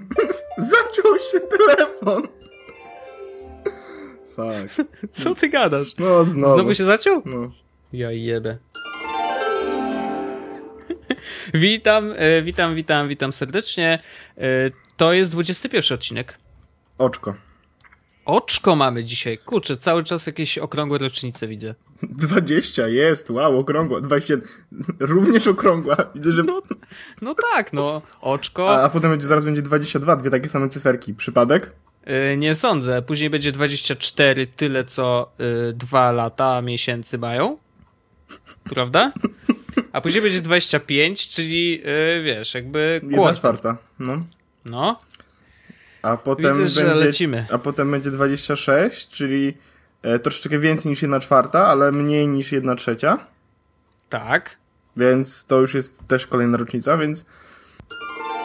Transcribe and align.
Zaciął 0.58 1.18
się 1.18 1.40
telefon. 1.40 2.22
Fuck. 4.36 4.88
Co 5.12 5.34
ty 5.34 5.48
gadasz? 5.48 5.88
No 5.98 6.24
znowu. 6.24 6.54
Znowu 6.54 6.74
się 6.74 6.84
zaciął? 6.84 7.22
No. 7.24 7.52
Ja 7.92 8.12
jebę. 8.12 8.58
witam, 11.54 12.12
e, 12.16 12.42
witam, 12.42 12.74
witam, 12.74 13.08
witam 13.08 13.32
serdecznie. 13.32 13.98
E, 14.38 14.42
to 14.96 15.12
jest 15.12 15.32
21 15.32 15.94
odcinek. 15.94 16.38
Oczko. 16.98 17.34
Oczko 18.26 18.76
mamy 18.76 19.04
dzisiaj. 19.04 19.38
Kurczę, 19.38 19.76
cały 19.76 20.04
czas 20.04 20.26
jakieś 20.26 20.58
okrągłe 20.58 20.98
rocznice 20.98 21.48
widzę. 21.48 21.74
20 22.02 22.88
jest, 22.88 23.30
wow, 23.30 23.58
okrągła. 23.58 24.00
20, 24.00 24.34
również 25.00 25.46
okrągła. 25.46 25.96
Widzę, 26.14 26.32
że... 26.32 26.42
No, 26.42 26.62
no 27.22 27.34
tak, 27.52 27.72
no. 27.72 28.02
Oczko. 28.20 28.68
A, 28.68 28.82
a 28.82 28.88
potem 28.88 29.10
będzie, 29.10 29.26
zaraz 29.26 29.44
będzie 29.44 29.62
22, 29.62 30.16
dwie 30.16 30.30
takie 30.30 30.48
same 30.48 30.68
cyferki. 30.68 31.14
Przypadek? 31.14 31.72
E, 32.04 32.36
nie 32.36 32.54
sądzę. 32.54 33.02
Później 33.02 33.30
będzie 33.30 33.52
24, 33.52 34.46
tyle 34.46 34.84
co 34.84 35.32
y, 35.70 35.72
dwa 35.72 36.12
lata 36.12 36.62
miesięcy 36.62 37.18
mają. 37.18 37.58
Prawda? 38.74 39.12
A 39.92 40.00
później 40.00 40.22
będzie 40.22 40.40
25, 40.40 41.28
czyli 41.28 41.82
y, 42.18 42.22
wiesz, 42.22 42.54
jakby 42.54 43.00
Jedna 43.02 43.16
kłopot. 43.16 43.36
czwarta. 43.36 43.76
No. 43.98 44.24
No, 44.64 44.98
A 46.06 46.16
potem 46.16 46.58
Widzę, 46.58 46.68
że 46.68 46.86
będzie. 46.86 47.04
lecimy. 47.04 47.46
A 47.52 47.58
potem 47.58 47.90
będzie 47.90 48.10
26, 48.10 49.08
czyli 49.08 49.54
e, 50.02 50.18
troszeczkę 50.18 50.58
więcej 50.58 50.90
niż 50.90 51.02
1 51.02 51.20
czwarta, 51.20 51.66
ale 51.66 51.92
mniej 51.92 52.28
niż 52.28 52.52
1 52.52 52.76
trzecia. 52.76 53.18
tak. 54.08 54.56
Więc 54.96 55.46
to 55.46 55.60
już 55.60 55.74
jest 55.74 56.00
też 56.08 56.26
kolejna 56.26 56.56
rocznica, 56.58 56.96
więc. 56.98 57.24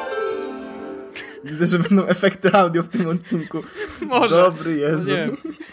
Widzę, 1.45 1.67
że 1.67 1.79
będą 1.79 2.05
efekty 2.05 2.53
audio 2.53 2.83
w 2.83 2.87
tym 2.87 3.07
odcinku. 3.07 3.61
Może. 4.01 4.35
Dobry 4.35 4.77
Jezu. 4.77 5.11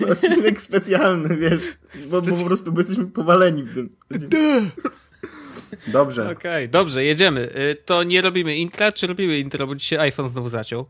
No. 0.00 0.06
Odcinek 0.12 0.60
specjalny, 0.60 1.36
wiesz. 1.36 1.62
Bo, 2.10 2.22
bo 2.22 2.36
po 2.36 2.44
prostu 2.44 2.74
jesteśmy 2.76 3.06
powaleni 3.06 3.62
w 3.62 3.74
tym. 3.74 3.90
Dobrze. 5.86 6.30
Okej, 6.30 6.68
dobrze, 6.68 7.04
jedziemy. 7.04 7.40
Y, 7.56 7.76
To 7.84 8.02
nie 8.02 8.22
robimy 8.22 8.56
intra, 8.56 8.92
czy 8.92 9.06
robimy 9.06 9.38
intro, 9.38 9.66
bo 9.66 9.74
dzisiaj 9.74 9.98
iPhone 9.98 10.28
znowu 10.28 10.48
zaciął? 10.48 10.86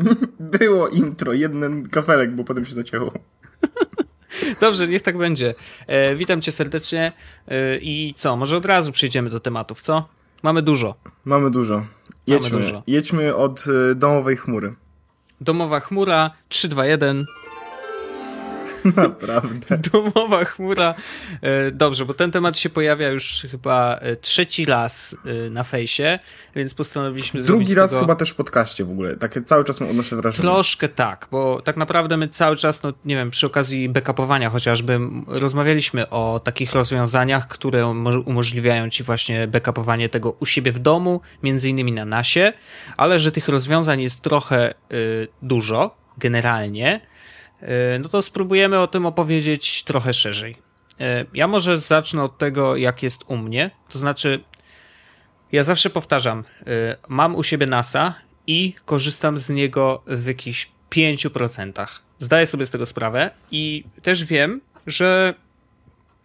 Było 0.58 0.88
intro, 0.88 1.32
jeden 1.32 1.88
kafelek, 1.88 2.34
bo 2.34 2.44
potem 2.44 2.64
się 2.64 2.74
zacięło. 2.74 3.12
Dobrze, 4.60 4.88
niech 4.88 5.02
tak 5.02 5.16
będzie. 5.18 5.54
E, 5.86 6.16
witam 6.16 6.40
cię 6.40 6.52
serdecznie 6.52 7.12
e, 7.48 7.78
i 7.78 8.14
co, 8.16 8.36
może 8.36 8.56
od 8.56 8.64
razu 8.64 8.92
przejdziemy 8.92 9.30
do 9.30 9.40
tematów, 9.40 9.82
co? 9.82 10.08
Mamy 10.42 10.62
dużo. 10.62 10.94
Mamy 11.24 11.50
dużo. 11.50 11.86
Jedźmy. 12.26 12.58
dużo. 12.58 12.82
Jedźmy 12.86 13.34
od 13.34 13.64
y, 13.66 13.94
domowej 13.94 14.36
chmury. 14.36 14.74
Domowa 15.40 15.80
chmura 15.80 16.30
321. 16.48 17.26
Naprawdę. 18.96 19.78
Domowa 19.92 20.44
chmura. 20.44 20.94
E, 21.42 21.70
Dobrze, 21.70 22.04
bo 22.04 22.14
ten 22.14 22.30
temat 22.30 22.58
się 22.58 22.70
pojawia 22.70 23.08
już 23.08 23.46
chyba 23.50 23.96
e, 24.00 24.16
trzeci 24.16 24.64
raz 24.64 25.16
e, 25.46 25.50
na 25.50 25.64
fejsie, 25.64 26.18
więc 26.54 26.74
postanowiliśmy 26.74 27.42
zrobić 27.42 27.66
Drugi 27.66 27.74
raz 27.80 27.90
tego... 27.90 28.00
chyba 28.00 28.14
też 28.14 28.30
w 28.30 28.34
podcaście 28.34 28.84
w 28.84 28.90
ogóle. 28.90 29.16
Takie 29.16 29.42
cały 29.42 29.64
czas 29.64 29.82
odnoszę 29.82 30.16
wrażenie. 30.16 30.42
Troszkę 30.42 30.88
tak, 30.88 31.28
bo 31.30 31.62
tak 31.64 31.76
naprawdę 31.76 32.16
my 32.16 32.28
cały 32.28 32.56
czas, 32.56 32.82
no 32.82 32.92
nie 33.04 33.16
wiem, 33.16 33.30
przy 33.30 33.46
okazji 33.46 33.88
backupowania 33.88 34.50
chociażby 34.50 34.98
rozmawialiśmy 35.26 36.10
o 36.10 36.40
takich 36.44 36.72
rozwiązaniach, 36.72 37.48
które 37.48 37.82
umo- 37.84 38.22
umożliwiają 38.26 38.90
ci 38.90 39.02
właśnie 39.02 39.48
backupowanie 39.48 40.08
tego 40.08 40.36
u 40.40 40.46
siebie 40.46 40.72
w 40.72 40.78
domu, 40.78 41.20
między 41.42 41.68
innymi 41.68 41.92
na 41.92 42.04
nasie, 42.04 42.52
ale 42.96 43.18
że 43.18 43.32
tych 43.32 43.48
rozwiązań 43.48 44.00
jest 44.00 44.20
trochę 44.22 44.74
y, 44.92 45.28
dużo, 45.42 45.96
generalnie, 46.18 47.00
no 48.00 48.08
to 48.08 48.22
spróbujemy 48.22 48.78
o 48.78 48.86
tym 48.86 49.06
opowiedzieć 49.06 49.84
trochę 49.84 50.14
szerzej. 50.14 50.56
Y, 51.00 51.26
ja 51.34 51.48
może 51.48 51.78
zacznę 51.78 52.22
od 52.22 52.38
tego, 52.38 52.76
jak 52.76 53.02
jest 53.02 53.24
u 53.26 53.36
mnie, 53.36 53.70
to 53.88 53.98
znaczy 53.98 54.40
ja 55.52 55.64
zawsze 55.64 55.90
powtarzam, 55.90 56.40
y, 56.40 56.64
mam 57.08 57.34
u 57.34 57.42
siebie 57.42 57.66
NASA 57.66 58.14
i 58.46 58.74
korzystam 58.84 59.38
z 59.38 59.50
niego 59.50 60.02
w 60.06 60.26
jakichś 60.26 60.70
5%. 60.90 62.00
Zdaję 62.18 62.46
sobie 62.46 62.66
z 62.66 62.70
tego 62.70 62.86
sprawę 62.86 63.30
i 63.50 63.84
też 64.02 64.24
wiem, 64.24 64.60
że 64.86 65.34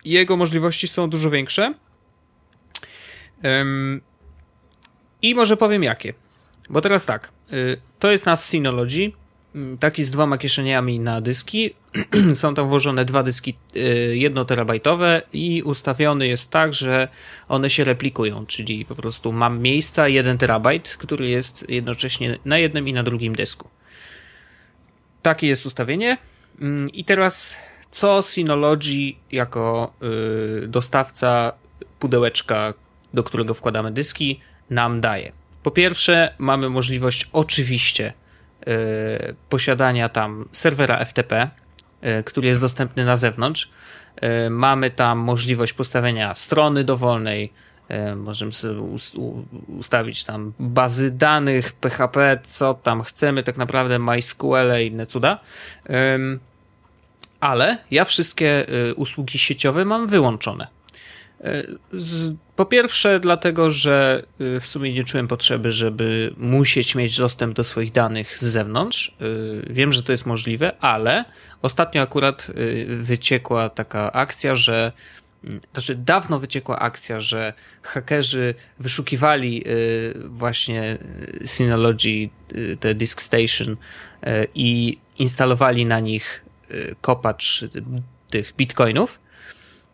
jego 0.05 0.37
możliwości 0.37 0.87
są 0.87 1.09
dużo 1.09 1.29
większe. 1.29 1.73
I 5.21 5.35
może 5.35 5.57
powiem 5.57 5.83
jakie. 5.83 6.13
Bo 6.69 6.81
teraz 6.81 7.05
tak, 7.05 7.31
y, 7.53 7.81
to 7.99 8.11
jest 8.11 8.25
nas 8.25 8.45
Synology, 8.45 9.11
taki 9.79 10.03
z 10.03 10.11
dwoma 10.11 10.37
kieszeniami 10.37 10.99
na 10.99 11.21
dyski. 11.21 11.73
Są 12.33 12.55
tam 12.55 12.69
włożone 12.69 13.05
dwa 13.05 13.23
dyski 13.23 13.55
y, 13.75 14.17
jednoterabajtowe 14.17 15.21
i 15.33 15.63
ustawiony 15.63 16.27
jest 16.27 16.51
tak, 16.51 16.73
że 16.73 17.07
one 17.47 17.69
się 17.69 17.83
replikują, 17.83 18.45
czyli 18.45 18.85
po 18.85 18.95
prostu 18.95 19.33
mam 19.33 19.61
miejsca 19.61 20.07
1 20.07 20.37
terabajt, 20.37 20.89
który 20.89 21.29
jest 21.29 21.69
jednocześnie 21.69 22.37
na 22.45 22.57
jednym 22.57 22.87
i 22.87 22.93
na 22.93 23.03
drugim 23.03 23.35
dysku. 23.35 23.69
Takie 25.21 25.47
jest 25.47 25.65
ustawienie. 25.65 26.17
Mm, 26.61 26.89
I 26.89 27.03
teraz 27.03 27.57
co 27.91 28.21
Synology 28.21 29.13
jako 29.31 29.93
y, 30.63 30.67
dostawca 30.67 31.53
pudełeczka, 31.99 32.73
do 33.13 33.23
którego 33.23 33.53
wkładamy 33.53 33.91
dyski, 33.91 34.39
nam 34.69 35.01
daje. 35.01 35.31
Po 35.63 35.71
pierwsze, 35.71 36.33
mamy 36.37 36.69
możliwość 36.69 37.29
oczywiście 37.33 38.13
posiadania 39.49 40.09
tam 40.09 40.49
serwera 40.51 41.05
FTP, 41.05 41.49
y, 42.19 42.23
który 42.23 42.47
jest 42.47 42.61
dostępny 42.61 43.05
na 43.05 43.17
zewnątrz. 43.17 43.71
Y, 44.45 44.49
mamy 44.49 44.91
tam 44.91 45.17
możliwość 45.17 45.73
postawienia 45.73 46.35
strony 46.35 46.83
dowolnej. 46.83 47.67
Możemy 48.15 48.51
sobie 48.51 48.81
ustawić 49.67 50.23
tam 50.23 50.53
bazy 50.59 51.11
danych, 51.11 51.73
PHP, 51.73 52.39
co 52.43 52.73
tam 52.73 53.03
chcemy, 53.03 53.43
tak 53.43 53.57
naprawdę 53.57 53.99
MySQL 53.99 54.83
i 54.83 54.87
inne 54.87 55.05
cuda. 55.05 55.39
Ale 57.39 57.77
ja 57.91 58.05
wszystkie 58.05 58.65
usługi 58.95 59.39
sieciowe 59.39 59.85
mam 59.85 60.07
wyłączone. 60.07 60.67
Z, 61.93 62.35
po 62.55 62.65
pierwsze, 62.65 63.19
dlatego, 63.19 63.71
że 63.71 64.23
y, 64.41 64.59
w 64.59 64.67
sumie 64.67 64.93
nie 64.93 65.03
czułem 65.03 65.27
potrzeby, 65.27 65.71
żeby 65.71 66.33
musieć 66.37 66.95
mieć 66.95 67.17
dostęp 67.17 67.55
do 67.55 67.63
swoich 67.63 67.91
danych 67.91 68.37
z 68.37 68.41
zewnątrz. 68.41 69.15
Y, 69.21 69.67
Wiem, 69.69 69.93
że 69.93 70.03
to 70.03 70.11
jest 70.11 70.25
możliwe, 70.25 70.77
ale 70.81 71.25
ostatnio 71.61 72.01
akurat 72.01 72.51
wyciekła 72.87 73.69
taka 73.69 74.11
akcja, 74.11 74.55
że 74.55 74.91
mm, 75.43 75.59
znaczy 75.73 75.95
dawno 75.95 76.39
wyciekła 76.39 76.79
akcja, 76.79 77.19
że 77.19 77.53
hakerzy 77.81 78.55
wyszukiwali 78.79 79.63
właśnie 80.25 80.97
Synology, 81.45 82.29
te 82.79 82.95
Disk 82.95 83.21
Station 83.21 83.77
i 84.55 84.97
instalowali 85.17 85.85
na 85.85 85.99
nich 85.99 86.45
kopacz 87.01 87.65
tych 88.29 88.55
bitcoinów. 88.55 89.19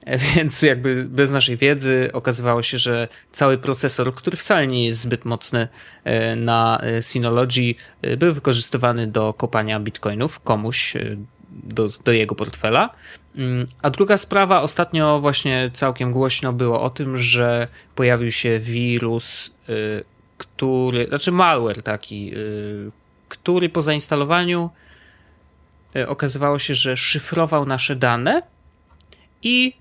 E, 0.06 0.18
Więc 0.18 0.62
jakby 0.62 1.06
bez 1.06 1.32
naszej 1.32 1.58
wiedzy 1.58 2.10
okazywało 2.14 2.62
się, 2.62 2.78
że 2.78 3.08
cały 3.32 3.58
procesor, 3.58 4.14
który 4.14 4.38
wcale 4.38 4.68
nie 4.68 4.86
jest 4.86 5.00
zbyt 5.00 5.26
mocny 5.26 5.68
e, 6.04 6.36
na 6.36 6.80
e, 6.82 7.02
Synology, 7.02 7.76
był 8.18 8.34
wykorzystywany 8.34 9.08
do 9.08 9.34
kopania 9.34 9.80
bitcoinów 9.80 10.40
komuś 10.40 10.94
do, 11.50 11.90
do 12.06 12.12
jego 12.12 12.36
portfela. 12.36 12.90
Mm, 13.36 13.68
A 13.82 13.90
druga 13.90 14.18
sprawa, 14.18 14.62
ostatnio 14.62 15.20
właśnie 15.20 15.72
całkiem 15.74 16.12
głośno 16.12 16.54
było 16.54 16.82
o 16.82 16.90
tym, 16.90 17.18
że 17.18 17.68
pojawił 17.96 18.32
się 18.32 18.60
wirus, 18.60 19.56
który, 20.38 21.08
znaczy 21.08 21.32
malware 21.32 21.84
taki, 21.84 22.34
który 23.30 23.70
po 23.70 23.82
zainstalowaniu 23.82 24.70
okazywało 26.08 26.60
się, 26.60 26.76
że 26.76 26.98
szyfrował 26.98 27.66
nasze 27.66 27.96
dane 27.96 28.42
i 29.44 29.74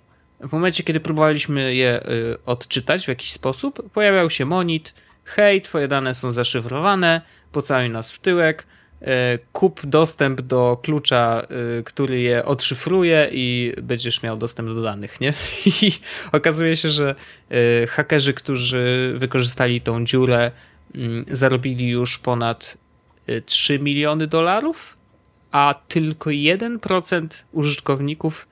w 0.42 0.52
momencie, 0.52 0.84
kiedy 0.84 1.00
próbowaliśmy 1.00 1.74
je 1.74 2.06
y, 2.08 2.38
odczytać 2.46 3.04
w 3.04 3.08
jakiś 3.08 3.32
sposób, 3.32 3.90
pojawiał 3.90 4.30
się 4.30 4.44
monit. 4.44 4.94
Hej, 5.24 5.62
twoje 5.62 5.88
dane 5.88 6.14
są 6.14 6.32
zaszyfrowane, 6.32 7.20
pocałuj 7.52 7.90
nas 7.90 8.12
w 8.12 8.18
tyłek, 8.18 8.66
y, 9.02 9.06
kup 9.52 9.86
dostęp 9.86 10.40
do 10.40 10.78
klucza, 10.82 11.46
y, 11.78 11.84
który 11.84 12.20
je 12.20 12.44
odszyfruje 12.44 13.28
i 13.32 13.72
będziesz 13.82 14.22
miał 14.22 14.36
dostęp 14.36 14.68
do 14.68 14.82
danych, 14.82 15.20
nie? 15.20 15.34
I 15.82 15.92
okazuje 16.32 16.76
się, 16.76 16.88
że 16.88 17.14
hakerzy, 17.88 18.34
którzy 18.34 19.14
wykorzystali 19.16 19.80
tą 19.80 20.04
dziurę, 20.04 20.50
mm, 20.94 21.24
zarobili 21.30 21.88
już 21.88 22.18
ponad 22.18 22.78
y, 23.28 23.42
3 23.42 23.78
miliony 23.78 24.26
dolarów, 24.26 24.96
a 25.52 25.74
tylko 25.88 26.30
1% 26.30 27.44
użytkowników 27.52 28.46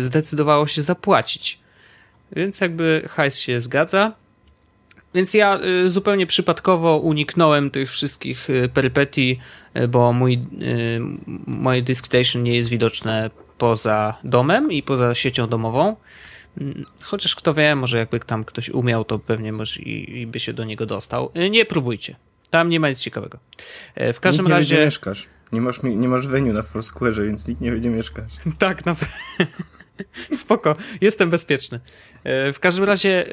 zdecydowało 0.00 0.66
się 0.66 0.82
zapłacić. 0.82 1.58
Więc 2.32 2.60
jakby 2.60 3.02
hajs 3.08 3.38
się 3.38 3.60
zgadza. 3.60 4.12
więc 5.14 5.34
ja 5.34 5.60
y, 5.84 5.90
zupełnie 5.90 6.26
przypadkowo 6.26 6.98
uniknąłem 6.98 7.70
tych 7.70 7.90
wszystkich 7.90 8.50
y, 8.50 8.68
perypetii, 8.74 9.38
y, 9.76 9.88
bo 9.88 10.12
mój, 10.12 10.40
moje 11.46 11.82
Disk 11.82 12.06
Station 12.06 12.42
nie 12.42 12.56
jest 12.56 12.68
widoczne 12.68 13.30
poza 13.58 14.14
domem 14.24 14.72
i 14.72 14.82
poza 14.82 15.14
siecią 15.14 15.46
domową. 15.46 15.96
Mm, 16.60 16.84
chociaż 17.00 17.34
kto 17.34 17.54
wie, 17.54 17.76
może 17.76 17.98
jakby 17.98 18.20
tam 18.20 18.44
ktoś 18.44 18.70
umiał, 18.70 19.04
to 19.04 19.18
pewnie 19.18 19.52
może 19.52 19.80
i, 19.82 20.20
i 20.20 20.26
by 20.26 20.40
się 20.40 20.52
do 20.52 20.64
niego 20.64 20.86
dostał. 20.86 21.32
Nie 21.50 21.64
próbujcie. 21.64 22.16
Tam 22.50 22.68
nie 22.68 22.80
ma 22.80 22.88
nic 22.88 22.98
ciekawego. 22.98 23.38
W 23.96 24.20
każdym 24.20 24.44
nikt 24.44 24.50
nie 24.50 24.56
razie. 24.56 24.76
Wie, 24.76 24.84
mieszkasz. 24.84 25.28
Nie 25.52 25.60
masz, 25.60 25.82
nie 25.82 26.08
masz 26.08 26.26
venue 26.26 26.52
na 26.52 26.62
Foursquare, 26.62 27.26
więc 27.26 27.48
nikt 27.48 27.60
nie 27.60 27.70
będzie 27.70 27.90
mieszkać. 27.90 28.36
tak, 28.58 28.86
na 28.86 28.96
Spoko, 30.32 30.76
jestem 31.00 31.30
bezpieczny. 31.30 31.80
W 32.24 32.56
każdym 32.60 32.84
razie 32.84 33.26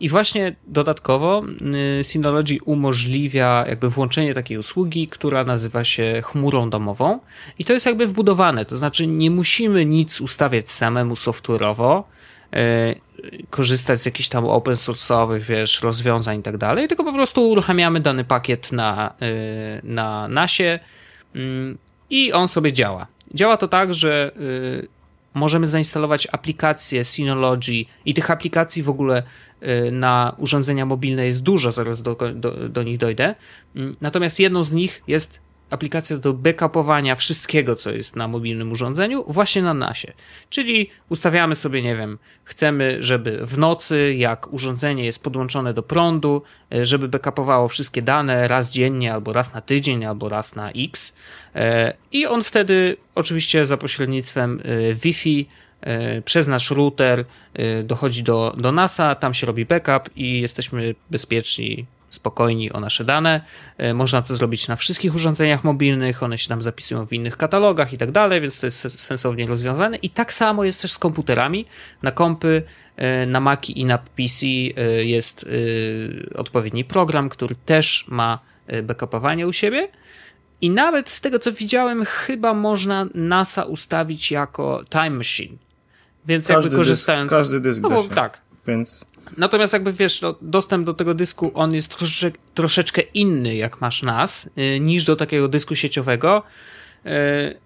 i 0.00 0.08
właśnie 0.08 0.56
dodatkowo 0.66 1.42
y, 2.00 2.04
Synology 2.04 2.58
umożliwia 2.64 3.64
jakby 3.68 3.88
włączenie 3.88 4.34
takiej 4.34 4.58
usługi, 4.58 5.08
która 5.08 5.44
nazywa 5.44 5.84
się 5.84 6.22
chmurą 6.24 6.70
domową 6.70 7.20
i 7.58 7.64
to 7.64 7.72
jest 7.72 7.86
jakby 7.86 8.06
wbudowane, 8.06 8.64
to 8.64 8.76
znaczy 8.76 9.06
nie 9.06 9.30
musimy 9.30 9.84
nic 9.84 10.20
ustawiać 10.20 10.70
samemu 10.70 11.14
software'owo, 11.14 12.02
korzystać 13.50 14.02
z 14.02 14.06
jakichś 14.06 14.28
tam 14.28 14.44
open 14.44 14.74
source'owych, 14.74 15.40
wiesz, 15.40 15.82
rozwiązań 15.82 16.40
i 16.40 16.42
tak 16.42 16.56
dalej, 16.56 16.88
tylko 16.88 17.04
po 17.04 17.12
prostu 17.12 17.50
uruchamiamy 17.50 18.00
dany 18.00 18.24
pakiet 18.24 18.72
na, 18.72 19.14
na 19.82 20.28
nasie 20.28 20.80
i 22.10 22.32
on 22.32 22.48
sobie 22.48 22.72
działa. 22.72 23.06
Działa 23.34 23.56
to 23.56 23.68
tak, 23.68 23.94
że 23.94 24.32
możemy 25.34 25.66
zainstalować 25.66 26.28
aplikację 26.32 27.04
Synology 27.04 27.84
i 28.04 28.14
tych 28.14 28.30
aplikacji 28.30 28.82
w 28.82 28.88
ogóle 28.88 29.22
y, 29.62 29.90
na 29.92 30.34
urządzenia 30.38 30.86
mobilne 30.86 31.26
jest 31.26 31.42
dużo, 31.42 31.72
zaraz 31.72 32.02
do, 32.02 32.16
do, 32.34 32.68
do 32.68 32.82
nich 32.82 32.98
dojdę. 32.98 33.34
Mm, 33.76 33.92
natomiast 34.00 34.40
jedną 34.40 34.64
z 34.64 34.72
nich 34.72 35.02
jest 35.06 35.40
aplikacja 35.74 36.16
do 36.18 36.32
backupowania 36.32 37.14
wszystkiego, 37.14 37.76
co 37.76 37.90
jest 37.90 38.16
na 38.16 38.28
mobilnym 38.28 38.72
urządzeniu, 38.72 39.24
właśnie 39.28 39.62
na 39.62 39.74
nasie. 39.74 40.12
Czyli 40.50 40.90
ustawiamy 41.08 41.54
sobie, 41.54 41.82
nie 41.82 41.96
wiem, 41.96 42.18
chcemy, 42.44 42.96
żeby 43.00 43.46
w 43.46 43.58
nocy, 43.58 44.14
jak 44.18 44.52
urządzenie 44.52 45.04
jest 45.04 45.22
podłączone 45.22 45.74
do 45.74 45.82
prądu, 45.82 46.42
e, 46.72 46.86
żeby 46.86 47.08
backupowało 47.08 47.68
wszystkie 47.68 48.02
dane 48.02 48.48
raz 48.48 48.70
dziennie, 48.70 49.12
albo 49.12 49.32
raz 49.32 49.54
na 49.54 49.60
tydzień, 49.60 50.04
albo 50.04 50.28
raz 50.28 50.56
na 50.56 50.70
X. 50.70 51.14
E, 51.54 51.94
I 52.12 52.26
on 52.26 52.42
wtedy, 52.42 52.96
oczywiście 53.14 53.66
za 53.66 53.76
pośrednictwem 53.76 54.60
e, 54.64 54.94
Wi-Fi, 54.94 55.46
przez 56.24 56.48
nasz 56.48 56.70
router 56.70 57.24
dochodzi 57.84 58.22
do, 58.22 58.54
do 58.56 58.72
NASA, 58.72 59.14
tam 59.14 59.34
się 59.34 59.46
robi 59.46 59.66
backup 59.66 60.16
i 60.16 60.40
jesteśmy 60.40 60.94
bezpieczni 61.10 61.86
spokojni 62.14 62.72
o 62.72 62.80
nasze 62.80 63.04
dane. 63.04 63.40
E, 63.78 63.94
można 63.94 64.22
to 64.22 64.36
zrobić 64.36 64.68
na 64.68 64.76
wszystkich 64.76 65.14
urządzeniach 65.14 65.64
mobilnych, 65.64 66.22
one 66.22 66.38
się 66.38 66.48
tam 66.48 66.62
zapisują 66.62 67.06
w 67.06 67.12
innych 67.12 67.36
katalogach 67.36 67.92
i 67.92 67.98
tak 67.98 68.12
dalej, 68.12 68.40
więc 68.40 68.60
to 68.60 68.66
jest 68.66 69.00
sensownie 69.00 69.46
rozwiązane. 69.46 69.96
I 69.96 70.10
tak 70.10 70.32
samo 70.32 70.64
jest 70.64 70.82
też 70.82 70.92
z 70.92 70.98
komputerami. 70.98 71.66
Na 72.02 72.12
kompy, 72.12 72.62
e, 72.96 73.26
na 73.26 73.40
Maci 73.40 73.80
i 73.80 73.84
na 73.84 73.98
PC 73.98 74.46
e, 74.46 75.04
jest 75.04 75.46
odpowiedni 76.34 76.84
program, 76.84 77.28
który 77.28 77.54
też 77.66 78.04
ma 78.08 78.38
backupowanie 78.82 79.46
u 79.46 79.52
siebie. 79.52 79.88
I 80.60 80.70
nawet 80.70 81.10
z 81.10 81.20
tego 81.20 81.38
co 81.38 81.52
widziałem, 81.52 82.04
chyba 82.04 82.54
można 82.54 83.06
NASA 83.14 83.62
ustawić 83.62 84.30
jako 84.30 84.84
time 84.90 85.10
machine. 85.10 85.56
Więc 86.26 86.46
każdy 86.48 86.62
jakby 86.62 86.76
korzystając. 86.76 87.30
Dysk, 87.30 87.40
każdy 87.40 87.60
dysk. 87.60 87.82
No 87.82 87.90
bo, 87.90 88.04
tak. 88.04 88.40
Więc 88.66 89.06
Natomiast 89.36 89.72
jakby 89.72 89.92
wiesz, 89.92 90.20
no, 90.20 90.34
dostęp 90.40 90.86
do 90.86 90.94
tego 90.94 91.14
dysku 91.14 91.50
on 91.54 91.74
jest 91.74 91.96
troszeczkę, 91.96 92.38
troszeczkę 92.54 93.02
inny, 93.02 93.56
jak 93.56 93.80
masz 93.80 94.02
NAS, 94.02 94.50
yy, 94.56 94.80
niż 94.80 95.04
do 95.04 95.16
takiego 95.16 95.48
dysku 95.48 95.74
sieciowego. 95.74 96.42
Yy, 97.04 97.10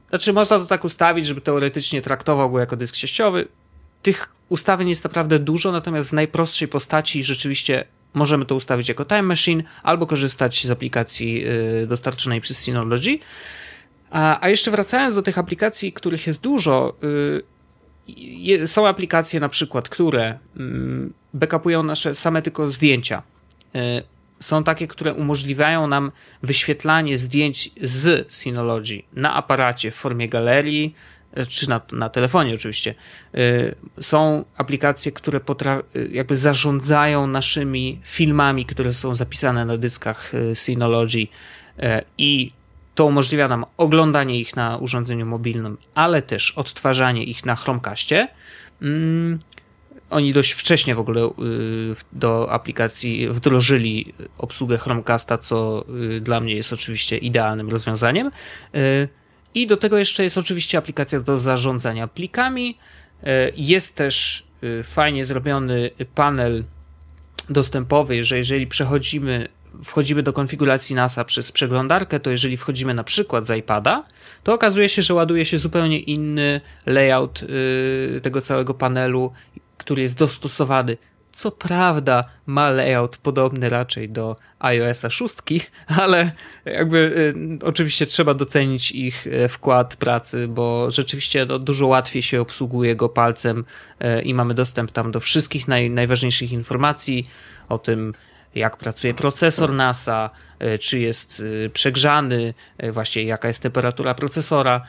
znaczy, 0.08 0.32
można 0.32 0.58
to 0.58 0.66
tak 0.66 0.84
ustawić, 0.84 1.26
żeby 1.26 1.40
teoretycznie 1.40 2.02
traktował 2.02 2.50
go 2.50 2.58
jako 2.58 2.76
dysk 2.76 2.96
sieciowy. 2.96 3.48
Tych 4.02 4.28
ustawień 4.48 4.88
jest 4.88 5.04
naprawdę 5.04 5.38
dużo, 5.38 5.72
natomiast 5.72 6.10
w 6.10 6.12
najprostszej 6.12 6.68
postaci 6.68 7.24
rzeczywiście 7.24 7.84
możemy 8.14 8.46
to 8.46 8.54
ustawić 8.54 8.88
jako 8.88 9.04
Time 9.04 9.22
Machine 9.22 9.62
albo 9.82 10.06
korzystać 10.06 10.66
z 10.66 10.70
aplikacji 10.70 11.42
yy, 11.42 11.86
dostarczonej 11.86 12.40
przez 12.40 12.58
Synology. 12.58 13.18
A, 14.10 14.48
jeszcze 14.48 14.70
wracając 14.70 15.14
do 15.14 15.22
tych 15.22 15.38
aplikacji, 15.38 15.92
których 15.92 16.26
jest 16.26 16.40
dużo, 16.40 16.94
są 18.66 18.88
aplikacje 18.88 19.40
na 19.40 19.48
przykład, 19.48 19.88
które 19.88 20.38
mm, 20.56 21.12
backupują 21.34 21.82
nasze 21.82 22.14
same 22.14 22.42
tylko 22.42 22.70
zdjęcia. 22.70 23.22
E, 23.74 24.02
są 24.40 24.64
takie, 24.64 24.88
które 24.88 25.14
umożliwiają 25.14 25.86
nam 25.86 26.12
wyświetlanie 26.42 27.18
zdjęć 27.18 27.70
z 27.82 28.32
Synology 28.34 29.02
na 29.12 29.34
aparacie 29.34 29.90
w 29.90 29.94
formie 29.94 30.28
galerii, 30.28 30.94
e, 31.32 31.46
czy 31.46 31.68
na, 31.68 31.80
na 31.92 32.08
telefonie 32.08 32.54
oczywiście. 32.54 32.94
E, 33.34 34.02
są 34.02 34.44
aplikacje, 34.56 35.12
które 35.12 35.40
jakby 36.10 36.36
zarządzają 36.36 37.26
naszymi 37.26 38.00
filmami, 38.02 38.66
które 38.66 38.94
są 38.94 39.14
zapisane 39.14 39.64
na 39.64 39.76
dyskach 39.76 40.32
Synology 40.54 41.26
i 42.18 42.52
to 42.98 43.06
umożliwia 43.06 43.48
nam 43.48 43.64
oglądanie 43.76 44.40
ich 44.40 44.56
na 44.56 44.76
urządzeniu 44.76 45.26
mobilnym, 45.26 45.78
ale 45.94 46.22
też 46.22 46.50
odtwarzanie 46.50 47.24
ich 47.24 47.46
na 47.46 47.56
Chromecastie. 47.56 48.28
Mm, 48.82 49.38
oni 50.10 50.32
dość 50.32 50.52
wcześnie 50.52 50.94
w 50.94 50.98
ogóle 50.98 51.26
y, 51.26 51.30
do 52.12 52.52
aplikacji 52.52 53.28
wdrożyli 53.28 54.14
obsługę 54.38 54.78
Chromecasta, 54.78 55.38
co 55.38 55.84
y, 56.16 56.20
dla 56.20 56.40
mnie 56.40 56.54
jest 56.54 56.72
oczywiście 56.72 57.16
idealnym 57.18 57.70
rozwiązaniem. 57.70 58.30
Y, 58.74 59.08
I 59.54 59.66
do 59.66 59.76
tego 59.76 59.98
jeszcze 59.98 60.24
jest 60.24 60.38
oczywiście 60.38 60.78
aplikacja 60.78 61.20
do 61.20 61.38
zarządzania 61.38 62.08
plikami. 62.08 62.78
Jest 63.56 63.96
też 63.96 64.44
fajnie 64.84 65.26
zrobiony 65.26 65.90
panel 66.14 66.64
dostępowy, 67.50 68.24
że 68.24 68.38
jeżeli 68.38 68.66
przechodzimy 68.66 69.48
wchodzimy 69.84 70.22
do 70.22 70.32
konfiguracji 70.32 70.94
NASA 70.96 71.24
przez 71.24 71.52
przeglądarkę, 71.52 72.20
to 72.20 72.30
jeżeli 72.30 72.56
wchodzimy 72.56 72.94
na 72.94 73.04
przykład 73.04 73.46
z 73.46 73.58
iPada, 73.58 74.02
to 74.42 74.54
okazuje 74.54 74.88
się, 74.88 75.02
że 75.02 75.14
ładuje 75.14 75.44
się 75.44 75.58
zupełnie 75.58 76.00
inny 76.00 76.60
layout 76.86 77.42
yy, 77.42 78.20
tego 78.20 78.40
całego 78.40 78.74
panelu, 78.74 79.32
który 79.78 80.02
jest 80.02 80.16
dostosowany. 80.18 80.96
Co 81.32 81.50
prawda 81.50 82.24
ma 82.46 82.70
layout 82.70 83.16
podobny 83.16 83.68
raczej 83.68 84.08
do 84.08 84.36
iOSa 84.58 85.10
6, 85.10 85.34
ale 86.02 86.32
jakby 86.64 87.34
yy, 87.36 87.68
oczywiście 87.68 88.06
trzeba 88.06 88.34
docenić 88.34 88.92
ich 88.92 89.26
yy, 89.26 89.48
wkład 89.48 89.96
pracy, 89.96 90.48
bo 90.48 90.90
rzeczywiście 90.90 91.46
no, 91.46 91.58
dużo 91.58 91.86
łatwiej 91.86 92.22
się 92.22 92.40
obsługuje 92.40 92.96
go 92.96 93.08
palcem 93.08 93.64
i 94.24 94.34
mamy 94.34 94.54
dostęp 94.54 94.92
tam 94.92 95.12
do 95.12 95.20
wszystkich 95.20 95.68
naj, 95.68 95.90
najważniejszych 95.90 96.52
informacji 96.52 97.26
o 97.68 97.78
tym, 97.78 98.12
jak 98.54 98.76
pracuje 98.76 99.14
procesor 99.14 99.72
NASA, 99.72 100.30
e, 100.58 100.78
czy 100.78 100.98
jest 100.98 101.42
e, 101.66 101.70
przegrzany, 101.70 102.54
e, 102.78 102.92
właśnie 102.92 103.24
jaka 103.24 103.48
jest 103.48 103.62
temperatura 103.62 104.14
procesora, 104.14 104.82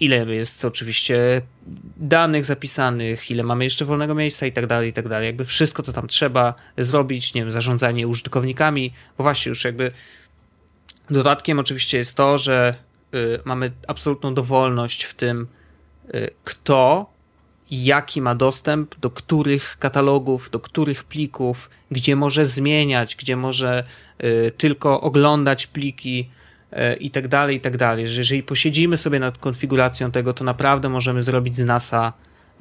ile 0.00 0.34
jest 0.34 0.64
oczywiście 0.64 1.42
danych 1.96 2.44
zapisanych, 2.44 3.30
ile 3.30 3.42
mamy 3.42 3.64
jeszcze 3.64 3.84
wolnego 3.84 4.14
miejsca 4.14 4.46
i 4.46 4.52
tak 4.52 4.66
dalej, 4.66 4.90
i 4.90 4.92
tak 4.92 5.08
dalej. 5.08 5.26
Jakby 5.26 5.44
wszystko, 5.44 5.82
co 5.82 5.92
tam 5.92 6.08
trzeba 6.08 6.54
zrobić, 6.78 7.34
nie 7.34 7.42
wiem, 7.42 7.52
zarządzanie 7.52 8.08
użytkownikami, 8.08 8.92
bo 9.18 9.24
właśnie 9.24 9.50
już 9.50 9.64
jakby 9.64 9.90
dodatkiem 11.10 11.58
oczywiście 11.58 11.98
jest 11.98 12.16
to, 12.16 12.38
że 12.38 12.74
mamy 13.44 13.72
absolutną 13.88 14.34
dowolność 14.34 15.04
w 15.04 15.14
tym, 15.14 15.46
kto 16.44 17.11
jaki 17.72 18.22
ma 18.22 18.34
dostęp 18.34 19.00
do 19.00 19.10
których 19.10 19.76
katalogów, 19.78 20.50
do 20.50 20.60
których 20.60 21.04
plików, 21.04 21.70
gdzie 21.90 22.16
może 22.16 22.46
zmieniać, 22.46 23.16
gdzie 23.16 23.36
może 23.36 23.84
y, 24.24 24.52
tylko 24.56 25.00
oglądać 25.00 25.66
pliki 25.66 26.30
y, 26.72 26.96
i 26.96 27.10
tak 27.10 27.28
dalej, 27.28 27.56
i 27.56 27.60
tak 27.60 27.76
dalej. 27.76 28.08
Że 28.08 28.20
jeżeli 28.20 28.42
posiedzimy 28.42 28.96
sobie 28.96 29.18
nad 29.18 29.38
konfiguracją 29.38 30.10
tego, 30.10 30.34
to 30.34 30.44
naprawdę 30.44 30.88
możemy 30.88 31.22
zrobić 31.22 31.56
z 31.56 31.64
NASA 31.64 32.12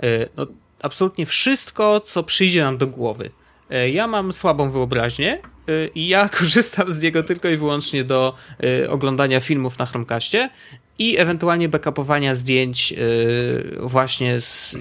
y, 0.04 0.30
no, 0.38 0.48
absolutnie 0.82 1.26
wszystko, 1.26 2.00
co 2.00 2.24
przyjdzie 2.24 2.64
nam 2.64 2.78
do 2.78 2.88
głowy. 2.88 3.30
Ja 3.92 4.08
mam 4.08 4.34
słabą 4.34 4.70
wyobraźnię 4.70 5.42
i 5.96 6.08
ja 6.08 6.30
korzystam 6.40 6.92
z 6.92 7.04
niego 7.04 7.24
tylko 7.24 7.50
i 7.50 7.58
wyłącznie 7.58 8.04
do 8.04 8.36
oglądania 8.90 9.40
filmów 9.40 9.80
na 9.80 9.86
Chromecastie 9.86 10.50
i 11.00 11.18
ewentualnie 11.18 11.70
backupowania 11.70 12.36
zdjęć 12.36 12.94
właśnie 13.80 14.42
z, 14.42 14.78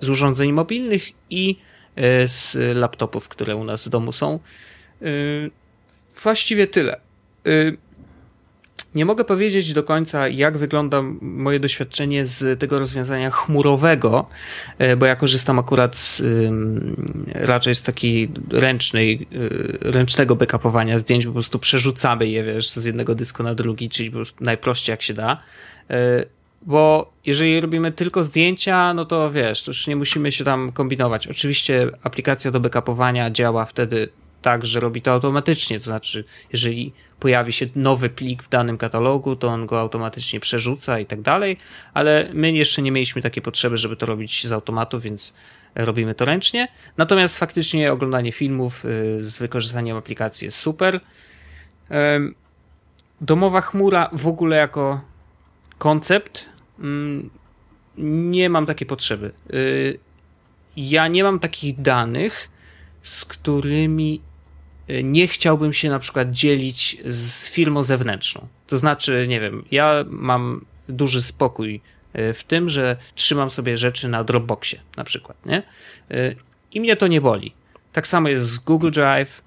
z 0.00 0.08
urządzeń 0.08 0.52
mobilnych 0.52 1.10
i 1.30 1.56
E, 1.98 2.28
z 2.28 2.56
laptopów, 2.76 3.28
które 3.28 3.56
u 3.56 3.64
nas 3.64 3.86
w 3.86 3.88
domu 3.88 4.12
są. 4.12 4.38
E, 5.02 5.06
właściwie 6.22 6.66
tyle. 6.66 7.00
Nie 8.94 9.04
mogę 9.04 9.24
powiedzieć 9.24 9.72
do 9.72 9.82
końca, 9.82 10.28
jak 10.28 10.58
wygląda 10.58 11.02
moje 11.20 11.60
doświadczenie 11.60 12.26
z 12.26 12.60
tego 12.60 12.78
rozwiązania 12.78 13.30
chmurowego, 13.30 14.26
e, 14.78 14.96
bo 14.96 15.06
ja 15.06 15.16
korzystam 15.16 15.58
akurat 15.58 15.96
z, 15.96 16.22
raczej 17.34 17.74
z 17.74 17.82
takiej 17.82 18.30
ręcznej, 18.50 19.28
e, 19.84 19.90
ręcznego 19.92 20.36
backupowania 20.36 20.98
zdjęć, 20.98 21.26
po 21.26 21.32
prostu 21.32 21.58
przerzucamy 21.58 22.26
je 22.26 22.44
wiesz, 22.44 22.70
z 22.70 22.84
jednego 22.84 23.14
dysku 23.14 23.42
na 23.42 23.54
drugi, 23.54 23.88
czyli 23.88 24.12
najprościej 24.40 24.92
jak 24.92 25.02
się 25.02 25.14
da. 25.14 25.42
E, 25.90 26.24
bo 26.62 27.12
jeżeli 27.26 27.60
robimy 27.60 27.92
tylko 27.92 28.24
zdjęcia, 28.24 28.94
no 28.94 29.04
to 29.04 29.30
wiesz, 29.30 29.66
już 29.66 29.86
nie 29.86 29.96
musimy 29.96 30.32
się 30.32 30.44
tam 30.44 30.72
kombinować. 30.72 31.26
Oczywiście 31.26 31.90
aplikacja 32.02 32.50
do 32.50 32.60
backupowania 32.60 33.30
działa 33.30 33.64
wtedy 33.64 34.08
tak, 34.42 34.66
że 34.66 34.80
robi 34.80 35.02
to 35.02 35.12
automatycznie, 35.12 35.78
to 35.78 35.84
znaczy, 35.84 36.24
jeżeli 36.52 36.92
pojawi 37.20 37.52
się 37.52 37.66
nowy 37.76 38.08
plik 38.10 38.42
w 38.42 38.48
danym 38.48 38.78
katalogu, 38.78 39.36
to 39.36 39.48
on 39.48 39.66
go 39.66 39.80
automatycznie 39.80 40.40
przerzuca 40.40 40.98
i 40.98 41.06
tak 41.06 41.20
dalej, 41.20 41.56
ale 41.94 42.30
my 42.32 42.52
jeszcze 42.52 42.82
nie 42.82 42.92
mieliśmy 42.92 43.22
takiej 43.22 43.42
potrzeby, 43.42 43.78
żeby 43.78 43.96
to 43.96 44.06
robić 44.06 44.46
z 44.46 44.52
automatu, 44.52 45.00
więc 45.00 45.34
robimy 45.74 46.14
to 46.14 46.24
ręcznie. 46.24 46.68
Natomiast 46.96 47.38
faktycznie 47.38 47.92
oglądanie 47.92 48.32
filmów 48.32 48.84
y, 48.84 49.28
z 49.28 49.38
wykorzystaniem 49.38 49.96
aplikacji 49.96 50.44
jest 50.44 50.58
super. 50.58 51.00
Domowa 53.20 53.60
chmura 53.60 54.10
w 54.12 54.26
ogóle 54.26 54.56
jako 54.56 55.00
koncept 55.78 56.44
mm, 56.78 57.30
nie 57.98 58.50
mam 58.50 58.66
takiej 58.66 58.86
potrzeby. 58.86 59.32
Y, 59.54 59.98
ja 60.76 61.08
nie 61.08 61.24
mam 61.24 61.38
takich 61.38 61.82
danych, 61.82 62.48
z 63.02 63.24
którymi 63.24 64.20
nie 65.04 65.28
chciałbym 65.28 65.72
się 65.72 65.90
na 65.90 65.98
przykład 65.98 66.30
dzielić 66.30 66.96
z 67.04 67.44
firmą 67.46 67.82
zewnętrzną. 67.82 68.48
To 68.66 68.78
znaczy, 68.78 69.26
nie 69.28 69.40
wiem, 69.40 69.64
ja 69.70 70.04
mam 70.06 70.64
duży 70.88 71.22
spokój 71.22 71.80
y, 72.18 72.32
w 72.34 72.44
tym, 72.44 72.70
że 72.70 72.96
trzymam 73.14 73.50
sobie 73.50 73.78
rzeczy 73.78 74.08
na 74.08 74.24
Dropboxie 74.24 74.80
na 74.96 75.04
przykład, 75.04 75.46
nie? 75.46 75.62
Y, 76.10 76.36
I 76.72 76.80
mnie 76.80 76.96
to 76.96 77.06
nie 77.06 77.20
boli. 77.20 77.52
Tak 77.92 78.06
samo 78.06 78.28
jest 78.28 78.46
z 78.46 78.58
Google 78.58 78.90
Drive, 78.90 79.42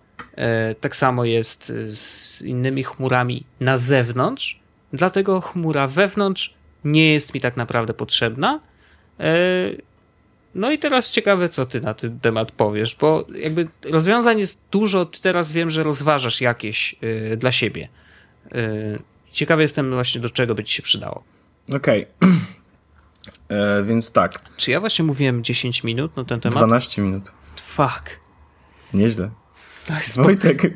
tak 0.82 0.96
samo 0.96 1.26
jest 1.26 1.74
z 1.92 2.42
innymi 2.42 2.84
chmurami 2.84 3.46
na 3.60 3.78
zewnątrz, 3.78 4.60
dlatego 4.94 5.42
chmura 5.42 5.88
wewnątrz 5.88 6.54
nie 6.84 7.14
jest 7.14 7.34
mi 7.34 7.42
tak 7.42 7.58
naprawdę 7.58 7.94
potrzebna. 7.94 8.60
No 10.56 10.72
i 10.72 10.80
teraz 10.80 11.12
ciekawe, 11.12 11.50
co 11.50 11.66
ty 11.66 11.82
na 11.82 11.94
ten 11.94 12.20
temat 12.20 12.52
powiesz, 12.52 12.96
bo 12.96 13.28
jakby 13.36 13.68
rozwiązań 13.84 14.40
jest 14.40 14.62
dużo, 14.72 15.06
ty 15.06 15.22
teraz 15.22 15.52
wiem, 15.52 15.70
że 15.70 15.84
rozważasz 15.84 16.42
jakieś 16.42 16.96
yy, 17.02 17.38
dla 17.38 17.52
siebie. 17.52 17.88
Yy, 18.52 19.00
ciekawy 19.32 19.62
jestem 19.62 19.92
właśnie, 19.92 20.22
do 20.22 20.30
czego 20.30 20.56
by 20.56 20.64
ci 20.64 20.76
się 20.76 20.84
przydało. 20.84 21.24
Okej. 21.76 22.08
Okay. 22.20 22.32
E, 23.50 23.84
więc 23.84 24.12
tak. 24.12 24.42
Czy 24.58 24.72
ja 24.72 24.80
właśnie 24.80 25.06
mówiłem 25.06 25.44
10 25.44 25.84
minut 25.84 26.16
na 26.16 26.26
ten 26.26 26.40
temat? 26.40 26.58
12 26.58 27.02
minut. 27.02 27.32
Fuck. 27.56 28.20
Nieźle. 28.94 29.30
Wojtek, 30.16 30.64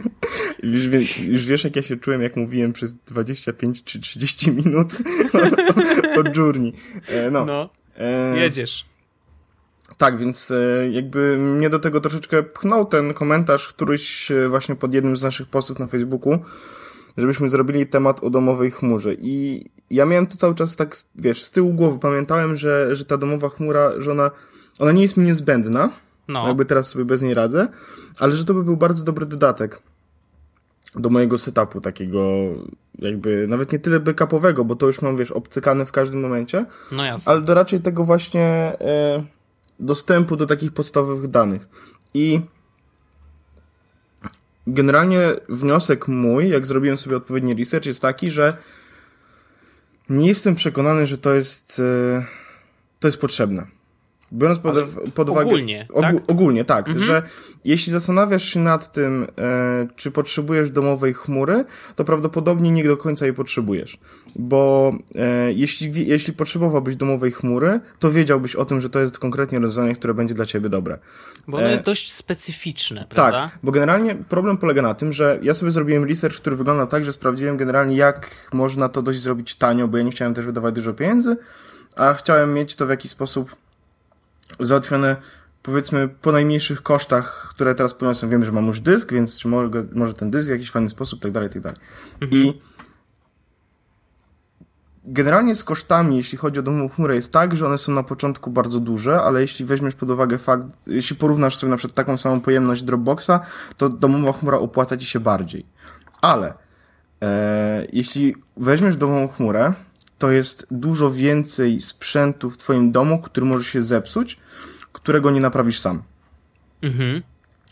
już, 0.64 1.18
już 1.18 1.46
wiesz, 1.46 1.64
jak 1.64 1.76
ja 1.76 1.82
się 1.82 1.98
czułem, 1.98 2.22
jak 2.22 2.36
mówiłem 2.36 2.74
przez 2.74 2.98
25 2.98 3.84
czy 3.84 4.00
30 4.00 4.52
minut 4.52 4.94
o, 5.34 6.20
o, 6.20 6.24
journey. 6.36 6.74
E, 7.08 7.32
no. 7.32 7.46
no. 7.46 7.70
E, 7.98 8.38
jedziesz. 8.38 8.86
Tak, 9.98 10.18
więc 10.18 10.52
e, 10.52 10.90
jakby 10.92 11.38
mnie 11.38 11.70
do 11.70 11.80
tego 11.80 12.02
troszeczkę 12.02 12.44
pchnął 12.44 12.86
ten 12.86 13.14
komentarz, 13.14 13.68
któryś 13.68 14.32
e, 14.32 14.50
właśnie 14.50 14.76
pod 14.76 14.94
jednym 14.94 15.18
z 15.18 15.24
naszych 15.24 15.48
postów 15.48 15.80
na 15.80 15.88
Facebooku, 15.88 16.40
żebyśmy 17.18 17.50
zrobili 17.50 17.88
temat 17.88 18.24
o 18.24 18.30
domowej 18.30 18.72
chmurze. 18.72 19.14
I 19.14 19.66
ja 19.90 20.06
miałem 20.06 20.28
to 20.28 20.38
cały 20.38 20.56
czas 20.56 20.76
tak, 20.76 20.98
wiesz, 21.16 21.44
z 21.44 21.52
tyłu 21.52 21.74
głowy. 21.74 22.00
Pamiętałem, 22.00 22.56
że, 22.56 22.96
że 22.96 23.06
ta 23.06 23.18
domowa 23.18 23.50
chmura, 23.50 23.92
że 23.98 24.12
ona, 24.12 24.32
ona 24.80 24.92
nie 24.92 25.02
jest 25.02 25.18
mi 25.18 25.26
niezbędna. 25.26 25.90
No. 26.28 26.48
Jakby 26.48 26.66
teraz 26.66 26.88
sobie 26.88 27.06
bez 27.06 27.22
niej 27.22 27.34
radzę, 27.34 27.68
ale 28.20 28.36
że 28.36 28.46
to 28.46 28.54
by 28.54 28.64
był 28.64 28.78
bardzo 28.78 29.04
dobry 29.04 29.26
dodatek 29.26 29.82
do 30.96 31.10
mojego 31.10 31.38
setupu 31.38 31.82
takiego 31.82 32.24
jakby 33.00 33.48
nawet 33.48 33.72
nie 33.72 33.80
tyle 33.80 34.00
backupowego, 34.00 34.66
bo 34.66 34.76
to 34.76 34.88
już 34.88 35.02
mam, 35.02 35.18
wiesz, 35.18 35.32
obcykane 35.32 35.86
w 35.86 35.92
każdym 35.92 36.22
momencie. 36.22 36.66
No 36.92 37.06
jasne. 37.06 37.32
Ale 37.32 37.42
do 37.42 37.54
raczej 37.54 37.82
tego 37.82 38.04
właśnie... 38.04 38.44
E, 38.82 39.35
dostępu 39.80 40.36
do 40.36 40.46
takich 40.46 40.72
podstawowych 40.72 41.28
danych. 41.28 41.70
I 42.14 42.42
generalnie 44.68 45.20
wniosek 45.50 46.08
mój, 46.08 46.50
jak 46.50 46.66
zrobiłem 46.66 46.98
sobie 46.98 47.18
odpowiedni 47.18 47.56
research, 47.56 47.86
jest 47.86 48.02
taki, 48.02 48.32
że 48.32 48.58
nie 50.10 50.28
jestem 50.28 50.56
przekonany, 50.56 51.08
że 51.08 51.18
to 51.18 51.34
jest, 51.34 51.80
e, 51.80 52.26
to 53.00 53.08
jest 53.08 53.22
potrzebne. 53.22 53.68
Biorąc 54.34 54.60
pod, 54.60 54.76
pod 55.16 55.30
uwagę. 55.30 55.48
Ogólnie. 55.48 55.88
tak? 56.02 56.16
Ogólnie, 56.28 56.66
tak. 56.66 56.88
Mhm. 56.88 57.06
Że 57.06 57.22
jeśli 57.66 57.92
zastanawiasz 57.92 58.44
się 58.44 58.60
nad 58.60 58.92
tym, 58.92 59.28
e, 59.38 59.88
czy 59.96 60.12
potrzebujesz 60.12 60.70
domowej 60.70 61.14
chmury, 61.14 61.66
to 61.96 62.04
prawdopodobnie 62.04 62.72
nie 62.72 62.84
do 62.84 62.98
końca 62.98 63.26
jej 63.26 63.34
potrzebujesz. 63.34 63.98
Bo 64.36 64.94
e, 65.16 65.54
jeśli, 65.54 66.08
jeśli 66.08 66.34
potrzebowałbyś 66.34 66.96
domowej 66.96 67.32
chmury, 67.32 67.80
to 68.00 68.12
wiedziałbyś 68.12 68.56
o 68.56 68.66
tym, 68.66 68.82
że 68.82 68.90
to 68.90 69.00
jest 69.00 69.20
konkretnie 69.20 69.60
rozwiązanie, 69.60 69.96
które 69.96 70.14
będzie 70.14 70.36
dla 70.36 70.46
ciebie 70.46 70.70
dobre. 70.70 71.00
Bo 71.48 71.58
ono 71.58 71.68
e, 71.68 71.72
jest 71.72 71.84
dość 71.84 72.14
specyficzne, 72.14 73.06
prawda? 73.10 73.42
Tak, 73.48 73.60
bo 73.64 73.72
generalnie 73.72 74.16
problem 74.16 74.58
polega 74.58 74.82
na 74.82 74.94
tym, 74.94 75.14
że 75.14 75.40
ja 75.42 75.54
sobie 75.54 75.72
zrobiłem 75.72 76.04
research, 76.04 76.38
który 76.38 76.56
wygląda 76.56 76.86
tak, 76.86 77.06
że 77.06 77.14
sprawdziłem 77.14 77.58
generalnie, 77.58 77.96
jak 77.96 78.50
można 78.54 78.90
to 78.90 79.02
dość 79.02 79.20
zrobić 79.20 79.56
tanio, 79.56 79.88
bo 79.88 79.98
ja 79.98 80.04
nie 80.04 80.12
chciałem 80.12 80.34
też 80.34 80.46
wydawać 80.46 80.76
dużo 80.76 80.94
pieniędzy, 80.94 81.38
a 81.96 82.14
chciałem 82.14 82.54
mieć 82.54 82.76
to 82.76 82.86
w 82.86 82.90
jakiś 82.90 83.12
sposób 83.12 83.56
załatwione 84.60 85.16
powiedzmy 85.64 86.08
po 86.08 86.32
najmniejszych 86.32 86.84
kosztach, 86.84 87.48
które 87.50 87.76
teraz 87.76 87.94
poniosłem. 87.94 88.32
Wiem, 88.32 88.46
że 88.46 88.52
mam 88.52 88.68
już 88.68 88.80
dysk, 88.80 89.14
więc 89.14 89.40
czy 89.40 89.48
mogę, 89.48 89.86
może 89.94 90.14
ten 90.14 90.32
dysk 90.32 90.48
w 90.48 90.52
jakiś 90.52 90.72
fajny 90.72 90.90
sposób, 90.90 91.22
tak 91.22 91.32
dalej, 91.32 91.50
tak 91.50 91.62
dalej. 91.62 91.80
Mhm. 92.22 92.42
I 92.42 92.62
generalnie 95.06 95.56
z 95.56 95.64
kosztami, 95.64 96.18
jeśli 96.18 96.38
chodzi 96.38 96.60
o 96.60 96.64
domową 96.64 96.90
chmurę, 96.90 97.16
jest 97.16 97.34
tak, 97.34 97.56
że 97.56 97.66
one 97.66 97.78
są 97.78 97.92
na 97.92 98.04
początku 98.04 98.52
bardzo 98.52 98.80
duże, 98.80 99.22
ale 99.22 99.42
jeśli 99.42 99.66
weźmiesz 99.66 99.96
pod 99.96 100.12
uwagę 100.12 100.38
fakt, 100.38 100.68
jeśli 100.88 101.16
porównasz 101.16 101.56
sobie 101.56 101.70
na 101.72 101.78
przykład 101.78 101.96
taką 101.96 102.18
samą 102.18 102.42
pojemność 102.42 102.84
Dropboxa, 102.84 103.32
to 103.78 103.90
domowa 103.90 104.34
chmura 104.34 104.58
opłaca 104.58 104.98
ci 104.98 105.06
się 105.06 105.20
bardziej. 105.20 105.66
Ale 106.22 106.54
e, 107.22 107.88
jeśli 107.94 108.36
weźmiesz 108.58 108.98
domową 108.98 109.28
chmurę, 109.28 109.74
to 110.18 110.32
jest 110.32 110.68
dużo 110.72 111.12
więcej 111.12 111.82
sprzętu 111.82 112.50
w 112.50 112.58
twoim 112.58 112.92
domu, 112.92 113.22
który 113.22 113.46
może 113.46 113.64
się 113.64 113.82
zepsuć, 113.82 114.40
którego 114.96 115.32
nie 115.32 115.42
naprawisz 115.42 115.80
sam. 115.80 116.04
Mhm. 116.82 117.24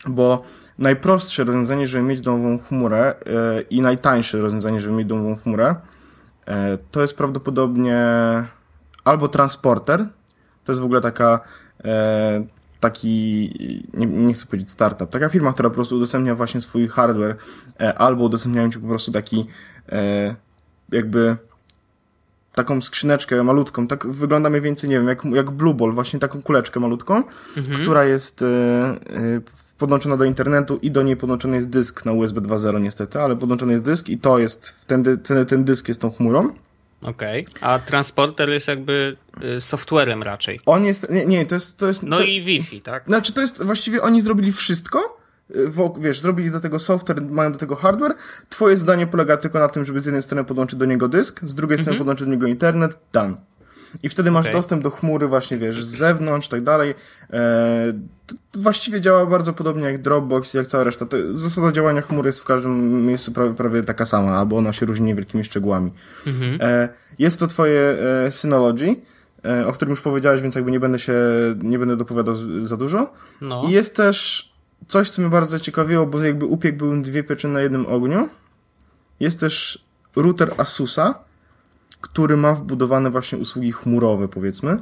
Bo 0.06 0.42
najprostsze 0.78 1.44
rozwiązanie, 1.44 1.88
żeby 1.88 2.04
mieć 2.04 2.20
domową 2.20 2.58
chmurę 2.58 3.14
yy, 3.26 3.62
i 3.70 3.80
najtańsze 3.80 4.38
rozwiązanie, 4.38 4.80
żeby 4.80 4.94
mieć 4.94 5.08
domową 5.08 5.36
chmurę, 5.36 5.74
yy, 6.46 6.54
to 6.90 7.02
jest 7.02 7.16
prawdopodobnie 7.16 8.04
albo 9.04 9.28
transporter, 9.28 10.06
to 10.64 10.72
jest 10.72 10.80
w 10.80 10.84
ogóle 10.84 11.00
taka 11.00 11.40
yy, 11.84 11.90
taki, 12.80 13.88
nie, 13.94 14.06
nie, 14.06 14.32
chcę 14.32 14.46
powiedzieć 14.46 14.70
startup, 14.70 15.10
taka 15.10 15.28
firma, 15.28 15.52
która 15.52 15.68
po 15.70 15.74
prostu 15.74 15.96
udostępnia 15.96 16.34
właśnie 16.34 16.60
swój 16.60 16.88
hardware, 16.88 17.36
albo 17.96 18.24
udostępniają 18.24 18.70
ci 18.70 18.78
po 18.78 18.88
prostu 18.88 19.12
taki 19.12 19.46
jakby 20.92 21.36
taką 22.54 22.82
skrzyneczkę 22.82 23.44
malutką, 23.44 23.86
tak 23.86 24.06
wygląda 24.06 24.50
mniej 24.50 24.62
więcej, 24.62 24.90
nie 24.90 24.96
wiem, 24.96 25.08
jak, 25.08 25.24
jak 25.24 25.50
Blue 25.50 25.74
Ball, 25.74 25.92
właśnie 25.92 26.20
taką 26.20 26.42
kuleczkę 26.42 26.80
malutką, 26.80 27.22
mhm. 27.56 27.82
która 27.82 28.04
jest 28.04 28.42
y, 28.42 28.46
y, 28.46 29.42
podłączona 29.78 30.16
do 30.16 30.24
internetu 30.24 30.78
i 30.82 30.90
do 30.90 31.02
niej 31.02 31.16
podłączony 31.16 31.56
jest 31.56 31.70
dysk 31.70 32.04
na 32.04 32.12
USB 32.12 32.40
2.0 32.40 32.80
niestety, 32.80 33.20
ale 33.20 33.36
podłączony 33.36 33.72
jest 33.72 33.84
dysk 33.84 34.08
i 34.08 34.18
to 34.18 34.38
jest, 34.38 34.86
ten, 34.86 35.04
ten, 35.18 35.46
ten 35.46 35.64
dysk 35.64 35.88
jest 35.88 36.00
tą 36.00 36.10
chmurą. 36.10 36.54
Okej, 37.02 37.46
okay. 37.46 37.70
a 37.70 37.78
transporter 37.78 38.50
jest 38.50 38.68
jakby 38.68 39.16
y, 39.44 39.60
softwarem 39.60 40.22
raczej. 40.22 40.60
On 40.66 40.84
jest, 40.84 41.10
nie, 41.10 41.26
nie 41.26 41.46
to 41.46 41.54
jest... 41.54 41.78
To 41.78 41.86
jest 41.86 42.02
no 42.02 42.16
to, 42.16 42.22
i 42.22 42.42
Wi-Fi, 42.42 42.80
tak? 42.80 43.04
Znaczy 43.06 43.32
to 43.32 43.40
jest, 43.40 43.62
właściwie 43.62 44.02
oni 44.02 44.20
zrobili 44.20 44.52
wszystko, 44.52 45.23
wiesz, 45.98 46.20
zrobili 46.20 46.50
do 46.50 46.60
tego 46.60 46.78
software, 46.78 47.22
mają 47.22 47.52
do 47.52 47.58
tego 47.58 47.76
hardware. 47.76 48.14
Twoje 48.48 48.76
zdanie 48.76 49.06
polega 49.06 49.36
tylko 49.36 49.58
na 49.58 49.68
tym, 49.68 49.84
żeby 49.84 50.00
z 50.00 50.06
jednej 50.06 50.22
strony 50.22 50.44
podłączyć 50.44 50.78
do 50.78 50.84
niego 50.84 51.08
dysk, 51.08 51.40
z 51.44 51.54
drugiej 51.54 51.78
strony 51.78 51.94
mhm. 51.94 51.98
podłączyć 51.98 52.26
do 52.26 52.32
niego 52.32 52.46
internet, 52.46 52.98
done. 53.12 53.36
I 54.02 54.08
wtedy 54.08 54.30
masz 54.30 54.46
okay. 54.46 54.52
dostęp 54.52 54.82
do 54.82 54.90
chmury 54.90 55.28
właśnie, 55.28 55.58
wiesz, 55.58 55.84
z 55.84 55.88
zewnątrz, 55.88 56.48
tak 56.48 56.62
dalej. 56.62 56.94
E, 57.32 57.92
właściwie 58.54 59.00
działa 59.00 59.26
bardzo 59.26 59.52
podobnie 59.52 59.84
jak 59.84 60.02
Dropbox, 60.02 60.54
jak 60.54 60.66
cała 60.66 60.84
reszta. 60.84 61.06
To, 61.06 61.16
zasada 61.32 61.72
działania 61.72 62.02
chmury 62.02 62.28
jest 62.28 62.40
w 62.40 62.44
każdym 62.44 63.06
miejscu 63.06 63.32
prawie, 63.32 63.54
prawie 63.54 63.82
taka 63.82 64.04
sama, 64.04 64.38
albo 64.38 64.56
ona 64.56 64.72
się 64.72 64.86
różni 64.86 65.06
niewielkimi 65.06 65.44
szczegółami. 65.44 65.92
Mhm. 66.26 66.58
E, 66.60 66.88
jest 67.18 67.40
to 67.40 67.46
twoje 67.46 67.80
e, 68.26 68.32
Synology, 68.32 68.96
e, 69.44 69.66
o 69.66 69.72
którym 69.72 69.90
już 69.90 70.00
powiedziałeś, 70.00 70.42
więc 70.42 70.54
jakby 70.54 70.70
nie 70.70 70.80
będę 70.80 70.98
się, 70.98 71.14
nie 71.62 71.78
będę 71.78 71.96
dopowiadał 71.96 72.34
za 72.62 72.76
dużo. 72.76 73.12
No. 73.40 73.62
I 73.68 73.70
jest 73.70 73.96
też 73.96 74.53
coś, 74.88 75.10
co 75.10 75.22
mnie 75.22 75.30
bardzo 75.30 75.58
ciekawiło, 75.58 76.06
bo 76.06 76.22
jakby 76.22 76.46
upiek 76.46 76.76
był 76.76 77.02
dwie 77.02 77.24
pieczyny 77.24 77.54
na 77.54 77.60
jednym 77.60 77.86
ogniu. 77.86 78.28
Jest 79.20 79.40
też 79.40 79.84
router 80.16 80.54
Asusa, 80.56 81.14
który 82.00 82.36
ma 82.36 82.54
wbudowane 82.54 83.10
właśnie 83.10 83.38
usługi 83.38 83.72
chmurowe, 83.72 84.28
powiedzmy. 84.28 84.76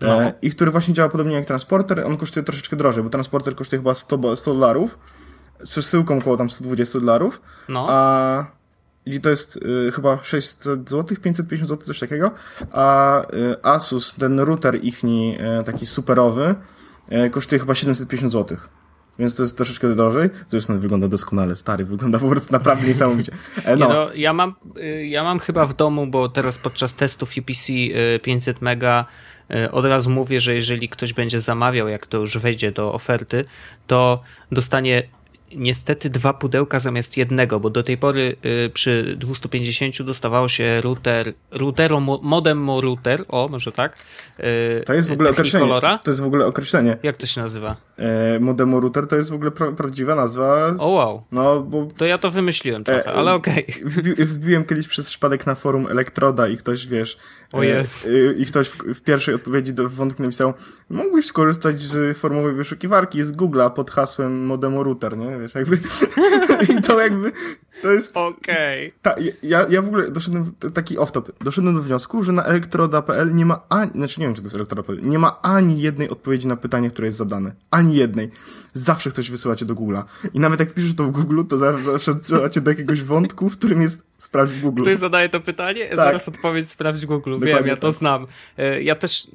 No. 0.00 0.22
E, 0.22 0.32
I 0.42 0.50
który 0.50 0.70
właśnie 0.70 0.94
działa 0.94 1.08
podobnie 1.08 1.34
jak 1.34 1.44
transporter. 1.44 2.06
On 2.06 2.16
kosztuje 2.16 2.44
troszeczkę 2.44 2.76
drożej, 2.76 3.04
bo 3.04 3.10
transporter 3.10 3.54
kosztuje 3.56 3.80
chyba 3.80 3.94
100, 3.94 4.18
bo- 4.18 4.36
100 4.36 4.54
dolarów. 4.54 4.98
Z 5.64 5.68
przesyłką 5.70 6.18
około 6.18 6.36
tam 6.36 6.50
120 6.50 7.00
dolarów. 7.00 7.40
No. 7.68 7.86
A 7.90 8.46
i 9.06 9.20
to 9.20 9.30
jest 9.30 9.56
y, 9.88 9.92
chyba 9.92 10.18
600 10.22 10.90
zł, 10.90 11.16
550 11.22 11.68
zł, 11.68 11.86
coś 11.86 11.98
takiego. 12.00 12.30
A 12.72 13.22
y, 13.22 13.62
Asus, 13.62 14.14
ten 14.14 14.40
router 14.40 14.84
ichni 14.84 15.38
y, 15.60 15.64
taki 15.64 15.86
superowy, 15.86 16.54
y, 17.26 17.30
kosztuje 17.30 17.58
chyba 17.58 17.74
750 17.74 18.32
zł. 18.32 18.58
Więc 19.18 19.36
to 19.36 19.42
jest 19.42 19.56
troszeczkę 19.56 19.94
drożej. 19.94 20.30
Zresztą 20.48 20.80
wygląda 20.80 21.08
doskonale, 21.08 21.56
stary, 21.56 21.84
wygląda 21.84 22.18
po 22.18 22.28
prostu 22.28 22.52
naprawdę 22.52 22.86
niesamowicie. 22.88 23.32
E, 23.64 23.70
Nie 23.70 23.76
no, 23.76 23.88
no, 23.88 24.08
ja 24.14 24.32
mam, 24.32 24.54
y, 24.76 25.06
ja 25.06 25.24
mam 25.24 25.38
chyba 25.38 25.66
w 25.66 25.76
domu, 25.76 26.06
bo 26.06 26.28
teraz 26.28 26.58
podczas 26.58 26.94
testów 26.94 27.30
UPC 27.38 27.72
y, 27.72 28.20
500 28.22 28.62
mega 28.62 29.04
y, 29.50 29.70
od 29.70 29.84
razu 29.84 30.10
mówię, 30.10 30.40
że 30.40 30.54
jeżeli 30.54 30.88
ktoś 30.88 31.12
będzie 31.12 31.40
zamawiał, 31.40 31.88
jak 31.88 32.06
to 32.06 32.18
już 32.18 32.38
wejdzie 32.38 32.72
do 32.72 32.92
oferty, 32.94 33.44
to 33.86 34.22
dostanie 34.52 35.02
niestety 35.54 36.10
dwa 36.10 36.32
pudełka 36.32 36.80
zamiast 36.80 37.16
jednego, 37.16 37.60
bo 37.60 37.70
do 37.70 37.82
tej 37.82 37.98
pory 37.98 38.36
y, 38.66 38.70
przy 38.70 39.16
250 39.18 40.02
dostawało 40.02 40.48
się 40.48 40.80
router, 40.80 41.32
routero, 41.50 42.00
mo- 42.00 42.20
modem 42.22 42.58
mo 42.58 42.80
router, 42.80 43.24
o 43.28 43.48
może 43.48 43.72
tak. 43.72 43.96
y, 44.40 44.82
to 44.86 44.94
jest 44.94 45.08
w 45.08 45.12
ogóle 45.12 45.30
określenie. 45.30 45.80
To 45.80 46.10
jest 46.10 46.20
w 46.20 46.26
ogóle 46.26 46.46
określenie. 46.46 46.96
Jak 47.02 47.16
to 47.16 47.26
się 47.26 47.40
nazywa? 47.40 47.76
E, 47.98 48.40
modemu 48.40 48.80
router 48.80 49.06
to 49.06 49.16
jest 49.16 49.30
w 49.30 49.34
ogóle 49.34 49.50
pra 49.50 49.72
prawdziwa 49.72 50.14
nazwa. 50.14 50.72
Z, 50.72 50.80
O 50.80 50.88
wow, 50.88 51.22
No, 51.32 51.60
bo 51.60 51.88
to 51.96 52.04
ja 52.06 52.18
to 52.18 52.30
wymyśliłem 52.30 52.84
trochę, 52.84 53.06
E, 53.06 53.12
ale 53.12 53.32
okej. 53.34 53.74
Wbi 53.84 54.14
wbiłem 54.24 54.64
kiedyś 54.64 54.88
przez 54.88 55.06
przypadek 55.06 55.46
na 55.46 55.54
forum 55.54 55.86
Elektroda 55.90 56.48
i 56.48 56.56
ktoś, 56.56 56.86
wiesz... 56.86 57.18
O 57.56 57.64
e, 57.64 57.66
jest. 57.66 58.06
e, 58.06 58.32
I 58.32 58.46
ktoś 58.46 58.68
w, 58.68 58.76
w 58.94 59.00
pierwszej 59.00 59.34
odpowiedzi 59.34 59.74
do 59.74 59.88
wątku 59.88 60.22
napisał 60.22 60.54
mógłbyś 60.90 61.26
skorzystać 61.26 61.80
z 61.80 62.18
formowej 62.18 62.54
wyszukiwarki 62.54 63.24
z 63.24 63.32
Google'a 63.32 63.70
pod 63.70 63.90
hasłem 63.90 64.46
modemu 64.46 64.82
router, 64.82 65.18
nie? 65.18 65.38
Wiesz, 65.38 65.54
jakby... 65.54 65.78
I 66.78 66.82
to 66.82 67.00
jakby... 67.00 67.32
To 67.82 67.92
jest... 67.92 68.16
Okej. 68.16 68.92
Ta, 69.02 69.14
ja, 69.42 69.66
ja 69.68 69.82
w 69.82 69.86
ogóle 69.86 70.10
doszedłem, 70.10 70.52
taki 70.74 70.98
off-top, 70.98 71.22
doszedłem 71.40 71.74
do 71.76 71.82
wniosku, 71.82 72.22
że 72.22 72.32
na 72.32 72.44
elektroda.pl 72.44 73.34
nie 73.34 73.46
ma 73.46 73.60
ani, 73.68 73.90
znaczy 73.90 74.20
nie 74.20 74.26
wiem, 74.26 74.34
czy 74.34 74.42
to 74.42 74.46
jest 74.46 74.54
elektroda.pl, 74.54 75.00
nie 75.02 75.18
ma 75.18 75.42
ani 75.42 75.80
jednej 75.80 76.10
odpowiedzi 76.10 76.48
na 76.48 76.56
pytanie, 76.56 76.90
które 76.90 77.08
jest 77.08 77.18
zadane. 77.18 77.52
Ani 77.70 77.94
jednej. 77.94 78.30
Zawsze 78.72 79.10
ktoś 79.10 79.30
wysyła 79.30 79.56
cię 79.56 79.64
do 79.64 79.74
Google'a. 79.74 80.04
I 80.34 80.40
nawet 80.40 80.60
jak 80.60 80.74
piszesz 80.74 80.94
to 80.94 81.04
w 81.04 81.10
Google, 81.10 81.42
to 81.48 81.58
zawsze, 81.58 81.82
zawsze 81.84 82.14
wysyła 82.14 82.50
cię 82.50 82.60
do 82.60 82.70
jakiegoś 82.70 83.02
wątku, 83.02 83.50
w 83.50 83.58
którym 83.58 83.82
jest 83.82 84.06
sprawdź 84.18 84.52
w 84.52 84.60
Google. 84.60 84.82
Ktoś 84.82 84.98
zadaje 84.98 85.28
to 85.28 85.40
pytanie, 85.40 85.88
zaraz 85.96 86.28
odpowiedź 86.28 86.70
sprawdź 86.70 87.00
w 87.00 87.06
Google. 87.06 87.30
Wiem, 87.30 87.40
Dokładnie 87.40 87.70
ja 87.70 87.76
to 87.76 87.88
tak. 87.88 87.98
znam. 87.98 88.26
E, 88.58 88.82
Ja 88.82 88.94
też 88.94 89.24
e, 89.24 89.28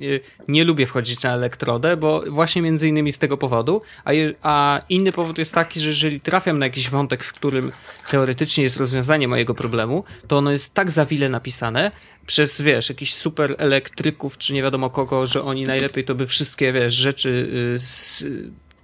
nie 0.47 0.63
lubię 0.63 0.85
wchodzić 0.85 1.23
na 1.23 1.33
elektrodę, 1.33 1.97
bo 1.97 2.23
właśnie 2.29 2.61
między 2.61 2.87
innymi 2.87 3.11
z 3.11 3.17
tego 3.17 3.37
powodu, 3.37 3.81
a, 4.03 4.13
je, 4.13 4.33
a 4.41 4.79
inny 4.89 5.11
powód 5.11 5.37
jest 5.37 5.53
taki, 5.53 5.79
że 5.79 5.89
jeżeli 5.89 6.21
trafiam 6.21 6.59
na 6.59 6.65
jakiś 6.65 6.89
wątek, 6.89 7.23
w 7.23 7.33
którym 7.33 7.71
teoretycznie 8.09 8.63
jest 8.63 8.77
rozwiązanie 8.77 9.27
mojego 9.27 9.55
problemu, 9.55 10.03
to 10.27 10.37
ono 10.37 10.51
jest 10.51 10.73
tak 10.73 10.91
zawile 10.91 11.29
napisane 11.29 11.91
przez, 12.25 12.61
wiesz, 12.61 12.89
jakichś 12.89 13.13
super 13.13 13.55
elektryków, 13.57 14.37
czy 14.37 14.53
nie 14.53 14.61
wiadomo 14.63 14.89
kogo, 14.89 15.27
że 15.27 15.43
oni 15.43 15.65
najlepiej 15.65 16.03
to 16.05 16.15
by 16.15 16.27
wszystkie, 16.27 16.73
wiesz, 16.73 16.93
rzeczy 16.93 17.49
y, 17.75 17.79
z, 17.79 18.23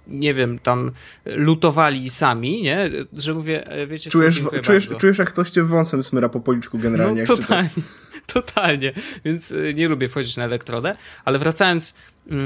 nie 0.08 0.34
wiem, 0.34 0.58
tam 0.58 0.90
lutowali 1.24 2.10
sami, 2.10 2.62
nie? 2.62 2.90
Że 3.12 3.34
mówię, 3.34 3.66
e, 3.66 3.86
wiecie 3.86 4.10
czujesz, 4.10 4.42
co, 4.42 4.60
czujesz, 4.60 4.86
bardzo. 4.86 5.00
czujesz, 5.00 5.18
jak 5.18 5.28
ktoś 5.28 5.50
cię 5.50 5.62
wąsem 5.62 6.04
smyra 6.04 6.28
po 6.28 6.40
policzku 6.40 6.78
generalnie. 6.78 7.24
No 7.28 7.36
totalnie, 7.36 7.70
totalnie, 8.26 8.92
więc 9.24 9.50
y, 9.50 9.74
nie 9.74 9.88
lubię 9.88 10.08
wchodzić 10.08 10.36
na 10.36 10.44
elektrodę, 10.44 10.96
ale 11.24 11.38
wracając, 11.38 11.94
yy, 12.26 12.36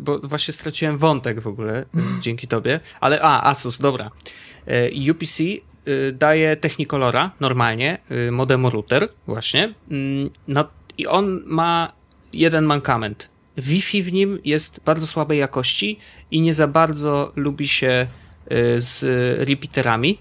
bo 0.00 0.18
właśnie 0.18 0.54
straciłem 0.54 0.98
wątek 0.98 1.40
w 1.40 1.46
ogóle 1.46 1.84
dzięki 2.22 2.48
tobie, 2.48 2.80
ale 3.00 3.22
a, 3.22 3.50
Asus, 3.50 3.78
dobra. 3.78 4.10
UPC 5.10 5.42
daje 6.12 6.56
Technicolora 6.56 7.30
normalnie, 7.40 7.98
y, 8.28 8.30
modem 8.30 8.66
router 8.66 9.08
właśnie 9.26 9.74
mm, 9.90 10.30
no, 10.48 10.68
i 10.98 11.06
on 11.06 11.42
ma 11.46 11.92
jeden 12.32 12.64
mankament. 12.64 13.31
Wi-Fi 13.56 14.02
w 14.02 14.12
nim 14.12 14.38
jest 14.44 14.80
bardzo 14.84 15.06
słabej 15.06 15.38
jakości 15.38 15.98
i 16.30 16.40
nie 16.40 16.54
za 16.54 16.68
bardzo 16.68 17.32
lubi 17.36 17.68
się 17.68 18.06
y, 18.52 18.80
z 18.80 19.04
repeaterami, 19.48 20.18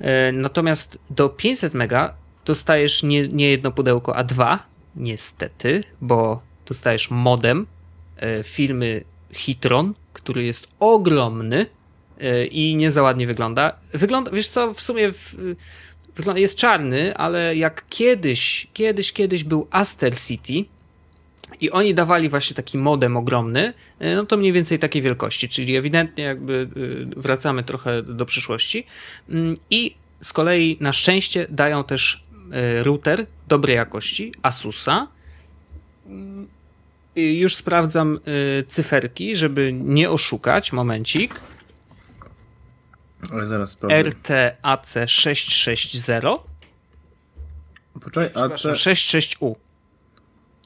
E, 0.00 0.32
Natomiast 0.32 0.98
do 1.10 1.28
500 1.28 1.74
mega 1.74 2.14
dostajesz 2.44 3.02
nie, 3.02 3.28
nie 3.28 3.50
jedno 3.50 3.70
pudełko, 3.70 4.16
a 4.16 4.24
dwa, 4.24 4.66
niestety, 4.96 5.84
bo 6.00 6.42
dostajesz 6.66 7.10
modem 7.10 7.66
e, 8.16 8.44
firmy 8.44 9.04
Hitron, 9.32 9.94
który 10.12 10.44
jest 10.44 10.68
ogromny 10.78 11.66
i 12.50 12.76
nie 12.76 12.92
za 12.92 13.02
ładnie 13.02 13.26
wygląda. 13.26 13.76
Wygląda, 13.92 14.30
wiesz 14.30 14.48
co, 14.48 14.74
w 14.74 14.80
sumie 14.80 15.12
w, 15.12 15.36
jest 16.34 16.56
czarny, 16.56 17.16
ale 17.16 17.56
jak 17.56 17.84
kiedyś, 17.88 18.66
kiedyś, 18.72 19.12
kiedyś 19.12 19.44
był 19.44 19.66
Aster 19.70 20.18
City, 20.18 20.64
i 21.60 21.70
oni 21.70 21.94
dawali 21.94 22.28
właśnie 22.28 22.56
taki 22.56 22.78
modem 22.78 23.16
ogromny, 23.16 23.72
e, 23.98 24.16
no 24.16 24.26
to 24.26 24.36
mniej 24.36 24.52
więcej 24.52 24.78
takiej 24.78 25.02
wielkości, 25.02 25.48
czyli 25.48 25.76
ewidentnie 25.76 26.24
jakby 26.24 26.68
y, 26.76 27.20
wracamy 27.20 27.64
trochę 27.64 28.02
do 28.02 28.26
przyszłości. 28.26 28.86
Mm, 29.28 29.54
I 29.70 29.96
z 30.22 30.32
kolei 30.32 30.76
na 30.80 30.92
szczęście 30.92 31.46
dają 31.50 31.84
też 31.84 32.22
y, 32.80 32.82
router 32.82 33.26
dobrej 33.48 33.76
jakości 33.76 34.32
Asusa. 34.42 35.08
Mm, 36.06 36.48
Już 37.16 37.54
sprawdzam 37.54 38.20
cyferki, 38.68 39.36
żeby 39.36 39.72
nie 39.72 40.10
oszukać. 40.10 40.72
Momencik. 40.72 41.34
Ale 43.32 43.46
zaraz 43.46 43.70
sprawdzę. 43.70 44.02
RTAC 44.02 44.94
660. 45.06 46.40
Poczekaj, 48.00 48.42
AC 48.42 48.64
66U. 48.64 49.54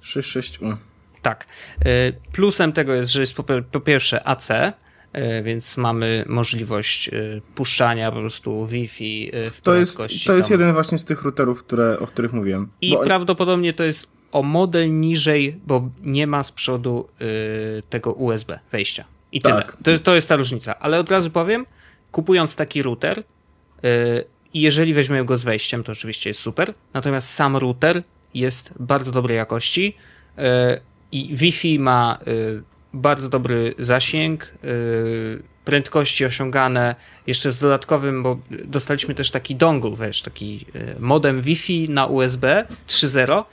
66U. 0.04 0.76
Tak. 1.22 1.46
Y, 1.86 2.12
Plusem 2.32 2.72
tego 2.72 2.94
jest, 2.94 3.12
że 3.12 3.20
jest 3.20 3.34
po, 3.72 3.80
pierwsze 3.80 4.28
AC, 4.28 4.50
y, 4.50 4.72
więc 5.42 5.76
mamy 5.76 6.24
możliwość 6.28 7.08
y, 7.08 7.42
puszczania 7.54 8.12
po 8.12 8.18
prostu 8.20 8.66
Wi-Fi 8.66 9.30
w 9.52 9.60
To 9.60 9.74
jest, 9.74 9.96
to 10.26 10.36
jest 10.36 10.48
tam. 10.48 10.58
jeden 10.60 10.72
właśnie 10.72 10.98
z 10.98 11.04
tych 11.04 11.22
routerów, 11.22 11.64
które, 11.64 11.98
o 11.98 12.06
których 12.06 12.32
mówiłem. 12.32 12.68
I 12.80 12.90
Bo- 12.90 13.04
prawdopodobnie 13.04 13.72
to 13.72 13.84
jest 13.84 14.10
o 14.32 14.42
model 14.42 15.00
niżej, 15.00 15.60
bo 15.66 15.90
nie 16.02 16.26
ma 16.26 16.42
z 16.42 16.52
przodu 16.52 17.08
tego 17.90 18.12
USB 18.12 18.58
wejścia. 18.72 19.04
I 19.32 19.40
Tak. 19.40 19.76
tyle. 19.82 19.96
To, 19.98 20.02
to 20.04 20.14
jest 20.14 20.28
ta 20.28 20.36
różnica. 20.36 20.78
Ale 20.78 20.98
od 21.00 21.10
razu 21.10 21.30
powiem, 21.30 21.66
kupując 22.12 22.56
taki 22.56 22.82
router, 22.82 23.22
i 24.54 24.60
jeżeli 24.60 24.94
weźmiemy 24.94 25.24
go 25.24 25.38
z 25.38 25.42
wejściem, 25.42 25.84
to 25.84 25.92
oczywiście 25.92 26.30
jest 26.30 26.40
super. 26.40 26.74
Natomiast 26.94 27.30
sam 27.30 27.56
router 27.56 28.02
jest 28.34 28.72
bardzo 28.80 29.12
dobrej 29.12 29.36
jakości 29.36 29.94
y, 30.38 30.42
i 31.12 31.36
Wi-Fi 31.36 31.78
ma 31.78 32.18
y, 32.28 32.62
bardzo 32.92 33.28
dobry 33.28 33.74
zasięg, 33.78 34.52
y, 34.64 35.42
prędkości 35.64 36.24
osiągane 36.24 36.94
jeszcze 37.26 37.52
z 37.52 37.58
dodatkowym, 37.58 38.22
bo 38.22 38.38
dostaliśmy 38.64 39.14
też 39.14 39.30
taki 39.30 39.56
dongle, 39.56 39.90
wiesz, 39.96 40.22
taki 40.22 40.66
modem 40.98 41.42
Wi-Fi 41.42 41.88
na 41.88 42.06
USB 42.06 42.66
3.0, 42.86 43.44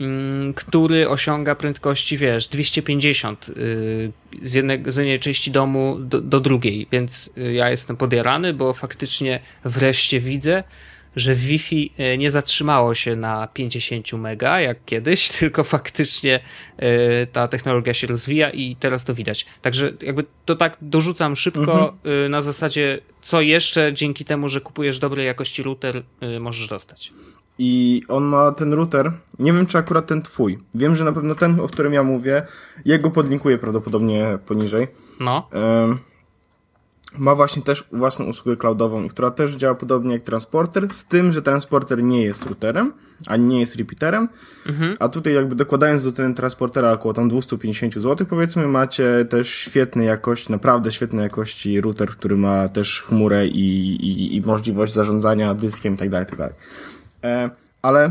mm, 0.00 0.54
który 0.54 1.08
osiąga 1.08 1.54
prędkości, 1.54 2.18
wiesz, 2.18 2.48
250 2.48 3.48
y, 3.48 4.12
z, 4.42 4.54
jednej, 4.54 4.82
z 4.86 4.96
jednej 4.96 5.20
części 5.20 5.50
domu 5.50 5.96
do, 6.00 6.20
do 6.20 6.40
drugiej, 6.40 6.86
więc 6.92 7.30
ja 7.52 7.70
jestem 7.70 7.96
podjarany, 7.96 8.54
bo 8.54 8.72
faktycznie 8.72 9.40
wreszcie 9.64 10.20
widzę, 10.20 10.64
że 11.16 11.34
Wi-Fi 11.34 11.92
y, 12.14 12.18
nie 12.18 12.30
zatrzymało 12.30 12.94
się 12.94 13.16
na 13.16 13.46
50 13.46 14.12
mega 14.12 14.60
jak 14.60 14.84
kiedyś, 14.84 15.28
tylko 15.38 15.64
faktycznie 15.64 16.40
y, 16.82 17.26
ta 17.32 17.48
technologia 17.48 17.94
się 17.94 18.06
rozwija 18.06 18.50
i 18.50 18.76
teraz 18.76 19.04
to 19.04 19.14
widać. 19.14 19.46
Także 19.62 19.92
jakby 20.02 20.24
to 20.44 20.56
tak 20.56 20.76
dorzucam 20.80 21.36
szybko 21.36 21.94
y, 22.24 22.28
na 22.28 22.42
zasadzie, 22.42 22.98
co 23.22 23.40
jeszcze 23.40 23.92
dzięki 23.92 24.24
temu, 24.24 24.48
że 24.48 24.60
kupujesz 24.60 24.98
dobrej 24.98 25.26
jakości 25.26 25.62
router, 25.62 26.02
y, 26.36 26.40
możesz 26.40 26.68
dostać. 26.68 27.12
I 27.58 28.02
on 28.08 28.24
ma 28.24 28.52
ten 28.52 28.72
router, 28.72 29.12
nie 29.38 29.52
wiem 29.52 29.66
czy 29.66 29.78
akurat 29.78 30.06
ten 30.06 30.22
twój. 30.22 30.58
Wiem, 30.74 30.96
że 30.96 31.04
na 31.04 31.12
pewno 31.12 31.34
ten, 31.34 31.60
o 31.60 31.68
którym 31.68 31.92
ja 31.92 32.02
mówię, 32.02 32.42
jego 32.84 33.10
podlinkuję 33.10 33.58
prawdopodobnie 33.58 34.38
poniżej. 34.46 34.86
No, 35.20 35.48
Em, 35.52 35.98
ma 37.18 37.34
właśnie 37.34 37.62
też 37.62 37.84
własną 37.92 38.24
usługę 38.24 38.56
cloudową, 38.56 39.08
która 39.08 39.30
też 39.30 39.54
działa 39.54 39.74
podobnie 39.74 40.12
jak 40.12 40.22
transporter, 40.22 40.94
z 40.94 41.06
tym, 41.06 41.32
że 41.32 41.42
transporter 41.42 42.02
nie 42.02 42.22
jest 42.22 42.46
routerem, 42.46 42.92
ani 43.26 43.44
nie 43.44 43.60
jest 43.60 43.76
repeaterem, 43.76 44.28
a 44.98 45.08
tutaj 45.08 45.34
jakby 45.34 45.54
dokładając 45.54 46.04
do 46.04 46.12
ceny 46.12 46.34
transportera 46.34 46.92
około 46.92 47.14
tam 47.14 47.28
250 47.28 47.94
zł 47.94 48.26
powiedzmy, 48.30 48.68
macie 48.68 49.24
też 49.24 49.48
świetnej 49.48 50.06
jakości, 50.06 50.52
naprawdę 50.52 50.92
świetnej 50.92 51.22
jakości 51.22 51.80
router, 51.80 52.08
który 52.08 52.36
ma 52.36 52.68
też 52.68 53.02
chmurę 53.02 53.46
i, 53.46 53.94
i, 53.94 54.36
i 54.36 54.40
możliwość 54.40 54.92
zarządzania 54.92 55.54
dyskiem 55.54 55.92
itd., 55.92 56.18
itd. 56.20 56.54
E, 57.24 57.50
ale 57.82 58.10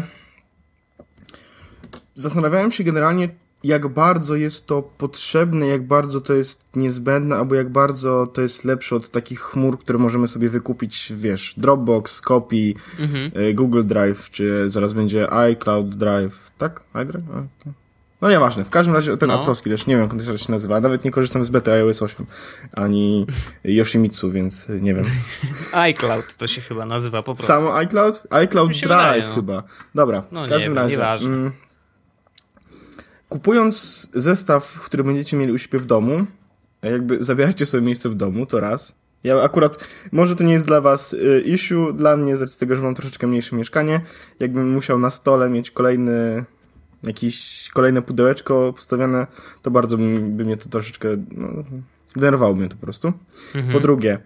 zastanawiałem 2.16 2.72
się 2.72 2.84
generalnie, 2.84 3.30
jak 3.64 3.88
bardzo 3.88 4.36
jest 4.36 4.68
to 4.68 4.82
potrzebne, 4.82 5.68
jak 5.68 5.88
bardzo 5.88 6.22
to 6.22 6.34
jest 6.34 6.66
niezbędne, 6.76 7.36
albo 7.36 7.56
jak 7.56 7.70
bardzo 7.70 8.28
to 8.28 8.42
jest 8.42 8.66
lepsze 8.66 8.96
od 8.96 9.10
takich 9.10 9.40
chmur, 9.42 9.80
które 9.80 10.00
możemy 10.00 10.28
sobie 10.28 10.50
wykupić, 10.50 11.14
wiesz, 11.16 11.54
Dropbox, 11.58 12.22
Copy, 12.22 12.74
Mhm. 13.00 13.32
e, 13.36 13.54
Google 13.54 13.84
Drive, 13.84 14.30
czy 14.30 14.70
zaraz 14.70 14.94
będzie 14.94 15.34
iCloud 15.34 15.96
Drive, 15.96 16.52
tak? 16.58 16.84
iDrive? 17.04 17.30
Okej. 17.30 17.74
No 18.22 18.30
nieważne, 18.30 18.66
w 18.66 18.70
każdym 18.70 18.96
razie 18.96 19.18
ten 19.18 19.30
No. 19.30 19.42
Atowski 19.44 19.70
też, 19.70 19.88
nie 19.88 19.96
wiem 19.96 20.04
jak 20.04 20.14
on 20.30 20.38
się 20.38 20.52
nazywa, 20.52 20.82
nawet 20.82 21.06
nie 21.06 21.12
korzystam 21.12 21.46
z 21.46 21.50
bety 21.50 21.72
iOS 21.74 22.02
8, 22.02 22.26
ani 22.76 23.26
Yoshimitsu, 23.64 24.32
więc 24.32 24.70
nie 24.82 24.94
wiem. 24.94 25.06
iCloud 25.74 26.36
to 26.38 26.48
się 26.48 26.62
chyba 26.62 26.86
nazywa 26.86 27.24
po 27.24 27.34
prostu. 27.36 27.48
Samo 27.48 27.76
iCloud? 27.78 28.24
iCloud 28.30 28.70
Drive 28.70 28.82
wydaje, 28.84 29.24
no. 29.30 29.36
chyba. 29.36 29.64
Dobra, 29.96 30.24
No 30.32 30.40
w 30.40 30.44
nie 30.44 30.50
każdym 30.50 30.74
wiem, 30.74 30.78
razie. 30.84 30.92
nieważne. 30.96 31.30
mm, 31.30 31.52
kupując 33.34 34.10
zestaw, 34.14 34.82
który 34.82 35.04
będziecie 35.04 35.38
mieli 35.38 35.52
u 35.52 35.58
siebie 35.58 35.80
w 35.80 35.86
domu, 35.86 36.26
jakby 36.82 37.24
zabierajcie 37.24 37.66
sobie 37.66 37.84
miejsce 37.84 38.10
w 38.10 38.16
domu, 38.16 38.46
to 38.46 38.60
raz. 38.60 38.96
Ja 39.24 39.42
akurat, 39.42 39.88
może 40.12 40.36
to 40.36 40.44
nie 40.44 40.54
jest 40.54 40.66
dla 40.66 40.82
was 40.82 41.14
y, 41.14 41.42
issue, 41.46 41.94
dla 41.94 42.18
mnie 42.18 42.38
z 42.38 42.58
tego, 42.58 42.76
że 42.76 42.82
mam 42.82 42.96
troszeczkę 42.96 43.28
mniejsze 43.28 43.56
mieszkanie, 43.56 44.02
jakbym 44.40 44.72
musiał 44.72 45.00
na 45.00 45.12
stole 45.12 45.50
mieć 45.50 45.72
kolejny, 45.72 46.46
jakieś 47.04 47.70
kolejne 47.74 48.02
pudełeczko 48.02 48.74
postawione, 48.74 49.28
to 49.62 49.72
bardzo 49.72 49.98
by, 49.98 50.20
by 50.20 50.46
mnie 50.46 50.58
to 50.58 50.70
troszeczkę, 50.70 51.10
no, 51.32 51.48
denerwowało 52.16 52.56
mnie 52.56 52.70
to 52.70 52.76
po 52.76 52.82
prostu. 52.82 53.14
Mhm. 53.56 53.74
Po 53.74 53.80
drugie, 53.80 54.18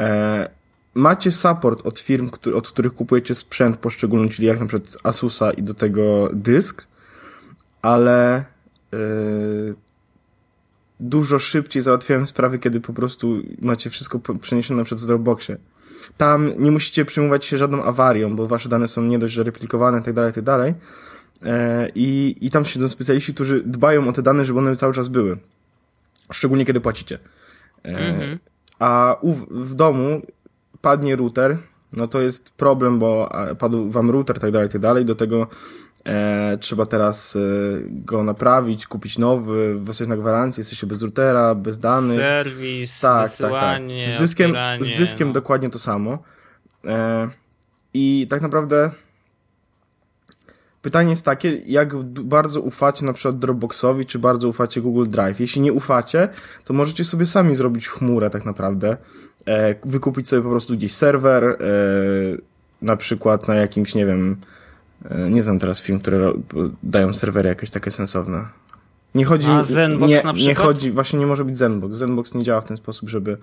e, 0.00 0.48
macie 0.94 1.32
support 1.32 1.86
od 1.86 1.98
firm, 1.98 2.30
który, 2.30 2.56
od 2.56 2.68
których 2.68 2.94
kupujecie 2.94 3.34
sprzęt 3.34 3.76
poszczególny, 3.76 4.28
czyli 4.28 4.48
jak 4.48 4.60
na 4.60 4.66
przykład 4.66 4.96
Asusa 5.04 5.50
i 5.50 5.62
do 5.62 5.74
tego 5.74 6.28
dysk, 6.32 6.86
ale 7.82 8.44
dużo 11.00 11.38
szybciej 11.38 11.82
załatwiałem 11.82 12.26
sprawy, 12.26 12.58
kiedy 12.58 12.80
po 12.80 12.92
prostu 12.92 13.42
macie 13.60 13.90
wszystko 13.90 14.20
przeniesione 14.40 14.84
w 14.84 15.06
Dropboxie. 15.06 15.56
Tam 16.16 16.52
nie 16.58 16.70
musicie 16.70 17.04
przejmować 17.04 17.44
się 17.44 17.58
żadną 17.58 17.82
awarią, 17.82 18.36
bo 18.36 18.46
wasze 18.46 18.68
dane 18.68 18.88
są 18.88 19.02
nie 19.02 19.18
dość, 19.18 19.34
że 19.34 19.42
replikowane 19.42 19.98
itd., 19.98 20.26
itd. 20.26 20.74
E, 21.44 21.88
I, 21.94 22.36
I 22.40 22.50
tam 22.50 22.64
siedzą 22.64 22.88
specjaliści, 22.88 23.34
którzy 23.34 23.62
dbają 23.64 24.08
o 24.08 24.12
te 24.12 24.22
dane, 24.22 24.44
żeby 24.44 24.58
one 24.58 24.76
cały 24.76 24.94
czas 24.94 25.08
były. 25.08 25.38
Szczególnie 26.32 26.64
kiedy 26.64 26.80
płacicie. 26.80 27.18
E, 27.84 27.88
Mhm. 27.88 28.38
a 28.78 29.16
u, 29.20 29.32
w 29.50 29.74
domu 29.74 30.22
padnie 30.80 31.16
router, 31.16 31.58
no 31.92 32.08
to 32.08 32.20
jest 32.20 32.50
problem, 32.54 32.98
bo 32.98 33.30
padł 33.58 33.90
wam 33.90 34.10
router, 34.10 34.40
tak 34.40 34.50
dalej, 34.50 34.68
tak 34.68 34.80
dalej. 34.80 35.04
Do 35.04 35.14
tego 35.14 35.46
e, 36.06 36.58
trzeba 36.60 36.86
teraz 36.86 37.36
e, 37.36 37.40
go 37.88 38.24
naprawić, 38.24 38.86
kupić 38.86 39.18
nowy, 39.18 39.78
wysłać 39.78 40.08
na 40.08 40.16
gwarancję, 40.16 40.60
jesteście 40.60 40.86
bez 40.86 41.02
routera, 41.02 41.54
bez 41.54 41.78
danych. 41.78 42.16
Serwis, 42.16 43.00
tak, 43.00 43.22
tak, 43.22 43.30
tak. 43.30 43.30
wysyłanie, 43.30 44.08
Z 44.08 44.14
dyskiem, 44.14 44.54
z 44.80 44.98
dyskiem 44.98 45.28
no. 45.28 45.34
dokładnie 45.34 45.70
to 45.70 45.78
samo. 45.78 46.18
E, 46.84 47.28
I 47.94 48.26
tak 48.30 48.42
naprawdę 48.42 48.90
pytanie 50.82 51.10
jest 51.10 51.24
takie, 51.24 51.56
jak 51.66 51.96
bardzo 52.04 52.60
ufacie 52.60 53.06
na 53.06 53.12
przykład 53.12 53.38
Dropboxowi, 53.38 54.06
czy 54.06 54.18
bardzo 54.18 54.48
ufacie 54.48 54.80
Google 54.80 55.06
Drive. 55.10 55.40
Jeśli 55.40 55.60
nie 55.60 55.72
ufacie, 55.72 56.28
to 56.64 56.74
możecie 56.74 57.04
sobie 57.04 57.26
sami 57.26 57.54
zrobić 57.54 57.88
chmurę 57.88 58.30
tak 58.30 58.44
naprawdę. 58.44 58.96
E, 59.46 59.74
wykupić 59.84 60.28
sobie 60.28 60.42
po 60.42 60.50
prostu 60.50 60.74
gdzieś 60.74 60.94
serwer, 60.94 61.44
e, 61.44 61.56
na 62.82 62.96
przykład 62.96 63.48
na 63.48 63.54
jakimś, 63.54 63.94
nie 63.94 64.06
wiem, 64.06 64.36
nie 65.30 65.42
znam 65.42 65.58
teraz 65.58 65.80
firm, 65.82 66.00
które 66.00 66.32
dają 66.82 67.14
serwery 67.14 67.48
jakieś 67.48 67.70
takie 67.70 67.90
sensowne. 67.90 68.44
Nie 69.14 69.24
chodzi 69.24 69.50
A 69.50 69.64
Zenbox 69.64 70.10
nie, 70.10 70.22
na 70.22 70.32
nie 70.32 70.36
przykład? 70.38 70.66
chodzi, 70.66 70.90
właśnie 70.92 71.18
nie 71.18 71.26
może 71.26 71.44
być 71.44 71.56
Zenbox. 71.56 71.96
Zenbox 71.96 72.34
nie 72.34 72.42
działa 72.44 72.60
w 72.60 72.64
ten 72.64 72.76
sposób, 72.76 73.08
żeby 73.08 73.36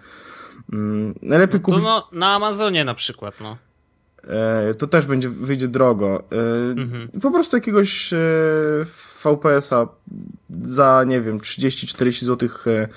mm, 0.73 1.13
najlepiej 1.21 1.59
To 1.59 1.65
kupić. 1.65 1.83
no, 1.83 2.07
na 2.11 2.35
Amazonie 2.35 2.85
na 2.85 2.93
przykład, 2.93 3.35
no. 3.41 3.57
E, 4.27 4.73
to 4.73 4.87
też 4.87 5.05
będzie, 5.05 5.29
wyjdzie 5.29 5.67
drogo. 5.67 6.23
E, 6.31 6.81
Mhm. 6.81 7.07
Po 7.21 7.31
prostu 7.31 7.57
jakiegoś 7.57 8.13
e, 8.13 8.17
VPS-a 9.23 9.87
za, 10.63 11.03
nie 11.07 11.21
wiem, 11.21 11.39
30-40 11.39 12.25
zł 12.25 12.49
e, 12.67 12.71
e, 12.71 12.87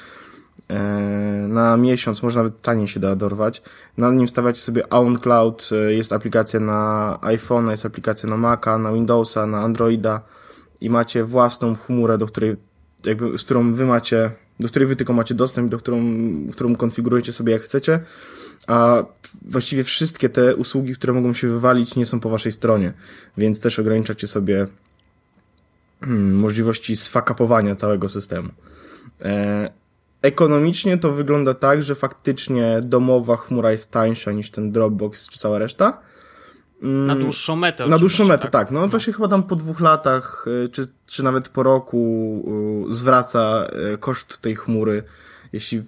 na 1.48 1.76
miesiąc, 1.76 2.22
może 2.22 2.38
nawet 2.38 2.60
taniej 2.60 2.88
się 2.88 3.00
da 3.00 3.16
dorwać. 3.16 3.62
Na 3.98 4.10
nim 4.10 4.28
stawiacie 4.28 4.60
sobie 4.60 4.88
OwnCloud, 4.88 5.68
e, 5.72 5.94
jest 5.94 6.12
aplikacja 6.12 6.60
na 6.60 7.18
iPhone'a, 7.22 7.70
jest 7.70 7.86
aplikacja 7.86 8.28
na 8.28 8.36
Maca, 8.36 8.78
na 8.78 8.92
Windowsa, 8.92 9.46
na 9.46 9.60
Androida 9.60 10.20
i 10.80 10.90
macie 10.90 11.24
własną 11.24 11.74
chmurę, 11.74 12.18
do 12.18 12.26
której, 12.26 12.56
jakby, 13.04 13.38
z 13.38 13.42
którą 13.44 13.72
wy 13.72 13.86
macie, 13.86 14.30
do 14.60 14.68
której 14.68 14.88
wy 14.88 14.96
tylko 14.96 15.12
macie 15.12 15.34
dostęp, 15.34 15.70
do 15.70 15.78
którą, 15.78 16.02
którą 16.52 16.76
konfigurujecie 16.76 17.32
sobie 17.32 17.52
jak 17.52 17.62
chcecie 17.62 18.00
a 18.66 19.04
właściwie 19.42 19.84
wszystkie 19.84 20.28
te 20.28 20.56
usługi, 20.56 20.94
które 20.94 21.12
mogą 21.12 21.34
się 21.34 21.48
wywalić, 21.48 21.96
nie 21.96 22.06
są 22.06 22.20
po 22.20 22.30
waszej 22.30 22.52
stronie, 22.52 22.92
więc 23.36 23.60
też 23.60 23.78
ograniczacie 23.78 24.26
sobie 24.26 24.66
hmm, 26.00 26.34
możliwości 26.34 26.96
sfakapowania 26.96 27.74
całego 27.74 28.08
systemu. 28.08 28.48
E, 29.24 29.70
ekonomicznie 30.26 30.98
to 30.98 31.12
wygląda 31.12 31.54
tak, 31.54 31.82
że 31.82 31.94
faktycznie 31.94 32.80
domowa 32.82 33.36
chmura 33.36 33.72
jest 33.72 33.90
tańsza 33.92 34.32
niż 34.32 34.50
ten 34.50 34.72
Dropbox 34.72 35.28
czy 35.28 35.38
cała 35.38 35.58
reszta. 35.58 36.00
Mm, 36.82 37.06
Na 37.06 37.16
dłuższą 37.16 37.56
metę 37.56 37.86
na 37.86 37.98
dłuższą 37.98 38.24
metę, 38.24 38.48
tak. 38.48 38.70
No 38.70 38.88
to 38.88 39.00
się 39.00 39.12
chyba 39.12 39.28
tam 39.28 39.42
po 39.42 39.56
dwóch 39.56 39.80
latach, 39.80 40.44
y, 40.64 40.68
czy, 40.68 40.88
czy 41.06 41.22
nawet 41.22 41.48
po 41.48 41.62
roku 41.62 41.96
y, 42.90 42.94
zwraca 42.94 43.66
y, 43.94 43.98
koszt 43.98 44.38
tej 44.38 44.56
chmury. 44.56 45.02
Jeśli, 45.52 45.82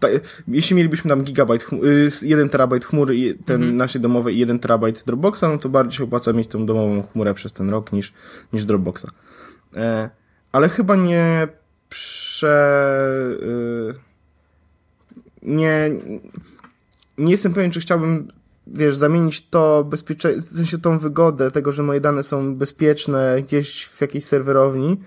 ta, 0.00 0.08
jeśli 0.48 0.76
mielibyśmy 0.76 1.08
tam 1.10 1.22
gigabajt, 1.22 1.66
z 2.08 2.22
1 2.22 2.48
terabajt 2.48 2.84
chmury, 2.84 3.16
i 3.16 3.34
ten 3.34 3.56
Mhm. 3.62 3.76
naszej 3.76 4.00
domowej 4.00 4.36
i 4.36 4.38
1 4.38 4.58
terabajt 4.58 5.04
Dropboxa, 5.06 5.42
no 5.42 5.58
to 5.58 5.68
bardziej 5.68 5.98
się 5.98 6.04
opłaca 6.04 6.32
mieć 6.32 6.48
tą 6.48 6.66
domową 6.66 7.02
chmurę 7.02 7.34
przez 7.34 7.52
ten 7.52 7.70
rok 7.70 7.92
niż, 7.92 8.12
niż 8.52 8.64
Dropboxa. 8.64 9.06
E, 9.76 10.10
ale 10.52 10.68
chyba 10.68 10.96
nie 10.96 11.48
prze... 12.42 13.38
Y, 13.42 13.94
nie, 15.42 15.90
nie 17.18 17.30
jestem 17.30 17.52
pewien, 17.52 17.70
czy 17.70 17.80
chciałbym, 17.80 18.28
wiesz, 18.66 18.96
zamienić 18.96 19.48
to 19.48 19.84
bezpiecze, 19.84 20.36
w 20.36 20.42
sensie 20.42 20.78
tą 20.78 20.98
wygodę 20.98 21.50
tego, 21.50 21.72
że 21.72 21.82
moje 21.82 22.00
dane 22.00 22.22
są 22.22 22.56
bezpieczne 22.56 23.42
gdzieś 23.42 23.84
w 23.84 24.00
jakiejś 24.00 24.24
serwerowni. 24.24 25.00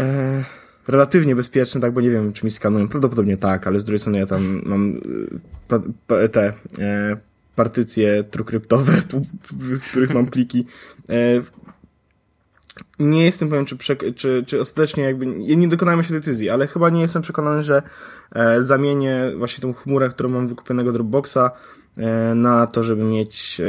E, 0.00 0.44
relatywnie 0.88 1.36
bezpieczne, 1.36 1.80
tak, 1.80 1.92
bo 1.92 2.00
nie 2.00 2.10
wiem, 2.10 2.32
czy 2.32 2.44
mi 2.44 2.50
skanują. 2.50 2.88
Prawdopodobnie 2.88 3.36
tak, 3.36 3.66
ale 3.66 3.80
z 3.80 3.84
drugiej 3.84 3.98
strony 3.98 4.18
ja 4.18 4.26
tam 4.26 4.62
mam 4.64 4.96
y, 4.96 5.00
pa, 5.68 5.80
pa, 6.06 6.28
te 6.28 6.52
e, 6.78 7.16
partycje 7.56 8.24
trukryptowe, 8.24 8.92
w 9.82 9.90
których 9.90 10.14
mam 10.14 10.26
pliki. 10.26 10.66
E, 11.08 11.42
nie 12.98 13.24
jestem 13.24 13.48
pewien, 13.48 13.64
czy, 13.66 13.76
czy, 14.14 14.44
czy 14.46 14.60
ostatecznie 14.60 15.04
jakby, 15.04 15.26
nie 15.26 15.68
dokonałem 15.68 16.02
się 16.02 16.14
decyzji, 16.14 16.50
ale 16.50 16.66
chyba 16.66 16.90
nie 16.90 17.00
jestem 17.00 17.22
przekonany, 17.22 17.62
że 17.62 17.82
e, 18.32 18.62
zamienię 18.62 19.32
właśnie 19.36 19.62
tą 19.62 19.72
chmurę, 19.72 20.08
którą 20.08 20.28
mam 20.28 20.48
wykupionego 20.48 20.92
Dropboxa 20.92 21.50
e, 21.96 22.34
na 22.34 22.66
to, 22.66 22.84
żeby 22.84 23.04
mieć 23.04 23.60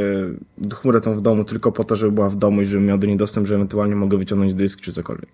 e, 0.61 0.75
chmurę 0.75 1.01
tą 1.01 1.15
w 1.15 1.21
domu 1.21 1.43
tylko 1.43 1.71
po 1.71 1.83
to, 1.83 1.95
żeby 1.95 2.11
była 2.11 2.29
w 2.29 2.35
domu 2.35 2.61
i 2.61 2.65
żebym 2.65 2.85
miał 2.85 2.97
do 2.97 3.07
niej 3.07 3.17
dostęp, 3.17 3.47
że 3.47 3.55
ewentualnie 3.55 3.95
mogę 3.95 4.17
wyciągnąć 4.17 4.53
dysk 4.53 4.81
czy 4.81 4.93
cokolwiek. 4.93 5.29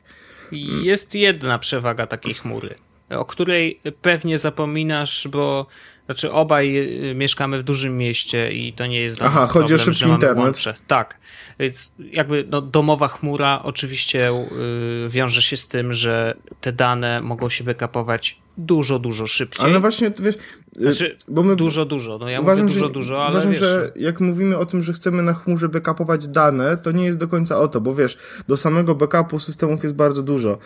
Jest 0.84 1.16
jedna 1.16 1.60
przewaga 1.60 2.08
takiej 2.08 2.34
chmury, 2.34 2.76
o 3.10 3.26
której 3.26 3.80
pewnie 4.02 4.38
zapominasz, 4.38 5.28
bo 5.32 5.68
znaczy 6.06 6.32
obaj 6.32 6.78
y, 7.12 7.16
mieszkamy 7.16 7.60
w 7.60 7.64
dużym 7.64 7.98
mieście 7.98 8.52
i 8.52 8.74
to 8.74 8.86
nie 8.86 9.02
jest 9.02 9.18
dla 9.18 9.28
Aha, 9.28 9.48
chodzi 9.48 9.74
o 9.74 9.78
problem, 9.78 9.80
szybki 9.80 10.00
że 10.00 10.06
mamy 10.06 10.16
internet. 10.16 10.44
łącze. 10.44 10.74
Tak. 10.88 11.18
Więc 11.60 11.96
jakby 12.12 12.46
no, 12.50 12.62
domowa 12.62 13.08
chmura 13.08 13.62
oczywiście 13.64 14.32
y, 14.32 15.10
wiąże 15.10 15.42
się 15.42 15.58
z 15.58 15.68
tym, 15.68 15.94
że 15.94 16.36
te 16.62 16.74
dane 16.74 17.22
mogą 17.22 17.50
się 17.50 17.64
backupować 17.64 18.40
dużo, 18.58 19.00
dużo 19.00 19.28
szybciej. 19.28 19.66
Ale 19.66 19.74
no 19.74 19.80
właśnie, 19.80 20.12
wiesz, 20.20 20.36
e, 20.36 20.40
Znaczy, 20.82 21.18
bo 21.28 21.44
my 21.44 21.56
Dużo, 21.56 21.86
dużo. 21.86 22.18
No 22.18 22.30
ja 22.30 22.42
uważam, 22.42 22.64
mówię 22.66 22.74
dużo, 22.74 22.88
że, 22.88 22.94
dużo, 22.94 23.22
ale 23.22 23.30
uważam, 23.32 23.52
wiesz, 23.52 23.60
że 23.60 23.92
jak 23.96 24.22
mówimy 24.22 24.58
o 24.58 24.66
tym, 24.66 24.84
że 24.84 24.94
chcemy 24.94 25.24
na 25.24 25.34
chmurze 25.34 25.70
backupować 25.70 26.28
dane, 26.28 26.78
to 26.78 26.92
nie 26.92 27.06
jest 27.06 27.20
do 27.20 27.28
końca 27.28 27.58
o 27.58 27.68
to, 27.68 27.82
bo 27.82 27.96
wiesz, 27.96 28.18
do 28.48 28.58
samego 28.58 28.96
backupu 28.96 29.40
systemów 29.40 29.84
jest 29.84 29.96
bardzo 29.96 30.22
dużo. 30.22 30.58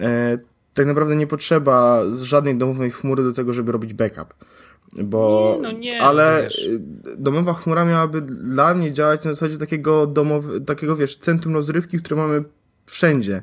E, 0.00 0.38
tak 0.76 0.86
naprawdę 0.86 1.16
nie 1.16 1.26
potrzeba 1.26 2.02
żadnej 2.22 2.56
domowej 2.56 2.90
chmury 2.90 3.22
do 3.22 3.32
tego, 3.32 3.52
żeby 3.52 3.72
robić 3.72 3.94
backup. 3.94 4.34
Bo, 5.04 5.52
Nie, 5.56 5.62
no 5.62 5.72
nie, 5.72 6.02
ale 6.02 6.42
wiesz. 6.42 6.66
y, 6.66 6.80
domowa 7.18 7.54
chmura 7.54 7.84
miałaby 7.84 8.20
dla 8.22 8.74
mnie 8.74 8.92
działać 8.92 9.24
na 9.24 9.32
zasadzie 9.32 9.58
takiego 9.58 10.06
domowy, 10.06 10.60
takiego 10.60 10.96
wiesz, 10.96 11.16
centrum 11.16 11.54
rozrywki, 11.54 11.98
które 11.98 12.16
mamy 12.16 12.44
wszędzie. 12.86 13.42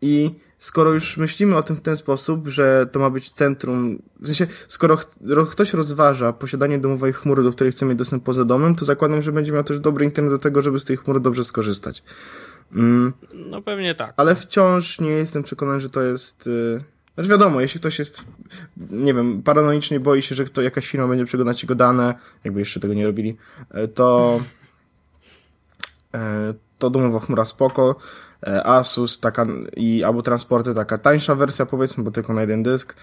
I 0.00 0.30
skoro 0.58 0.92
już 0.92 1.16
myślimy 1.16 1.56
o 1.56 1.62
tym 1.62 1.76
w 1.76 1.80
ten 1.80 1.96
sposób, 1.96 2.48
że 2.48 2.86
to 2.92 3.00
ma 3.00 3.10
być 3.10 3.32
centrum, 3.32 4.02
w 4.20 4.26
sensie, 4.26 4.46
skoro 4.68 4.96
ch 4.96 5.06
ktoś 5.50 5.74
rozważa 5.74 6.32
posiadanie 6.32 6.78
domowej 6.78 7.12
chmury, 7.12 7.42
do 7.42 7.52
której 7.52 7.72
chce 7.72 7.86
mieć 7.86 7.98
dostęp 7.98 8.24
poza 8.24 8.44
domem, 8.44 8.74
to 8.74 8.84
zakładam, 8.84 9.22
że 9.22 9.32
będzie 9.32 9.52
miał 9.52 9.64
też 9.64 9.80
dobry 9.80 10.04
internet 10.04 10.32
do 10.32 10.38
tego, 10.38 10.62
żeby 10.62 10.80
z 10.80 10.84
tej 10.84 10.96
chmury 10.96 11.20
dobrze 11.20 11.44
skorzystać. 11.44 12.02
Mm. 12.72 13.12
No 13.34 13.62
pewnie 13.62 13.94
tak. 13.94 14.14
Ale 14.16 14.34
wciąż 14.34 15.00
nie 15.00 15.10
jestem 15.10 15.42
przekonany, 15.42 15.80
że 15.80 15.90
to 15.90 16.02
jest... 16.02 16.46
Yy... 16.46 16.84
Znaczy 17.14 17.30
wiadomo, 17.30 17.60
jeśli 17.60 17.80
ktoś 17.80 17.98
jest, 17.98 18.22
nie 18.90 19.14
wiem, 19.14 19.42
paranoicznie 19.42 20.00
boi 20.00 20.22
się, 20.22 20.34
że 20.34 20.44
kto, 20.44 20.62
jakaś 20.62 20.86
firma 20.86 21.08
będzie 21.08 21.24
przeglądać 21.24 21.62
jego 21.62 21.74
dane, 21.74 22.14
jakby 22.44 22.60
jeszcze 22.60 22.80
tego 22.80 22.94
nie 22.94 23.06
robili, 23.06 23.36
e, 23.70 23.88
to 23.88 24.40
e, 26.14 26.54
to 26.78 26.90
domowa 26.90 27.20
chmura 27.20 27.44
spoko. 27.44 27.96
E, 28.46 28.66
Asus, 28.66 29.20
taka 29.20 29.46
i 29.76 30.04
albo 30.04 30.22
transporty, 30.22 30.74
taka 30.74 30.98
tańsza 30.98 31.34
wersja 31.34 31.66
powiedzmy, 31.66 32.04
bo 32.04 32.10
tylko 32.10 32.34
na 32.34 32.40
jeden 32.40 32.62
dysk. 32.62 32.94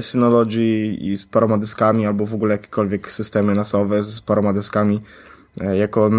Synology 0.00 0.86
i 1.00 1.16
z 1.16 1.26
paroma 1.26 1.58
dyskami, 1.58 2.06
albo 2.06 2.26
w 2.26 2.34
ogóle 2.34 2.52
jakiekolwiek 2.54 3.12
systemy 3.12 3.54
nasowe 3.54 4.04
z 4.04 4.20
paroma 4.20 4.52
dyskami, 4.52 5.00
jako 5.74 6.10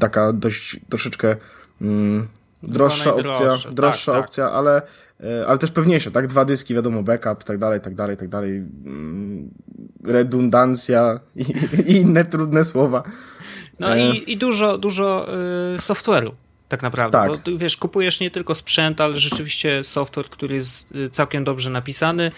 taka 0.00 0.32
dość 0.32 0.80
troszeczkę 0.88 1.36
mm, 1.80 2.28
droższa 2.62 3.14
opcja, 3.14 3.70
droższa 3.72 4.12
tak, 4.12 4.24
opcja, 4.24 4.44
tak. 4.44 4.54
ale 4.54 4.82
E, 5.24 5.46
ale 5.46 5.58
też 5.58 5.70
pewniejsze, 5.70 6.10
tak? 6.10 6.26
Dwa 6.26 6.44
dyski, 6.44 6.74
wiadomo, 6.74 7.02
backup, 7.02 7.44
tak 7.44 7.58
dalej, 7.58 7.80
tak 7.80 7.94
dalej, 7.94 8.16
tak 8.16 8.28
dalej. 8.28 8.50
Mm, 8.50 9.50
redundancja 10.04 11.20
i, 11.36 11.42
i 11.86 11.96
inne 11.96 12.24
trudne 12.24 12.64
słowa. 12.64 13.02
No 13.80 13.96
e... 13.96 14.10
i, 14.10 14.32
i 14.32 14.36
dużo, 14.36 14.78
dużo 14.78 15.26
y, 15.74 15.78
software'u 15.78 16.32
tak 16.68 16.82
naprawdę. 16.82 17.18
Tak. 17.18 17.28
Bo 17.28 17.58
wiesz, 17.58 17.76
kupujesz 17.76 18.20
nie 18.20 18.30
tylko 18.30 18.54
sprzęt, 18.54 19.00
ale 19.00 19.16
rzeczywiście 19.16 19.84
software, 19.84 20.28
który 20.28 20.54
jest 20.54 20.92
y, 20.92 21.10
całkiem 21.10 21.44
dobrze 21.44 21.70
napisany. 21.70 22.32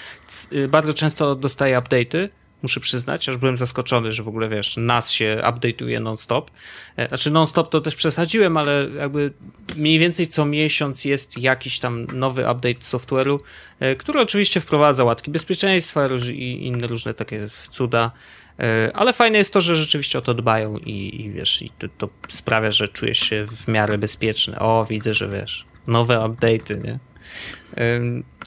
Bardzo 0.68 0.92
często 0.92 1.35
dostaje 1.35 1.79
update'y 1.79 2.29
muszę 2.62 2.81
przyznać, 2.81 3.29
aż 3.29 3.37
byłem 3.37 3.57
zaskoczony, 3.57 4.12
że 4.12 4.23
w 4.23 4.29
ogóle 4.29 4.49
wiesz, 4.49 4.77
NAS 4.77 5.11
się 5.11 5.40
update'uje 5.44 6.01
non-stop. 6.01 6.51
E, 6.96 7.09
znaczy 7.09 7.31
non-stop 7.31 7.70
to 7.70 7.81
też 7.81 7.94
przesadziłem, 7.94 8.57
ale 8.57 8.88
jakby 8.99 9.33
mniej 9.77 9.99
więcej 9.99 10.27
co 10.27 10.44
miesiąc 10.44 11.05
jest 11.05 11.38
jakiś 11.38 11.79
tam 11.79 12.07
nowy 12.12 12.42
update 12.42 12.81
software'u, 12.81 13.38
e, 13.81 13.96
który 13.96 14.20
oczywiście 14.20 14.61
wprowadza 14.61 15.05
łatki 15.05 15.31
bezpieczeństwa 15.31 16.09
i 16.33 16.66
inne 16.66 16.87
różne 16.87 17.14
takie 17.14 17.49
cuda. 17.70 18.11
E, 18.59 18.90
ale 18.94 19.12
fajne 19.12 19.38
jest 19.38 19.53
to, 19.53 19.61
że 19.61 19.77
rzeczywiście 19.77 20.18
o 20.18 20.23
to 20.23 20.35
dbają 20.35 20.77
i, 20.77 21.23
i 21.23 21.31
wiesz, 21.31 21.62
i 21.62 21.70
to, 21.79 21.88
to 21.99 22.09
sprawia, 22.29 22.73
że 22.73 22.88
czujesz 22.88 23.18
się 23.18 23.46
w 23.46 23.68
miarę 23.68 23.99
bezpieczny. 23.99 24.59
O, 24.59 24.87
widzę, 24.90 25.14
że 25.14 25.29
wiesz, 25.29 25.66
nowe 25.87 26.16
update'y, 26.18 26.85
nie? 26.85 26.99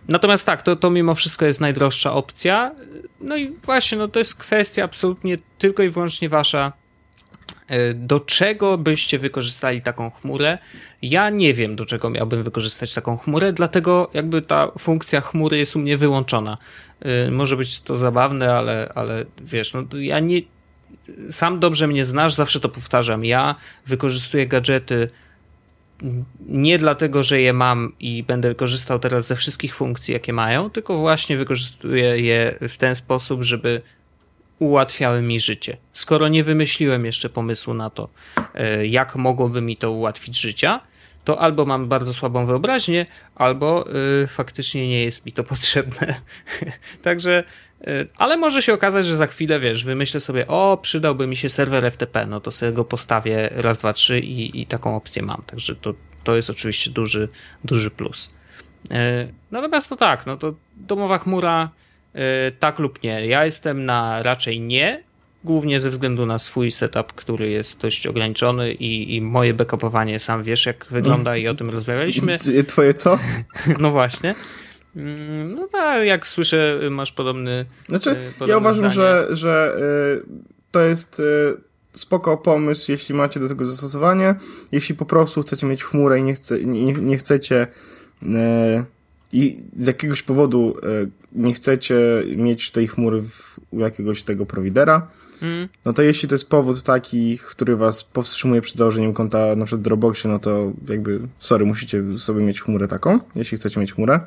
Natomiast 0.08 0.46
tak, 0.46 0.62
to, 0.62 0.76
to 0.76 0.90
mimo 0.90 1.16
wszystko 1.16 1.46
jest 1.46 1.62
najdroższa 1.62 2.14
opcja. 2.14 2.72
No 3.22 3.38
i 3.38 3.50
właśnie, 3.50 3.98
no 3.98 4.08
to 4.08 4.20
jest 4.20 4.36
kwestia 4.36 4.84
absolutnie 4.84 5.38
tylko 5.58 5.84
i 5.84 5.90
wyłącznie 5.90 6.30
wasza. 6.30 6.74
E, 7.68 7.94
do 7.94 8.20
czego 8.20 8.78
byście 8.78 9.20
wykorzystali 9.20 9.82
taką 9.82 10.10
chmurę? 10.10 10.58
Ja 11.02 11.30
nie 11.30 11.54
wiem, 11.54 11.76
do 11.76 11.86
czego 11.86 12.10
miałbym 12.10 12.44
wykorzystać 12.44 12.94
taką 12.94 13.18
chmurę, 13.18 13.54
dlatego 13.54 14.10
jakby 14.14 14.42
ta 14.42 14.72
funkcja 14.80 15.22
chmury 15.22 15.58
jest 15.58 15.76
u 15.76 15.80
mnie 15.80 15.98
wyłączona. 15.98 16.58
E, 17.00 17.32
może 17.32 17.58
być 17.58 17.82
to 17.82 17.98
zabawne, 17.98 18.54
ale, 18.54 18.92
ale 18.96 19.26
wiesz, 19.42 19.74
no 19.74 19.84
ja 20.00 20.20
nie. 20.20 20.42
Sam 21.30 21.60
dobrze 21.60 21.88
mnie 21.88 22.06
znasz, 22.06 22.34
zawsze 22.34 22.60
to 22.60 22.70
powtarzam. 22.70 23.26
Ja 23.26 23.56
wykorzystuję 23.86 24.48
gadżety 24.48 25.08
nie 26.48 26.78
dlatego, 26.78 27.24
że 27.24 27.42
je 27.42 27.54
mam 27.54 27.94
i 28.00 28.24
będę 28.24 28.56
korzystał 28.56 29.00
teraz 29.00 29.28
ze 29.28 29.36
wszystkich 29.36 29.76
funkcji, 29.76 30.14
jakie 30.14 30.34
mają, 30.34 30.70
tylko 30.70 30.98
właśnie 30.98 31.38
wykorzystuję 31.38 32.20
je 32.20 32.56
w 32.62 32.78
ten 32.78 32.96
sposób, 32.96 33.44
żeby 33.44 33.82
ułatwiały 34.60 35.22
mi 35.22 35.40
życie. 35.40 35.78
Skoro 35.94 36.28
nie 36.28 36.44
wymyśliłem 36.44 37.06
jeszcze 37.06 37.30
pomysłu 37.30 37.74
na 37.74 37.90
to, 37.90 38.10
e, 38.56 38.88
jak 38.88 39.16
mogłoby 39.16 39.62
mi 39.62 39.78
to 39.78 39.92
ułatwić 39.92 40.42
życia, 40.42 40.80
to 41.24 41.40
albo 41.40 41.66
mam 41.66 41.88
bardzo 41.88 42.14
słabą 42.14 42.46
wyobraźnię, 42.46 43.06
albo 43.36 43.86
y, 44.24 44.28
faktycznie 44.28 44.88
nie 44.88 45.04
jest 45.04 45.26
mi 45.26 45.32
to 45.32 45.44
potrzebne. 45.54 46.16
Także, 47.02 47.44
ale 48.18 48.38
może 48.38 48.62
się 48.62 48.74
okazać, 48.74 49.06
że 49.06 49.16
za 49.16 49.28
chwilę, 49.28 49.60
wiesz, 49.60 49.84
wymyślę 49.84 50.20
sobie, 50.20 50.48
o, 50.48 50.78
przydałby 50.82 51.28
mi 51.28 51.36
się 51.36 51.50
serwer 51.50 51.92
FTP, 51.92 52.26
no 52.26 52.40
to 52.40 52.52
sobie 52.52 52.72
go 52.72 52.86
postawię 52.86 53.50
raz, 53.52 53.78
dwa, 53.78 53.94
trzy 53.94 54.20
i, 54.20 54.62
i 54.62 54.66
taką 54.66 54.96
opcję 54.96 55.24
mam. 55.24 55.42
Także 55.46 55.76
to, 55.76 55.94
to 56.24 56.36
jest 56.36 56.50
oczywiście 56.50 56.92
duży, 56.92 57.30
duży 57.64 57.92
plus. 57.92 58.34
Y, 58.86 58.90
natomiast 59.52 59.90
to 59.90 59.96
tak, 59.96 60.26
no 60.26 60.38
to 60.38 60.54
domowa 60.78 61.18
chmura, 61.18 61.70
tak 62.60 62.80
lub 62.80 63.04
nie. 63.04 63.28
Ja 63.28 63.46
jestem 63.46 63.86
na 63.86 64.24
raczej 64.24 64.62
nie, 64.62 65.04
głównie 65.44 65.80
ze 65.80 65.90
względu 65.90 66.26
na 66.26 66.40
swój 66.40 66.72
setup, 66.72 67.14
który 67.14 67.50
jest 67.50 67.82
dość 67.82 68.08
ograniczony 68.08 68.74
i, 68.74 69.16
i 69.16 69.22
moje 69.22 69.54
backupowanie, 69.54 70.20
sam 70.20 70.44
wiesz 70.44 70.66
jak 70.66 70.86
wygląda 70.90 71.38
i 71.38 71.48
o 71.48 71.56
tym 71.56 71.68
rozmawialiśmy. 71.68 72.38
Twoje 72.68 72.94
co? 72.94 73.20
No 73.80 73.92
właśnie. 73.92 74.36
Mm, 74.96 75.52
no 75.52 75.68
tak, 75.68 76.06
jak 76.06 76.28
słyszę, 76.28 76.80
masz 76.92 77.12
podobny. 77.12 77.66
Znaczy, 77.88 78.16
podobny 78.34 78.52
ja 78.52 78.58
uważam, 78.58 78.90
zdanie. 78.90 78.96
że, 78.96 79.28
że 79.32 79.78
y, 80.22 80.26
to 80.72 80.82
jest 80.82 81.20
y, 81.20 81.24
spoko 81.94 82.38
pomysł, 82.38 82.92
jeśli 82.92 83.16
macie 83.16 83.40
do 83.40 83.48
tego 83.48 83.66
zastosowanie. 83.66 84.36
Jeśli 84.72 84.96
po 84.96 85.06
prostu 85.06 85.42
chcecie 85.42 85.68
mieć 85.68 85.84
chmurę 85.84 86.20
i 86.20 86.24
nie, 86.24 86.34
chce, 86.34 86.66
nie, 86.66 86.94
nie 86.94 87.18
chcecie 87.18 87.68
i 89.34 89.64
z 89.78 89.88
jakiegoś 89.88 90.24
powodu 90.24 90.78
nie 91.32 91.54
chcecie 91.54 91.98
mieć 92.36 92.72
tej 92.72 92.88
chmury 92.88 93.22
w, 93.22 93.60
u 93.72 93.80
jakiegoś 93.80 94.24
tego 94.24 94.46
prowidera, 94.46 95.08
Mm. 95.44 95.70
No 95.86 95.94
to 95.94 96.02
jeśli 96.02 96.30
to 96.30 96.36
jest 96.36 96.50
powód 96.50 96.84
taki, 96.84 97.38
który 97.38 97.76
was 97.76 98.04
powstrzymuje 98.04 98.62
przed 98.62 98.78
założeniem 98.78 99.14
konta 99.14 99.56
na 99.56 99.66
przykład 99.66 99.82
Dropboxie, 99.82 100.30
no 100.30 100.40
to 100.40 100.72
jakby, 100.90 101.20
sorry, 101.40 101.66
musicie 101.66 102.04
sobie 102.18 102.42
mieć 102.42 102.62
chmurę 102.62 102.88
taką, 102.88 103.20
jeśli 103.36 103.58
chcecie 103.58 103.80
mieć 103.80 103.94
chmurę. 103.94 104.20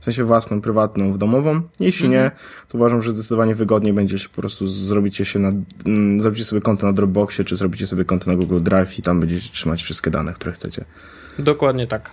W 0.00 0.04
sensie 0.04 0.24
własną, 0.24 0.60
prywatną, 0.60 1.12
w 1.12 1.18
domową. 1.18 1.60
Jeśli 1.80 2.06
mm. 2.06 2.18
nie, 2.18 2.30
to 2.68 2.78
uważam, 2.78 3.02
że 3.02 3.10
zdecydowanie 3.10 3.54
wygodniej 3.54 3.92
będzie 3.92 4.18
się 4.18 4.28
po 4.28 4.40
prostu 4.40 4.66
zrobicie 4.66 5.24
się 5.24 5.38
na, 5.38 5.52
mm, 5.86 6.20
zrobicie 6.20 6.44
sobie 6.44 6.60
konto 6.60 6.86
na 6.86 6.92
Dropboxie, 6.92 7.44
czy 7.44 7.56
zrobicie 7.56 7.86
sobie 7.86 8.04
konto 8.04 8.30
na 8.30 8.36
Google 8.36 8.62
Drive 8.62 8.98
i 8.98 9.02
tam 9.02 9.20
będziecie 9.20 9.52
trzymać 9.52 9.82
wszystkie 9.82 10.10
dane, 10.10 10.32
które 10.32 10.52
chcecie. 10.52 10.84
Dokładnie 11.38 11.86
tak. 11.86 12.10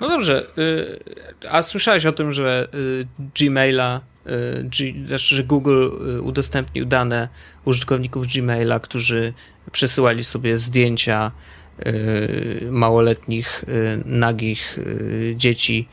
No 0.00 0.08
dobrze, 0.08 0.46
y, 0.58 1.48
a 1.50 1.62
słyszałeś 1.62 2.06
o 2.06 2.12
tym, 2.12 2.32
że 2.32 2.68
y, 2.74 3.06
Gmaila 3.40 4.00
znaczy, 5.06 5.36
że 5.36 5.44
Google 5.44 5.90
y, 6.16 6.22
udostępnił 6.22 6.84
dane 6.84 7.28
użytkowników 7.64 8.26
Gmaila, 8.26 8.80
którzy 8.80 9.32
przesyłali 9.72 10.24
sobie 10.24 10.58
zdjęcia 10.58 11.30
y, 11.86 12.68
małoletnich, 12.70 13.64
nagich 14.04 14.78
dzieci 15.36 15.88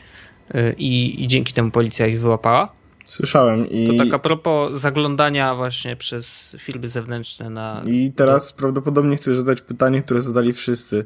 i, 0.78 1.24
i 1.24 1.28
dzięki 1.28 1.54
temu 1.54 1.72
policja 1.72 2.08
ich 2.08 2.22
wyłapała. 2.22 2.72
Słyszałem. 3.10 3.70
I... 3.70 3.88
To 3.88 3.94
tak 4.04 4.14
a 4.14 4.20
propos 4.20 4.80
zaglądania 4.80 5.56
właśnie 5.56 5.96
przez 5.96 6.56
firmy 6.60 6.88
zewnętrzne 6.88 7.50
na... 7.50 7.84
I 7.86 8.12
teraz 8.12 8.54
prawdopodobnie 8.54 9.16
chcesz 9.16 9.38
zadać 9.38 9.62
pytanie, 9.62 10.02
które 10.02 10.22
zadali 10.22 10.54
wszyscy. 10.54 11.06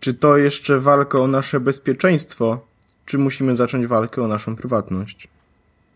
Czy 0.00 0.14
to 0.14 0.36
jeszcze 0.36 0.78
walka 0.78 1.18
o 1.18 1.26
nasze 1.26 1.60
bezpieczeństwo, 1.60 2.66
czy 3.06 3.18
musimy 3.18 3.54
zacząć 3.54 3.86
walkę 3.86 4.22
o 4.22 4.28
naszą 4.28 4.56
prywatność? 4.56 5.28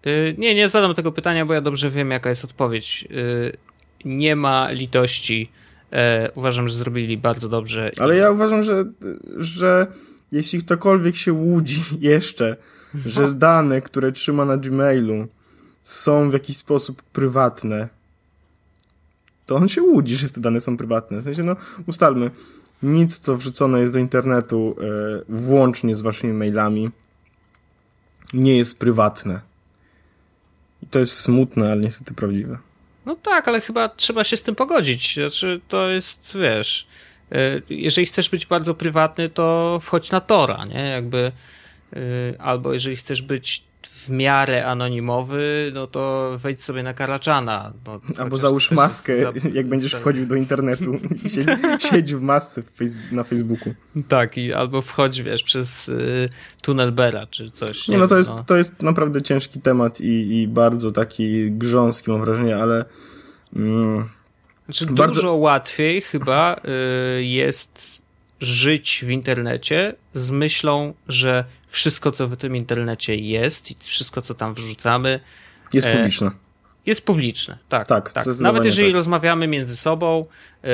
Y, 0.07 0.35
nie, 0.39 0.55
nie 0.55 0.69
zadam 0.69 0.95
tego 0.95 1.13
pytania, 1.13 1.47
bo 1.47 1.55
ja 1.55 1.61
dobrze 1.61 1.91
wiem, 1.91 2.11
jaka 2.11 2.29
jest 2.29 2.45
odpowiedź. 2.45 3.09
Y, 3.11 3.57
nie 4.05 4.37
ma 4.37 4.71
litości. 4.71 5.49
E, 5.93 6.31
uważam, 6.35 6.69
że 6.69 6.77
zrobili 6.77 7.19
bardzo 7.19 7.49
dobrze. 7.49 7.91
Ale 7.99 8.17
ja 8.17 8.31
uważam, 8.31 8.63
że, 8.63 8.85
że 9.37 9.87
jeśli 10.33 10.63
ktokolwiek 10.63 11.17
się 11.17 11.33
łudzi 11.33 11.83
jeszcze, 12.01 12.57
że 13.07 13.33
dane, 13.49 13.81
które 13.83 14.13
trzyma 14.13 14.45
na 14.45 14.57
Gmailu 14.57 15.27
są 15.83 16.31
w 16.31 16.33
jakiś 16.33 16.57
sposób 16.57 17.03
prywatne, 17.03 17.89
to 19.47 19.57
on 19.57 19.69
się 19.69 19.83
łudzi, 19.83 20.17
że 20.17 20.29
te 20.29 20.41
dane 20.41 20.61
są 20.61 20.77
prywatne. 20.77 21.21
W 21.21 21.25
sensie, 21.25 21.43
no, 21.43 21.57
ustalmy, 21.87 22.31
nic, 22.83 23.19
co 23.19 23.37
wrzucone 23.37 23.81
jest 23.81 23.93
do 23.93 23.99
internetu, 23.99 24.77
e, 24.81 24.85
włącznie 25.29 25.95
z 25.95 26.01
waszymi 26.01 26.33
mailami, 26.33 26.91
nie 28.35 28.57
jest 28.57 28.79
prywatne. 28.79 29.41
I 30.83 30.87
to 30.87 30.99
jest 30.99 31.19
smutne, 31.21 31.73
ale 31.73 31.81
niestety 31.81 32.15
prawdziwe. 32.15 32.59
No 33.07 33.17
tak, 33.17 33.49
ale 33.49 33.61
chyba 33.61 33.89
trzeba 33.89 34.25
się 34.25 34.37
z 34.37 34.43
tym 34.43 34.55
pogodzić. 34.55 35.15
Znaczy, 35.15 35.61
to 35.69 35.89
jest, 35.89 36.37
wiesz, 36.41 36.87
e, 37.33 37.61
jeżeli 37.71 38.07
chcesz 38.07 38.31
być 38.31 38.47
bardzo 38.47 38.75
prywatny, 38.75 39.29
to 39.29 39.79
wchodź 39.83 40.11
na 40.11 40.21
Tora, 40.21 40.65
nie? 40.65 40.81
Jakby 40.81 41.33
y, 41.97 42.35
albo 42.39 42.73
jeżeli 42.73 42.97
chcesz 42.97 43.23
być 43.23 43.65
w 44.07 44.11
miarę 44.11 44.67
anonimowy, 44.67 45.71
no 45.75 45.87
to 45.87 46.31
wejdź 46.39 46.63
sobie 46.65 46.83
na 46.83 46.95
Karaczana. 46.95 47.73
No, 47.87 48.01
Albo 48.19 48.39
załóż 48.39 48.71
maskę, 48.71 49.21
za... 49.21 49.33
jak 49.53 49.67
będziesz 49.67 49.95
wchodził 49.95 50.27
do 50.27 50.35
internetu 50.35 50.95
i 51.25 51.31
siedź, 51.31 51.49
siedź 51.91 52.15
w 52.15 52.21
masce 52.21 52.63
w 52.63 53.13
na 53.13 53.25
Facebooku. 53.25 53.75
Tak, 54.09 54.39
i 54.39 54.53
albo 54.53 54.83
wchodź, 54.83 55.23
wiesz, 55.23 55.43
przez 55.43 55.89
y, 55.89 56.29
tunel 56.63 56.93
Bera 56.93 57.27
czy 57.27 57.51
coś. 57.51 57.89
Nie, 57.89 57.95
nie 57.95 58.01
no, 58.01 58.09
to 58.09 58.19
jest, 58.19 58.31
no. 58.31 58.45
to 58.47 58.57
jest 58.57 58.83
naprawdę 58.83 59.23
ciężki 59.23 59.61
temat 59.61 60.01
i, 60.01 60.41
i 60.41 60.49
bardzo 60.49 60.93
taki 60.93 61.51
grząski, 61.51 62.11
mam 62.11 62.25
wrażenie, 62.25 62.57
ale... 62.57 62.85
Mm, 63.57 64.09
znaczy, 64.65 64.87
bardzo... 64.87 65.15
Dużo 65.15 65.35
łatwiej 65.35 66.01
chyba 66.01 66.61
y, 67.19 67.25
jest 67.25 68.06
żyć 68.47 69.05
w 69.07 69.11
internecie 69.11 69.95
z 70.15 70.31
myślą, 70.31 70.95
że 71.09 71.45
wszystko, 71.69 72.13
co 72.13 72.29
w 72.29 72.37
tym 72.37 72.57
internecie 72.57 73.17
jest 73.17 73.71
i 73.71 73.77
wszystko, 73.81 74.23
co 74.23 74.35
tam 74.35 74.55
wrzucamy, 74.55 75.21
jest 75.73 75.87
e, 75.87 75.97
publiczne. 75.97 76.31
Jest 76.87 77.07
publiczne, 77.07 77.59
tak. 77.69 77.87
tak, 77.87 78.13
tak. 78.13 78.27
Nawet 78.41 78.65
jeżeli 78.65 78.89
tak. 78.89 78.95
rozmawiamy 78.95 79.47
między 79.47 79.77
sobą 79.77 80.27
e, 80.63 80.69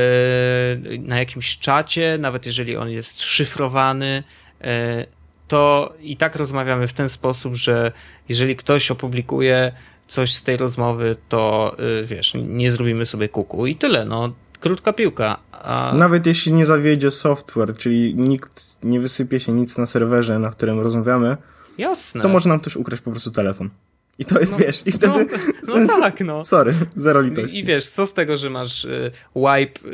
na 0.98 1.18
jakimś 1.18 1.58
czacie, 1.58 2.18
nawet 2.20 2.46
jeżeli 2.46 2.76
on 2.76 2.90
jest 2.90 3.22
szyfrowany, 3.22 4.22
e, 4.60 5.06
to 5.48 5.94
i 6.00 6.16
tak 6.16 6.36
rozmawiamy 6.36 6.86
w 6.86 6.92
ten 6.92 7.08
sposób, 7.08 7.56
że 7.56 7.92
jeżeli 8.28 8.56
ktoś 8.56 8.90
opublikuje 8.90 9.72
coś 10.08 10.34
z 10.34 10.42
tej 10.42 10.56
rozmowy, 10.56 11.16
to 11.28 11.76
wiesz, 12.04 12.32
nie 12.34 12.72
zrobimy 12.72 13.06
sobie 13.06 13.28
kuku 13.28 13.66
i 13.66 13.76
tyle. 13.76 14.04
No, 14.04 14.32
krótka 14.62 14.92
piłka. 14.92 15.38
A... 15.52 15.92
Nawet 15.96 16.26
jeśli 16.26 16.52
nie 16.52 16.66
zawiedzie 16.66 17.10
software, 17.10 17.76
czyli 17.76 18.14
nikt 18.14 18.78
nie 18.82 19.00
wysypie 19.00 19.40
się 19.40 19.52
nic 19.52 19.78
na 19.78 19.86
serwerze, 19.86 20.38
na 20.38 20.50
którym 20.50 20.80
rozmawiamy, 20.80 21.36
Jasne. 21.78 22.22
to 22.22 22.28
może 22.28 22.48
nam 22.48 22.60
też 22.60 22.76
ukraść 22.76 23.02
po 23.02 23.10
prostu 23.10 23.30
telefon. 23.30 23.70
I 24.18 24.24
to 24.24 24.40
jest, 24.40 24.52
no, 24.52 24.58
wiesz, 24.58 24.86
i 24.86 24.92
wtedy... 24.92 25.26
No, 25.68 25.76
no 25.76 25.86
tak, 26.00 26.20
no. 26.20 26.44
Sorry, 26.44 26.74
zero 26.96 27.20
litości. 27.20 27.56
I, 27.56 27.60
I, 27.60 27.64
wiesz, 27.64 27.88
co 27.88 28.06
z 28.06 28.14
tego, 28.14 28.36
że 28.36 28.50
masz 28.50 28.84
y, 28.84 29.10
wipe 29.36 29.88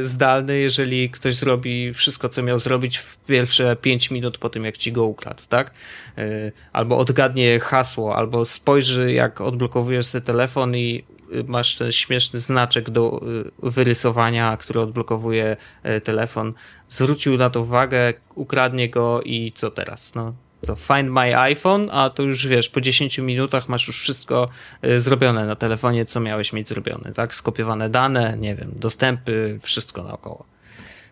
y, 0.00 0.04
zdalny, 0.04 0.58
jeżeli 0.58 1.10
ktoś 1.10 1.34
zrobi 1.34 1.94
wszystko, 1.94 2.28
co 2.28 2.42
miał 2.42 2.58
zrobić 2.58 2.98
w 2.98 3.16
pierwsze 3.16 3.76
5 3.76 4.10
minut 4.10 4.38
po 4.38 4.48
tym, 4.48 4.64
jak 4.64 4.76
ci 4.76 4.92
go 4.92 5.04
ukradł, 5.04 5.42
tak? 5.48 5.70
Y, 6.18 6.52
albo 6.72 6.98
odgadnie 6.98 7.60
hasło, 7.60 8.16
albo 8.16 8.44
spojrzy, 8.44 9.12
jak 9.12 9.40
odblokowujesz 9.40 10.06
sobie 10.06 10.22
telefon 10.22 10.76
i 10.76 11.04
masz 11.46 11.76
ten 11.76 11.92
śmieszny 11.92 12.38
znaczek 12.38 12.90
do 12.90 13.20
y, 13.66 13.70
wyrysowania, 13.70 14.56
który 14.56 14.80
odblokowuje 14.80 15.56
y, 15.96 16.00
telefon. 16.00 16.52
Zwrócił 16.88 17.36
na 17.36 17.50
to 17.50 17.60
uwagę, 17.60 18.14
ukradnie 18.34 18.90
go 18.90 19.22
i 19.22 19.52
co 19.52 19.70
teraz? 19.70 20.14
No, 20.14 20.34
co, 20.62 20.76
find 20.76 21.10
my 21.10 21.38
iPhone, 21.38 21.88
a 21.92 22.10
to 22.10 22.22
już 22.22 22.46
wiesz, 22.46 22.68
po 22.68 22.80
10 22.80 23.18
minutach 23.18 23.68
masz 23.68 23.86
już 23.86 24.00
wszystko 24.00 24.46
y, 24.84 25.00
zrobione 25.00 25.46
na 25.46 25.56
telefonie, 25.56 26.06
co 26.06 26.20
miałeś 26.20 26.52
mieć 26.52 26.68
zrobione, 26.68 27.12
tak? 27.12 27.34
Skopiowane 27.34 27.90
dane, 27.90 28.36
nie 28.38 28.54
wiem, 28.54 28.72
dostępy, 28.76 29.58
wszystko 29.62 30.02
naokoło. 30.02 30.44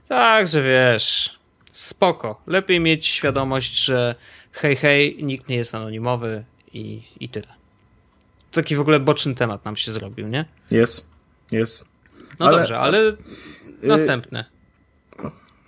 Także 0.09 0.62
wiesz, 0.62 1.38
spoko. 1.72 2.40
Lepiej 2.46 2.81
mieć 2.81 3.07
świadomość, 3.07 3.85
że 3.85 4.14
hej, 4.53 4.77
hej, 4.77 5.18
nikt 5.22 5.48
nie 5.48 5.57
jest 5.57 5.74
anonimowy 5.74 6.44
i, 6.72 7.00
i 7.20 7.29
tyle 7.29 7.63
taki 8.55 8.77
w 8.77 8.81
ogóle 8.81 9.01
boczny 9.01 9.35
temat 9.35 9.64
nam 9.64 9.77
się 9.77 9.93
zrobił, 9.93 10.29
nie? 10.29 10.45
Jest, 10.71 11.07
jest. 11.53 11.85
No 12.38 12.47
ale, 12.47 12.59
dobrze, 12.59 12.79
ale 12.79 12.99
y 13.83 13.87
następne. 13.87 14.45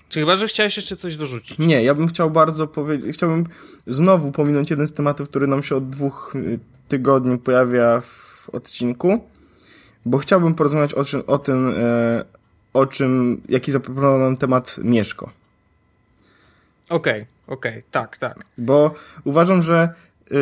Czy 0.09 0.20
chyba, 0.20 0.37
że 0.37 0.49
chciałeś 0.49 0.77
jeszcze 0.77 0.96
coś 0.96 1.16
dorzucić? 1.16 1.59
Nie, 1.59 1.83
ja 1.83 1.94
bym 1.94 2.09
chciał 2.09 2.31
bardzo 2.31 2.66
powiedzieć, 2.66 3.16
chciałbym 3.16 3.44
znowu 3.87 4.33
pominąć 4.33 4.70
jeden 4.70 4.87
z 4.87 4.92
tematów, 4.92 5.29
który 5.29 5.46
nam 5.46 5.62
się 5.62 5.77
od 5.77 5.90
dwóch 5.90 6.33
y, 6.37 6.59
tygodni 6.88 7.38
pojawia 7.38 8.01
w 8.01 8.51
odcinku, 8.53 9.25
bo 10.05 10.18
chciałbym 10.18 10.55
porozmawiać 10.55 10.94
o, 10.94 11.05
czym, 11.05 11.22
o 11.27 11.38
tym, 11.38 11.75
e, 11.77 12.25
o 12.72 12.87
czym, 12.87 13.42
jaki 13.49 13.72
zaproponował 13.72 14.18
nam 14.18 14.37
temat 14.37 14.79
Mieszko. 14.79 15.31
Okej, 16.88 17.20
okay, 17.20 17.57
okej, 17.57 17.72
okay, 17.72 17.83
tak, 17.90 18.16
tak. 18.16 18.44
Bo 18.59 18.94
uważam, 19.25 19.62
że 19.62 19.88
y, 20.33 20.37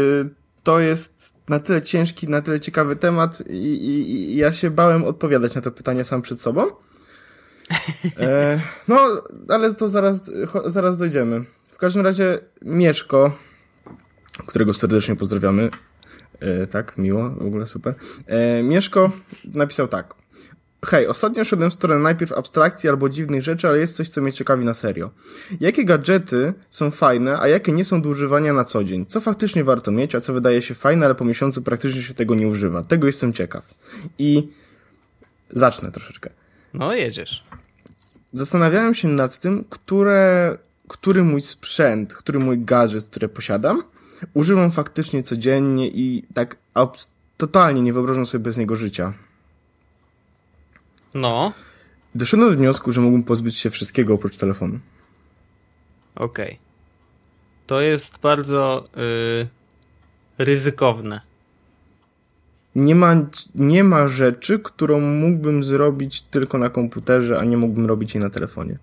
to 0.63 0.81
jest 0.81 1.34
na 1.49 1.59
tyle 1.59 1.83
ciężki, 1.83 2.29
na 2.29 2.43
tyle 2.43 2.61
ciekawy 2.61 2.97
temat 2.97 3.43
i, 3.51 3.55
i, 3.55 4.11
i 4.11 4.37
ja 4.37 4.53
się 4.53 4.71
bałem 4.71 5.05
odpowiadać 5.05 5.55
na 5.55 5.61
to 5.61 5.71
pytanie 5.71 6.05
sam 6.05 6.23
przed 6.23 6.41
sobą. 6.41 6.67
E, 8.19 8.61
no, 8.89 9.01
ale 9.49 9.75
to 9.75 9.89
zaraz, 9.89 10.31
zaraz 10.67 10.97
dojdziemy. 10.97 11.45
W 11.73 11.79
każdym 11.79 12.03
razie 12.03 12.39
Mieszko, 12.63 13.39
którego 14.47 14.75
serdecznie 14.75 15.17
pozdrawiamy, 15.17 15.71
e, 16.41 16.67
tak, 16.67 16.99
miło, 16.99 17.31
w 17.31 17.47
ogóle 17.47 17.67
super. 17.67 17.95
E, 18.27 18.63
Mieszko 18.63 19.11
napisał 19.45 19.89
tak. 19.89 20.15
Hej, 20.87 21.07
ostatnio 21.07 21.45
szedłem 21.45 21.71
w 21.71 21.75
stronę 21.75 21.99
najpierw 21.99 22.33
abstrakcji 22.33 22.89
albo 22.89 23.09
dziwnych 23.09 23.43
rzeczy, 23.43 23.69
ale 23.69 23.79
jest 23.79 23.97
coś, 23.97 24.09
co 24.09 24.23
mnie 24.23 24.33
ciekawi 24.33 24.65
na 24.65 24.75
serio. 24.75 25.11
Jakie 25.61 25.85
gadżety 25.85 26.55
są 26.71 26.91
fajne, 26.91 27.41
a 27.41 27.49
jakie 27.49 27.73
nie 27.73 27.85
są 27.85 28.03
do 28.03 28.09
używania 28.09 28.53
na 28.53 28.65
co 28.65 28.85
dzień? 28.85 29.07
Co 29.07 29.21
faktycznie 29.21 29.65
warto 29.65 29.93
mieć, 29.93 30.15
a 30.15 30.21
co 30.21 30.33
wydaje 30.33 30.63
się 30.63 30.75
fajne, 30.75 31.07
ale 31.07 31.15
po 31.15 31.25
miesiącu 31.25 31.63
praktycznie 31.63 32.03
się 32.03 32.15
tego 32.15 32.35
nie 32.35 32.49
używa? 32.49 32.83
Tego 32.83 33.07
jestem 33.07 33.33
ciekaw. 33.33 33.75
I 34.19 34.49
zacznę 35.51 35.93
troszeczkę. 35.93 36.31
No, 36.75 36.95
jedziesz. 36.95 37.45
Zastanawiałem 38.33 38.95
się 38.95 39.09
nad 39.09 39.39
tym, 39.39 39.65
które, 39.71 40.59
który 40.89 41.25
mój 41.25 41.41
sprzęt, 41.41 42.15
który 42.15 42.39
mój 42.39 42.59
gadżet, 42.59 43.05
który 43.05 43.29
posiadam, 43.29 43.83
używam 44.35 44.71
faktycznie 44.71 45.23
codziennie 45.23 45.89
i 45.89 46.23
tak 46.35 46.57
totalnie 47.37 47.83
nie 47.83 47.93
wyobrażam 47.93 48.27
sobie 48.27 48.45
bez 48.45 48.57
niego 48.57 48.77
życia. 48.77 49.13
No. 51.15 51.53
Doszedłem 52.15 52.51
do 52.51 52.57
wniosku, 52.57 52.93
że 52.93 53.01
mógłbym 53.01 53.23
pozbyć 53.23 53.57
się 53.57 53.71
wszystkiego 53.71 54.15
oprócz 54.15 54.37
telefonu. 54.37 54.79
Okej. 56.15 56.47
Okay. 56.47 56.59
To 57.67 57.81
jest 57.81 58.19
bardzo 58.19 58.89
yy, 58.97 59.49
ryzykowne. 60.39 61.21
Nie 62.75 62.95
ma, 62.95 63.27
nie 63.55 63.85
ma 63.85 64.09
rzeczy, 64.09 64.59
którą 64.59 65.01
mógłbym 65.01 65.65
zrobić 65.65 66.23
tylko 66.23 66.59
na 66.59 66.71
komputerze, 66.71 67.39
a 67.39 67.45
nie 67.45 67.57
mógłbym 67.57 67.87
robić 67.87 68.15
jej 68.15 68.25
na 68.25 68.31
telefonie. 68.31 68.79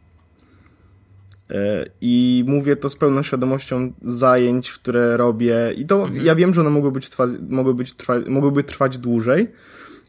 E, 1.50 1.86
I 2.02 2.44
mówię 2.48 2.76
to 2.76 2.90
z 2.90 2.96
pełną 2.96 3.24
świadomością 3.24 3.94
zajęć, 4.04 4.72
które 4.72 5.18
robię. 5.18 5.56
I 5.78 5.86
to 5.86 6.04
mhm. 6.04 6.26
ja 6.26 6.36
wiem, 6.36 6.54
że 6.54 6.62
one 6.62 6.70
mogły 6.70 6.92
być, 6.92 7.10
trwa, 7.10 7.28
mogły 7.50 7.74
być 7.74 7.94
trwa, 7.94 8.14
mogłyby 8.28 8.64
trwać 8.64 8.98
dłużej, 8.98 9.48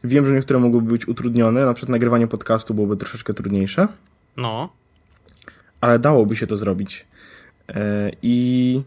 Wiem, 0.03 0.27
że 0.27 0.33
niektóre 0.33 0.59
mogłyby 0.59 0.91
być 0.91 1.07
utrudnione, 1.07 1.65
na 1.65 1.73
przykład 1.73 1.91
nagrywanie 1.91 2.27
podcastu 2.27 2.73
byłoby 2.73 2.97
troszeczkę 2.97 3.33
trudniejsze. 3.33 3.87
No. 4.37 4.69
Ale 5.81 5.99
dałoby 5.99 6.35
się 6.35 6.47
to 6.47 6.57
zrobić. 6.57 7.05
E, 7.69 8.11
I 8.21 8.81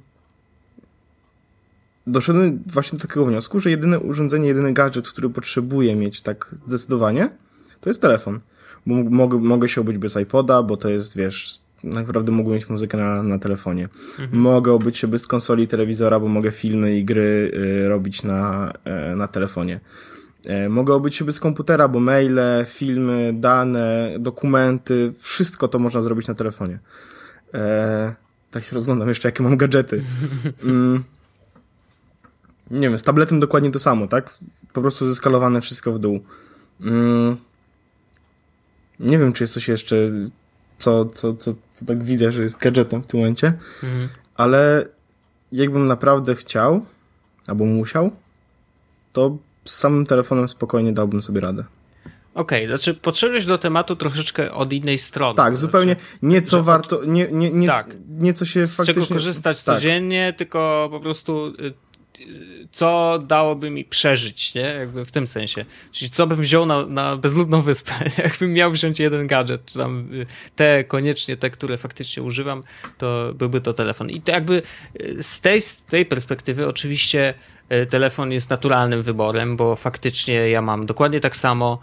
doszedłem 2.06 2.62
właśnie 2.66 2.98
do 2.98 3.02
takiego 3.02 3.26
wniosku, 3.26 3.60
że 3.60 3.70
jedyne 3.70 4.00
urządzenie, 4.00 4.48
jedyny 4.48 4.72
gadżet, 4.72 5.08
który 5.08 5.30
potrzebuję 5.30 5.96
mieć 5.96 6.22
tak 6.22 6.54
zdecydowanie, 6.66 7.30
to 7.80 7.90
jest 7.90 8.02
telefon. 8.02 8.40
Bo 8.86 8.94
mogę, 8.94 9.38
mogę 9.38 9.68
się 9.68 9.80
obyć 9.80 9.98
bez 9.98 10.16
iPoda, 10.16 10.62
bo 10.62 10.76
to 10.76 10.88
jest, 10.88 11.16
wiesz, 11.16 11.60
naprawdę 11.84 12.32
mogę 12.32 12.50
mieć 12.50 12.68
muzykę 12.68 12.98
na, 12.98 13.22
na 13.22 13.38
telefonie. 13.38 13.88
Mhm. 14.18 14.40
Mogę 14.40 14.72
obyć 14.72 14.98
się 14.98 15.08
bez 15.08 15.26
konsoli 15.26 15.68
telewizora, 15.68 16.20
bo 16.20 16.28
mogę 16.28 16.50
filmy 16.50 16.98
i 16.98 17.04
gry 17.04 17.50
y, 17.54 17.88
robić 17.88 18.22
na, 18.22 18.72
y, 19.12 19.16
na 19.16 19.28
telefonie. 19.28 19.80
E, 20.46 20.68
mogę 20.68 20.94
obyć 20.94 21.16
się 21.16 21.24
bez 21.24 21.40
komputera, 21.40 21.88
bo 21.88 22.00
maile, 22.00 22.64
filmy, 22.66 23.32
dane, 23.34 24.12
dokumenty, 24.18 25.12
wszystko 25.18 25.68
to 25.68 25.78
można 25.78 26.02
zrobić 26.02 26.28
na 26.28 26.34
telefonie. 26.34 26.78
E, 27.54 28.14
tak 28.50 28.64
się 28.64 28.74
rozglądam 28.74 29.08
jeszcze, 29.08 29.28
jakie 29.28 29.42
mam 29.42 29.56
gadżety. 29.56 30.04
Mm. 30.62 31.04
Nie 32.70 32.88
wiem, 32.88 32.98
z 32.98 33.02
tabletem 33.02 33.40
dokładnie 33.40 33.70
to 33.70 33.78
samo, 33.78 34.06
tak? 34.06 34.38
Po 34.72 34.80
prostu 34.80 35.08
zeskalowane 35.08 35.60
wszystko 35.60 35.92
w 35.92 35.98
dół. 35.98 36.20
Mm. 36.80 37.36
Nie 39.00 39.18
wiem, 39.18 39.32
czy 39.32 39.44
jest 39.44 39.54
coś 39.54 39.68
jeszcze, 39.68 39.96
co, 40.78 41.04
co, 41.04 41.34
co, 41.34 41.54
co 41.74 41.86
tak 41.86 42.04
widzę, 42.04 42.32
że 42.32 42.42
jest 42.42 42.58
gadżetem 42.58 43.02
w 43.02 43.06
tym 43.06 43.20
momencie, 43.20 43.52
mhm. 43.82 44.08
ale 44.34 44.88
jakbym 45.52 45.86
naprawdę 45.86 46.34
chciał, 46.34 46.86
albo 47.46 47.64
musiał, 47.64 48.10
to 49.12 49.38
z 49.66 49.74
samym 49.74 50.04
telefonem 50.04 50.48
spokojnie 50.48 50.92
dałbym 50.92 51.22
sobie 51.22 51.40
radę. 51.40 51.64
Okej, 52.34 52.66
okay, 52.66 52.78
znaczy 52.78 52.94
podszedłeś 52.94 53.46
do 53.46 53.58
tematu 53.58 53.96
troszeczkę 53.96 54.52
od 54.52 54.72
innej 54.72 54.98
strony. 54.98 55.36
Tak, 55.36 55.56
zupełnie 55.56 55.92
znaczy, 55.92 56.18
nieco 56.22 56.62
warto, 56.62 57.04
nie, 57.04 57.28
nie, 57.32 57.50
nie, 57.50 57.66
tak, 57.66 57.96
nieco 58.08 58.44
się 58.44 58.66
z 58.66 58.76
faktycznie... 58.76 59.02
Z 59.02 59.06
czego 59.06 59.18
korzystać 59.18 59.64
tak. 59.64 59.74
codziennie, 59.74 60.34
tylko 60.36 60.88
po 60.90 61.00
prostu 61.00 61.46
y, 61.46 61.74
co 62.72 63.18
dałoby 63.26 63.70
mi 63.70 63.84
przeżyć, 63.84 64.54
nie? 64.54 64.60
Jakby 64.60 65.04
w 65.04 65.10
tym 65.10 65.26
sensie. 65.26 65.64
Czyli 65.92 66.10
co 66.10 66.26
bym 66.26 66.40
wziął 66.40 66.66
na, 66.66 66.86
na 66.86 67.16
bezludną 67.16 67.62
wyspę, 67.62 67.92
jakbym 68.24 68.52
miał 68.52 68.72
wziąć 68.72 69.00
jeden 69.00 69.26
gadżet, 69.26 69.64
czy 69.66 69.78
tam 69.78 70.14
y, 70.14 70.26
te 70.56 70.84
koniecznie, 70.84 71.36
te, 71.36 71.50
które 71.50 71.78
faktycznie 71.78 72.22
używam, 72.22 72.62
to 72.98 73.32
byłby 73.34 73.60
to 73.60 73.72
telefon. 73.72 74.10
I 74.10 74.20
to 74.20 74.32
jakby 74.32 74.62
y, 75.00 75.22
z 75.22 75.40
tej, 75.40 75.60
z 75.60 75.82
tej 75.82 76.06
perspektywy 76.06 76.68
oczywiście 76.68 77.34
y, 77.72 77.86
telefon 77.86 78.32
jest 78.32 78.50
naturalnym 78.50 79.02
wyborem, 79.02 79.56
bo 79.56 79.76
faktycznie 79.76 80.34
ja 80.34 80.62
mam 80.62 80.86
dokładnie 80.86 81.20
tak 81.20 81.36
samo. 81.36 81.78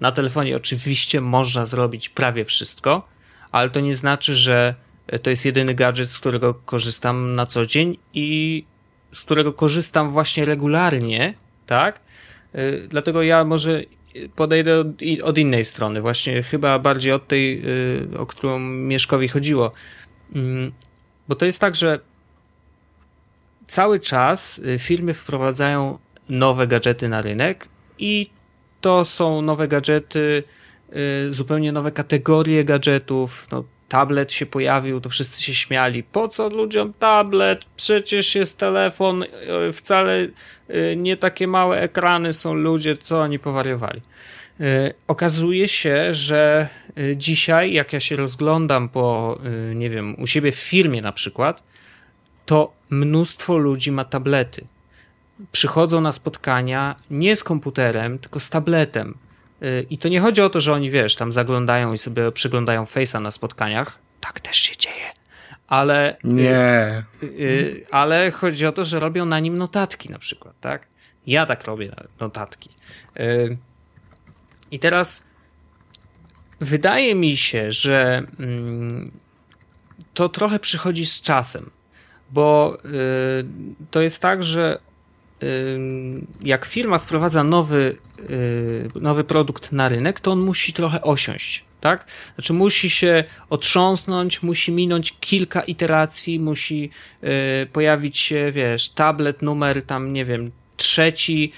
Na 0.00 0.12
telefonie 0.12 0.56
oczywiście 0.56 1.20
można 1.20 1.66
zrobić 1.66 2.08
prawie 2.08 2.44
wszystko, 2.44 3.08
ale 3.52 3.70
to 3.70 3.80
nie 3.80 3.96
znaczy, 3.96 4.34
że 4.34 4.74
to 5.22 5.30
jest 5.30 5.44
jedyny 5.44 5.74
gadżet, 5.74 6.10
z 6.10 6.18
którego 6.18 6.54
korzystam 6.54 7.34
na 7.34 7.46
co 7.46 7.66
dzień 7.66 7.98
i 8.14 8.64
z 9.12 9.20
którego 9.20 9.52
korzystam 9.52 10.10
właśnie 10.10 10.44
regularnie, 10.44 11.34
tak? 11.66 12.00
Y, 12.54 12.86
dlatego 12.90 13.22
ja 13.22 13.44
może 13.44 13.82
podejdę 14.36 14.80
od, 14.80 14.86
od, 15.22 15.38
innej 15.38 15.64
strony, 15.64 16.00
właśnie 16.00 16.42
chyba 16.42 16.78
bardziej 16.78 17.12
od 17.12 17.28
tej, 17.28 17.62
y, 18.14 18.18
o 18.18 18.26
którą 18.26 18.58
Mieszkowi 18.58 19.28
chodziło. 19.28 19.72
Mm, 20.34 20.72
bo 21.28 21.36
to 21.36 21.46
jest 21.46 21.60
tak, 21.60 21.76
że 21.76 22.00
cały 23.66 24.00
czas 24.00 24.58
y, 24.58 24.78
firmy 24.78 25.14
wprowadzają 25.14 25.98
nowe 26.28 26.66
gadżety 26.66 27.08
na 27.08 27.22
rynek 27.22 27.68
i 27.98 28.30
to 28.80 29.04
są 29.04 29.42
nowe 29.42 29.68
gadżety, 29.68 30.42
zupełnie 31.30 31.72
nowe 31.72 31.92
kategorie 31.92 32.64
gadżetów. 32.64 33.46
No, 33.52 33.64
tablet 33.88 34.32
się 34.32 34.46
pojawił, 34.46 35.00
to 35.00 35.08
wszyscy 35.08 35.42
się 35.42 35.54
śmiali. 35.54 36.02
Po 36.02 36.28
co 36.28 36.48
ludziom 36.48 36.92
tablet? 36.98 37.64
Przecież 37.76 38.34
jest 38.34 38.58
telefon, 38.58 39.22
e, 39.22 39.72
wcale 39.72 40.28
e, 40.68 40.96
nie 40.96 41.16
takie 41.16 41.46
małe 41.46 41.80
ekrany 41.80 42.32
są 42.32 42.54
ludzie, 42.54 42.96
co 42.96 43.20
oni 43.20 43.38
powariowali. 43.38 44.00
E, 44.60 44.94
okazuje 45.06 45.68
się, 45.68 46.14
że 46.14 46.68
dzisiaj, 47.16 47.72
jak 47.72 47.92
ja 47.92 48.00
się 48.00 48.16
rozglądam 48.16 48.88
po, 48.88 49.38
nie 49.74 49.90
wiem, 49.90 50.20
u 50.20 50.26
siebie 50.26 50.52
w 50.52 50.56
firmie 50.56 51.02
na 51.02 51.12
przykład, 51.12 51.62
to 52.46 52.72
mnóstwo 52.90 53.56
ludzi 53.56 53.92
ma 53.92 54.04
tablety. 54.04 54.66
Przychodzą 55.52 56.00
na 56.00 56.12
spotkania 56.12 56.96
nie 57.10 57.36
z 57.36 57.44
komputerem, 57.44 58.18
tylko 58.18 58.40
z 58.40 58.50
tabletem 58.50 59.14
i 59.90 59.98
to 59.98 60.08
nie 60.08 60.20
chodzi 60.20 60.42
o 60.42 60.50
to, 60.50 60.60
że 60.60 60.72
oni, 60.72 60.90
wiesz, 60.90 61.16
tam 61.16 61.32
zaglądają 61.32 61.92
i 61.92 61.98
sobie 61.98 62.32
przyglądają 62.32 62.84
Face'a 62.84 63.22
na 63.22 63.30
spotkaniach. 63.30 63.98
Tak 64.20 64.40
też 64.40 64.56
się 64.56 64.76
dzieje. 64.76 65.12
Ale. 65.68 66.16
Nie. 66.24 67.04
Y, 67.22 67.26
y, 67.26 67.86
ale 67.90 68.30
chodzi 68.30 68.66
o 68.66 68.72
to, 68.72 68.84
że 68.84 69.00
robią 69.00 69.26
na 69.26 69.40
nim 69.40 69.58
notatki 69.58 70.10
na 70.10 70.18
przykład, 70.18 70.54
tak? 70.60 70.86
Ja 71.26 71.46
tak 71.46 71.64
robię 71.64 71.92
notatki. 72.20 72.70
Y, 73.20 73.56
I 74.70 74.78
teraz 74.78 75.24
wydaje 76.60 77.14
mi 77.14 77.36
się, 77.36 77.72
że 77.72 78.22
mm, 78.40 79.10
to 80.14 80.28
trochę 80.28 80.58
przychodzi 80.58 81.06
z 81.06 81.20
czasem, 81.20 81.70
bo 82.30 82.78
to 83.90 84.00
jest 84.00 84.22
tak, 84.22 84.44
że 84.44 84.78
jak 86.42 86.64
firma 86.64 86.98
wprowadza 86.98 87.44
nowy, 87.44 87.96
y, 88.30 88.88
nowy 89.00 89.24
produkt 89.24 89.72
na 89.72 89.88
rynek, 89.88 90.20
to 90.20 90.32
on 90.32 90.40
musi 90.40 90.72
trochę 90.72 91.02
osiąść. 91.02 91.64
Tak? 91.80 92.06
Znaczy 92.34 92.52
musi 92.52 92.90
się 92.90 93.24
otrząsnąć, 93.50 94.42
musi 94.42 94.72
minąć 94.72 95.14
kilka 95.20 95.60
iteracji, 95.60 96.40
musi 96.40 96.90
y, 97.62 97.66
pojawić 97.72 98.18
się, 98.18 98.52
wiesz, 98.52 98.88
tablet 98.88 99.42
numer 99.42 99.82
tam, 99.82 100.12
nie 100.12 100.24
wiem, 100.24 100.50
trzeci, 100.76 101.52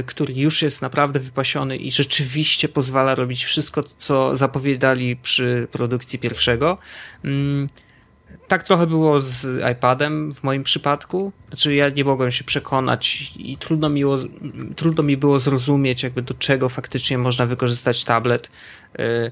y, 0.00 0.04
który 0.04 0.34
już 0.34 0.62
jest 0.62 0.82
naprawdę 0.82 1.20
wypasiony 1.20 1.76
i 1.76 1.90
rzeczywiście 1.90 2.68
pozwala 2.68 3.14
robić 3.14 3.44
wszystko, 3.44 3.82
co 3.82 4.36
zapowiadali 4.36 5.16
przy 5.16 5.68
produkcji 5.72 6.18
pierwszego 6.18 6.78
tak 8.48 8.62
trochę 8.62 8.86
było 8.86 9.20
z 9.20 9.62
iPadem 9.72 10.34
w 10.34 10.42
moim 10.42 10.62
przypadku. 10.62 11.32
Znaczy, 11.48 11.74
ja 11.74 11.88
nie 11.88 12.04
mogłem 12.04 12.32
się 12.32 12.44
przekonać 12.44 13.32
i 13.36 13.56
trudno 13.56 13.88
mi, 13.88 14.00
było, 14.00 14.18
trudno 14.76 15.02
mi 15.02 15.16
było 15.16 15.38
zrozumieć, 15.38 16.02
jakby 16.02 16.22
do 16.22 16.34
czego 16.34 16.68
faktycznie 16.68 17.18
można 17.18 17.46
wykorzystać 17.46 18.04
tablet. 18.04 18.50
E, 18.98 19.30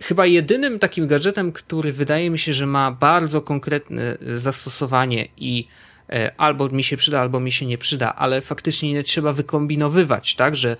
chyba 0.00 0.26
jedynym 0.26 0.78
takim 0.78 1.06
gadżetem, 1.06 1.52
który 1.52 1.92
wydaje 1.92 2.30
mi 2.30 2.38
się, 2.38 2.54
że 2.54 2.66
ma 2.66 2.92
bardzo 2.92 3.42
konkretne 3.42 4.18
zastosowanie 4.36 5.28
i 5.36 5.66
e, 6.10 6.32
albo 6.36 6.68
mi 6.68 6.82
się 6.82 6.96
przyda, 6.96 7.20
albo 7.20 7.40
mi 7.40 7.52
się 7.52 7.66
nie 7.66 7.78
przyda, 7.78 8.14
ale 8.14 8.40
faktycznie 8.40 8.92
nie 8.92 9.02
trzeba 9.02 9.32
wykombinowywać, 9.32 10.34
tak, 10.34 10.56
że 10.56 10.76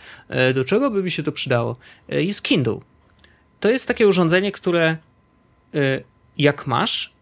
do 0.55 0.65
czego 0.65 0.91
by 0.91 1.03
mi 1.03 1.11
się 1.11 1.23
to 1.23 1.33
przydało, 1.33 1.77
jest 2.09 2.43
Kindle. 2.43 2.81
To 3.61 3.71
jest 3.71 3.89
takie 3.89 4.09
urządzenie, 4.09 4.53
które 4.53 4.97
jak 6.39 6.67
masz, 6.67 7.14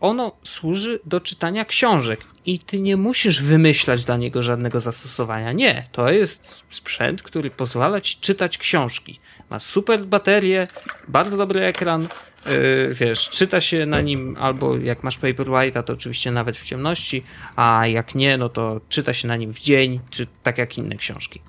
ono 0.00 0.32
służy 0.42 1.00
do 1.04 1.20
czytania 1.20 1.64
książek 1.64 2.20
i 2.46 2.58
ty 2.58 2.80
nie 2.80 2.96
musisz 2.96 3.42
wymyślać 3.42 4.04
dla 4.04 4.16
niego 4.16 4.42
żadnego 4.42 4.80
zastosowania. 4.80 5.52
Nie, 5.52 5.84
to 5.92 6.10
jest 6.10 6.64
sprzęt, 6.70 7.22
który 7.22 7.50
pozwala 7.50 8.00
ci 8.00 8.16
czytać 8.20 8.58
książki. 8.58 9.20
Ma 9.50 9.58
super 9.58 10.04
baterię, 10.04 10.66
bardzo 11.08 11.36
dobry 11.36 11.60
ekran, 11.60 12.08
yy, 12.46 12.94
wiesz, 12.94 13.30
czyta 13.30 13.60
się 13.60 13.86
na 13.86 14.00
nim 14.00 14.36
albo 14.40 14.76
jak 14.76 15.02
masz 15.02 15.18
Paperwhite'a, 15.18 15.82
to 15.82 15.92
oczywiście 15.92 16.30
nawet 16.30 16.56
w 16.56 16.64
ciemności, 16.64 17.24
a 17.56 17.86
jak 17.86 18.14
nie, 18.14 18.36
no 18.36 18.48
to 18.48 18.80
czyta 18.88 19.12
się 19.12 19.28
na 19.28 19.36
nim 19.36 19.52
w 19.52 19.58
dzień, 19.58 20.00
czy 20.10 20.26
tak 20.42 20.58
jak 20.58 20.78
inne 20.78 20.96
książki. 20.96 21.40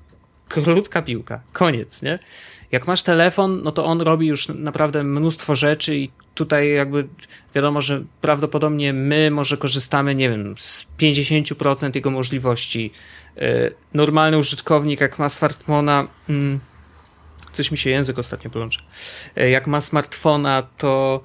Krótka 0.48 1.02
piłka, 1.02 1.40
koniec, 1.52 2.02
nie? 2.02 2.18
Jak 2.72 2.86
masz 2.86 3.02
telefon, 3.02 3.62
no 3.62 3.72
to 3.72 3.84
on 3.84 4.00
robi 4.00 4.26
już 4.26 4.48
naprawdę 4.48 5.02
mnóstwo 5.02 5.56
rzeczy 5.56 5.96
i 5.96 6.10
tutaj 6.34 6.72
jakby 6.72 7.08
wiadomo, 7.54 7.80
że 7.80 8.04
prawdopodobnie 8.20 8.92
my 8.92 9.30
może 9.30 9.56
korzystamy, 9.56 10.14
nie 10.14 10.30
wiem, 10.30 10.54
z 10.58 10.86
50% 10.98 11.94
jego 11.94 12.10
możliwości. 12.10 12.92
E, 13.36 13.70
normalny 13.94 14.38
użytkownik, 14.38 15.00
jak 15.00 15.18
ma 15.18 15.28
smartfona, 15.28 16.06
mm, 16.28 16.60
coś 17.52 17.70
mi 17.70 17.78
się 17.78 17.90
język 17.90 18.18
ostatnio 18.18 18.50
plącze, 18.50 18.80
jak 19.50 19.66
ma 19.66 19.80
smartfona, 19.80 20.62
to 20.78 21.20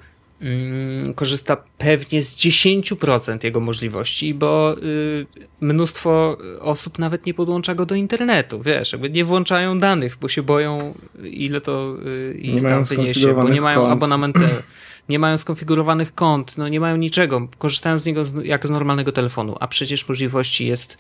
korzysta 1.16 1.58
pewnie 1.78 2.22
z 2.24 2.36
10% 2.36 3.44
jego 3.44 3.60
możliwości, 3.60 4.34
bo 4.34 4.76
y, 4.84 5.26
mnóstwo 5.62 6.38
osób 6.60 7.00
nawet 7.00 7.26
nie 7.26 7.34
podłącza 7.34 7.76
go 7.76 7.86
do 7.86 7.96
internetu, 7.96 8.62
wiesz, 8.62 8.92
jakby 8.92 9.10
nie 9.10 9.26
włączają 9.26 9.80
danych, 9.80 10.18
bo 10.22 10.28
się 10.28 10.44
boją, 10.44 10.94
ile 11.24 11.62
to 11.62 11.96
y, 12.06 12.38
ich 12.38 12.62
tam 12.62 12.84
wyniesie, 12.84 13.34
bo 13.34 13.50
nie 13.50 13.62
mają 13.62 13.88
abonamentu 13.88 14.40
nie 15.10 15.20
mają 15.20 15.38
skonfigurowanych 15.38 16.16
kont, 16.16 16.58
no 16.58 16.68
nie 16.68 16.80
mają 16.80 16.98
niczego, 16.98 17.48
korzystają 17.58 18.00
z 18.00 18.06
niego 18.06 18.24
jak 18.44 18.68
z 18.68 18.70
normalnego 18.70 19.12
telefonu, 19.12 19.56
a 19.60 19.68
przecież 19.68 20.10
możliwości 20.10 20.68
jest 20.68 20.98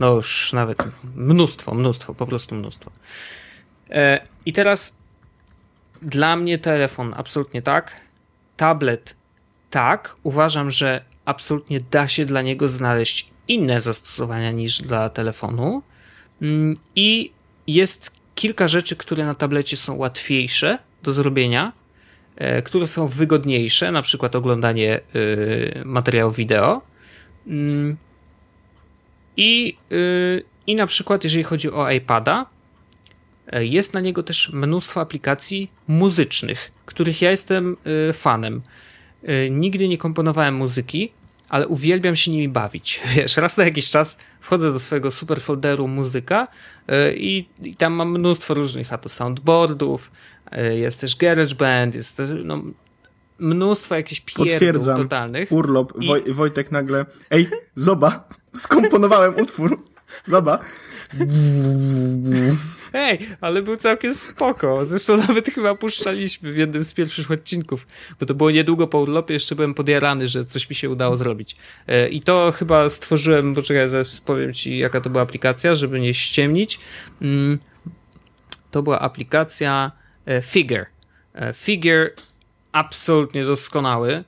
no 0.00 0.14
już 0.14 0.52
nawet 0.52 0.88
mnóstwo, 1.16 1.74
mnóstwo, 1.74 2.14
po 2.14 2.26
prostu 2.26 2.54
mnóstwo. 2.54 2.90
E, 3.90 4.26
I 4.46 4.52
teraz 4.52 4.98
dla 6.02 6.36
mnie 6.36 6.58
telefon 6.58 7.14
absolutnie 7.16 7.62
tak, 7.62 8.07
tablet 8.58 9.16
tak, 9.70 10.16
uważam, 10.22 10.70
że 10.70 11.04
absolutnie 11.24 11.80
da 11.90 12.08
się 12.08 12.24
dla 12.24 12.42
niego 12.42 12.68
znaleźć 12.68 13.30
inne 13.48 13.80
zastosowania 13.80 14.50
niż 14.52 14.82
dla 14.82 15.10
telefonu 15.10 15.82
mm, 16.42 16.76
i 16.96 17.30
jest 17.66 18.12
kilka 18.34 18.68
rzeczy, 18.68 18.96
które 18.96 19.26
na 19.26 19.34
tablecie 19.34 19.76
są 19.76 19.96
łatwiejsze 19.96 20.78
do 21.02 21.12
zrobienia, 21.12 21.72
E, 22.38 22.62
które 22.62 22.86
są 22.86 23.08
wygodniejsze, 23.08 23.92
na 23.92 24.02
przykład 24.02 24.36
oglądanie 24.36 24.94
e, 24.94 25.00
materiałów 25.84 26.36
wideo. 26.36 26.82
Mm. 27.46 27.96
I, 29.36 29.76
e, 29.90 29.94
I 30.66 30.74
na 30.74 30.86
przykład, 30.86 31.24
jeżeli 31.24 31.44
chodzi 31.44 31.70
o 31.70 31.90
iPada, 31.90 32.46
jest 33.52 33.94
na 33.94 34.00
niego 34.00 34.22
też 34.22 34.52
mnóstwo 34.52 35.00
aplikacji 35.00 35.70
muzycznych, 35.88 36.70
których 36.86 37.22
ja 37.22 37.30
jestem 37.30 37.76
fanem. 38.12 38.62
Nigdy 39.50 39.88
nie 39.88 39.98
komponowałem 39.98 40.54
muzyki, 40.54 41.12
ale 41.48 41.68
uwielbiam 41.68 42.16
się 42.16 42.30
nimi 42.30 42.48
bawić. 42.48 43.00
Wiesz, 43.16 43.36
raz 43.36 43.56
na 43.56 43.64
jakiś 43.64 43.90
czas 43.90 44.18
wchodzę 44.40 44.72
do 44.72 44.78
swojego 44.78 45.10
super 45.10 45.40
folderu 45.40 45.88
muzyka 45.88 46.48
i, 47.14 47.46
i 47.62 47.76
tam 47.76 47.92
mam 47.92 48.10
mnóstwo 48.10 48.54
różnych, 48.54 48.92
a 48.92 48.98
to 48.98 49.08
soundboardów, 49.08 50.10
E, 50.52 50.78
jest 50.78 51.00
też 51.00 51.16
GarageBand, 51.16 51.94
jest 51.94 52.16
też 52.16 52.30
no, 52.44 52.62
mnóstwo 53.38 53.94
jakichś 53.94 54.20
pierdół 54.20 54.84
totalnych. 54.84 55.52
urlop. 55.52 55.92
I... 56.00 56.06
Woj 56.06 56.22
Wojtek 56.32 56.70
nagle, 56.70 57.06
ej, 57.30 57.48
zoba, 57.74 58.28
skomponowałem 58.54 59.36
utwór, 59.36 59.76
zoba. 60.26 60.58
Ej, 62.92 63.18
ale 63.40 63.62
był 63.62 63.76
całkiem 63.76 64.14
spoko. 64.14 64.86
Zresztą 64.86 65.16
nawet 65.16 65.46
chyba 65.48 65.74
puszczaliśmy 65.74 66.52
w 66.52 66.56
jednym 66.56 66.84
z 66.84 66.94
pierwszych 66.94 67.30
odcinków, 67.30 67.86
bo 68.20 68.26
to 68.26 68.34
było 68.34 68.50
niedługo 68.50 68.86
po 68.86 68.98
urlopie, 68.98 69.34
jeszcze 69.34 69.54
byłem 69.54 69.74
podjarany, 69.74 70.28
że 70.28 70.44
coś 70.44 70.70
mi 70.70 70.76
się 70.76 70.90
udało 70.90 71.16
zrobić. 71.16 71.56
E, 71.86 72.08
I 72.08 72.20
to 72.20 72.52
chyba 72.52 72.90
stworzyłem, 72.90 73.54
poczekaj, 73.54 73.88
zaraz 73.88 74.20
powiem 74.20 74.52
ci, 74.52 74.78
jaka 74.78 75.00
to 75.00 75.10
była 75.10 75.22
aplikacja, 75.22 75.74
żeby 75.74 76.00
nie 76.00 76.14
ściemnić. 76.14 76.80
Mm, 77.22 77.58
to 78.70 78.82
była 78.82 79.00
aplikacja 79.00 79.92
e, 80.26 80.42
Figure. 80.42 80.86
E, 81.34 81.52
Figure 81.52 82.10
absolutnie 82.72 83.44
doskonały, 83.44 84.24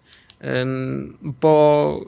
bo 1.22 2.04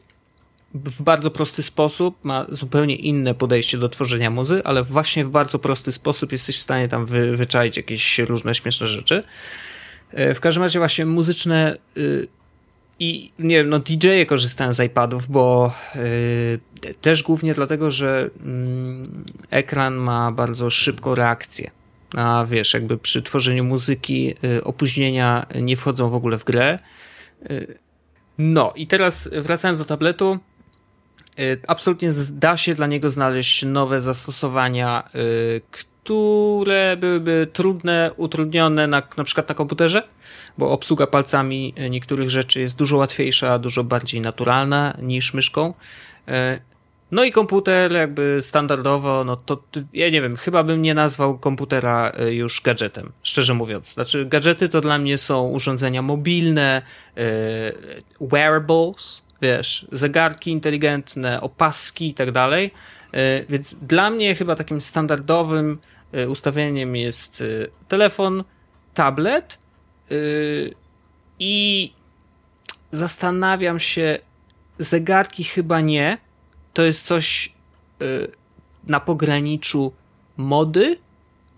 w 0.74 1.02
bardzo 1.02 1.30
prosty 1.30 1.62
sposób, 1.62 2.24
ma 2.24 2.46
zupełnie 2.48 2.96
inne 2.96 3.34
podejście 3.34 3.78
do 3.78 3.88
tworzenia 3.88 4.30
muzy, 4.30 4.62
ale 4.64 4.82
właśnie 4.82 5.24
w 5.24 5.28
bardzo 5.30 5.58
prosty 5.58 5.92
sposób 5.92 6.32
jesteś 6.32 6.58
w 6.58 6.62
stanie 6.62 6.88
tam 6.88 7.06
wy, 7.06 7.36
wyczaić 7.36 7.76
jakieś 7.76 8.18
różne 8.18 8.54
śmieszne 8.54 8.86
rzeczy. 8.86 9.22
E, 10.10 10.34
W 10.34 10.40
każdym 10.40 10.62
razie 10.62 10.78
właśnie 10.78 11.06
muzyczne 11.06 11.76
y, 11.96 12.28
i 12.98 13.32
nie 13.38 13.56
wiem, 13.56 13.68
no 13.68 13.78
DJ-e 13.78 14.26
korzystają 14.26 14.74
z 14.74 14.80
iPadów, 14.80 15.28
bo 15.30 15.74
y, 16.84 16.94
też 17.00 17.22
głównie 17.22 17.54
dlatego, 17.54 17.90
że 17.90 18.30
mm, 18.42 19.24
ekran 19.50 19.94
ma 19.94 20.32
bardzo 20.32 20.70
szybką 20.70 21.14
reakcję. 21.14 21.70
A 22.16 22.46
wiesz, 22.50 22.74
jakby 22.74 22.98
przy 22.98 23.22
tworzeniu 23.22 23.64
muzyki 23.64 24.34
y, 24.44 24.64
opóźnienia 24.64 25.46
nie 25.60 25.76
wchodzą 25.76 26.10
w 26.10 26.14
ogóle 26.14 26.38
w 26.38 26.44
grę. 26.44 26.76
No 28.38 28.72
i 28.76 28.86
teraz 28.86 29.28
wracając 29.32 29.78
do 29.78 29.84
tabletu, 29.84 30.38
absolutnie 31.66 32.12
z- 32.12 32.38
da 32.38 32.56
się 32.56 32.74
dla 32.74 32.86
niego 32.86 33.10
znaleźć 33.10 33.62
nowe 33.64 34.00
zastosowania, 34.00 35.08
y, 35.14 35.60
które 35.72 36.96
byłyby 36.96 37.48
trudne, 37.52 38.10
utrudnione 38.16 38.86
na, 38.86 39.02
na 39.16 39.24
przykład 39.24 39.48
na 39.48 39.54
komputerze, 39.54 40.02
bo 40.58 40.70
obsługa 40.70 41.06
palcami 41.06 41.74
y, 41.78 41.90
niektórych 41.90 42.30
rzeczy 42.30 42.60
jest 42.60 42.76
dużo 42.76 42.96
łatwiejsza, 42.96 43.58
dużo 43.58 43.84
bardziej 43.84 44.20
naturalna 44.20 44.96
niż 45.02 45.34
myszką. 45.34 45.74
Y, 46.28 46.32
No 47.14 47.24
i 47.24 47.32
komputer 47.32 47.92
jakby 47.92 48.38
standardowo, 48.42 49.24
no 49.24 49.36
to 49.36 49.62
ja 49.92 50.10
nie 50.10 50.22
wiem, 50.22 50.36
chyba 50.36 50.62
bym 50.64 50.82
nie 50.82 50.94
nazwał 50.94 51.38
komputera 51.38 52.12
y, 52.28 52.34
już 52.34 52.60
gadżetem, 52.60 53.12
szczerze 53.22 53.54
mówiąc. 53.54 53.94
Znaczy 53.94 54.26
gadżety 54.26 54.68
to 54.68 54.80
dla 54.80 54.98
mnie 54.98 55.18
są 55.18 55.48
urządzenia 55.48 56.02
mobilne, 56.02 56.82
y, 57.18 57.22
wearables, 58.20 59.24
wiesz, 59.42 59.86
zegarki 59.92 60.50
inteligentne, 60.50 61.40
opaski 61.40 62.08
i 62.08 62.14
tak 62.14 62.30
dalej. 62.32 62.70
Y, 63.14 63.46
Więc 63.48 63.74
dla 63.74 64.10
mnie 64.10 64.34
chyba 64.34 64.56
takim 64.56 64.80
standardowym 64.80 65.78
y, 66.14 66.28
ustawieniem 66.28 66.96
jest 66.96 67.40
y, 67.40 67.70
telefon, 67.88 68.44
tablet 68.94 69.58
i 71.38 71.92
zastanawiam 72.90 73.80
się, 73.80 74.18
zegarki 74.78 75.44
chyba 75.44 75.80
nie. 75.80 76.18
To 76.74 76.82
jest 76.82 77.06
coś 77.06 77.52
na 78.86 79.00
pograniczu 79.00 79.92
mody, 80.36 80.96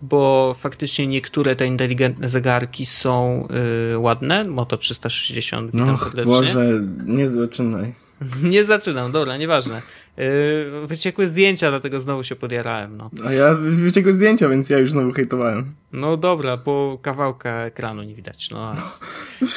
bo 0.09 0.55
faktycznie 0.59 1.07
niektóre 1.07 1.55
te 1.55 1.65
inteligentne 1.67 2.29
zegarki 2.29 2.85
są 2.85 3.47
y, 3.93 3.97
ładne. 3.97 4.43
Moto 4.43 4.77
360, 4.77 5.71
witam 5.71 5.97
No. 6.15 6.23
Boże, 6.25 6.65
nie 7.05 7.29
zaczynaj. 7.29 7.93
Nie 8.43 8.65
zaczynam, 8.65 9.11
dobra, 9.11 9.37
nieważne. 9.37 9.81
Yy, 10.17 10.87
wyciekły 10.87 11.27
zdjęcia, 11.27 11.69
dlatego 11.69 11.99
znowu 11.99 12.23
się 12.23 12.35
podjarałem. 12.35 12.95
No, 12.95 13.09
A 13.25 13.31
ja 13.31 13.55
wyciekłem 13.55 14.13
zdjęcia, 14.15 14.49
więc 14.49 14.69
ja 14.69 14.77
już 14.77 14.91
znowu 14.91 15.11
hejtowałem. 15.11 15.73
no 15.93 16.17
dobra, 16.17 16.57
bo 16.57 16.97
kawałka 17.01 17.49
ekranu 17.65 18.03
nie 18.03 18.15
widać. 18.15 18.49
No, 18.51 18.69
ale- 18.69 18.81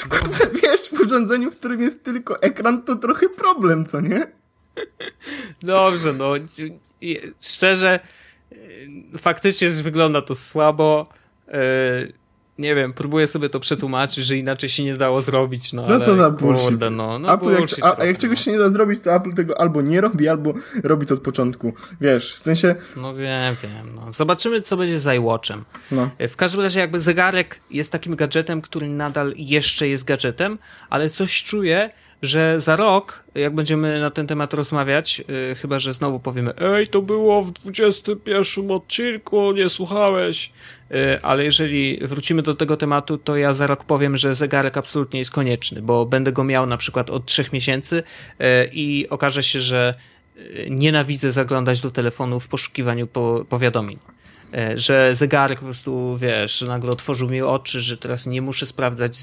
Kurde, 0.09 0.61
wiesz, 0.63 0.81
w 0.81 1.01
urządzeniu, 1.01 1.51
w 1.51 1.59
którym 1.59 1.81
jest 1.81 2.05
tylko 2.05 2.43
ekran, 2.43 2.83
to 2.83 2.97
trochę 2.97 3.29
problem, 3.29 3.87
co 3.87 4.01
nie? 4.01 4.27
dobrze, 5.63 6.13
no. 6.13 6.33
Szczerze, 7.41 8.01
faktycznie 9.19 9.71
wygląda 9.71 10.23
to 10.23 10.35
słabo. 10.35 11.07
Yy, 11.49 11.55
nie 12.59 12.75
wiem, 12.75 12.93
próbuję 12.93 13.27
sobie 13.27 13.49
to 13.49 13.61
przetłumaczyć, 13.61 14.25
że 14.25 14.37
inaczej 14.37 14.69
się 14.69 14.85
nie 14.85 14.97
dało 14.97 15.23
zrobić. 15.23 15.73
No, 15.73 15.83
No 15.83 15.95
ale, 15.95 16.05
co 16.05 16.17
za 16.17 16.31
bullshit. 16.31 16.81
No, 16.91 17.19
no 17.19 17.35
Apple 17.35 17.49
jak, 17.49 17.59
bullshit 17.59 17.85
a, 17.85 17.99
a 17.99 18.05
jak 18.05 18.19
czegoś 18.19 18.39
no. 18.39 18.45
się 18.45 18.51
nie 18.51 18.59
da 18.59 18.71
zrobić, 18.71 19.03
to 19.05 19.15
Apple 19.15 19.33
tego 19.35 19.61
albo 19.61 19.83
nie 19.83 20.01
robi, 20.01 20.29
albo 20.29 20.55
robi 20.85 21.07
to 21.07 21.15
od 21.15 21.21
początku. 21.21 21.73
Wiesz, 22.01 22.35
w 22.35 22.39
sensie, 22.39 22.75
No 22.97 23.15
wiem, 23.15 23.57
wiem. 23.63 23.95
No. 23.95 24.13
Zobaczymy, 24.13 24.61
co 24.63 24.77
będzie 24.77 25.01
z 25.01 25.17
iWatchem. 25.17 25.65
no. 25.93 26.11
W 26.29 26.37
każdym 26.37 26.61
razie 26.61 26.81
jakby 26.81 27.01
zegarek 27.01 27.61
jest 27.71 27.93
takim 27.93 28.17
gadżetem, 28.17 28.61
który 28.61 28.89
nadal 28.89 29.35
jeszcze 29.37 29.89
jest 29.89 30.05
gadżetem, 30.05 30.59
ale 30.91 31.11
coś 31.11 31.45
czuję, 31.45 31.91
że 32.23 32.61
za 32.61 32.77
rok, 32.77 33.25
jak 33.35 33.55
będziemy 33.55 34.01
na 34.01 34.11
ten 34.11 34.27
temat 34.27 34.55
rozmawiać, 34.55 35.19
yy, 35.19 35.55
chyba 35.55 35.79
że 35.79 35.93
znowu 35.93 36.21
powiemy, 36.21 36.51
ej, 36.61 36.89
to 36.89 37.03
było 37.03 37.43
w 37.43 37.53
21 37.53 38.71
odcinku, 38.71 39.53
nie 39.53 39.69
słuchałeś. 39.69 40.53
Yy, 40.91 41.23
ale 41.23 41.45
jeżeli 41.45 41.99
wrócimy 42.07 42.43
do 42.43 42.55
tego 42.55 42.77
tematu, 42.77 43.19
to 43.19 43.37
ja 43.37 43.53
za 43.53 43.67
rok 43.67 43.85
powiem, 43.85 44.17
że 44.17 44.35
zegarek 44.35 44.77
absolutnie 44.77 45.19
jest 45.19 45.31
konieczny, 45.31 45.83
bo 45.83 46.07
będę 46.07 46.33
go 46.33 46.45
miał 46.45 46.67
na 46.67 46.77
przykład 46.77 47.11
od 47.11 47.27
trzech 47.27 47.53
miesięcy 47.53 48.03
yy, 48.39 48.47
i 48.73 49.09
okaże 49.09 49.43
się, 49.43 49.61
że 49.61 49.95
yy, 50.37 50.71
nienawidzę 50.71 51.33
zaglądać 51.33 51.81
do 51.81 51.91
telefonu 51.91 52.41
w 52.41 52.49
poszukiwaniu 52.49 53.07
po, 53.07 53.45
powiadomień. 53.49 53.99
E, 54.55 54.79
że 54.79 55.15
zegarek 55.15 55.59
po 55.59 55.65
prostu, 55.65 56.17
wiesz, 56.21 56.59
że 56.59 56.67
nagle 56.67 56.91
otworzył 56.91 57.31
mi 57.31 57.43
oczy, 57.43 57.81
że 57.81 57.97
teraz 57.97 58.27
nie 58.27 58.43
muszę 58.43 58.67
sprawdzać 58.67 59.19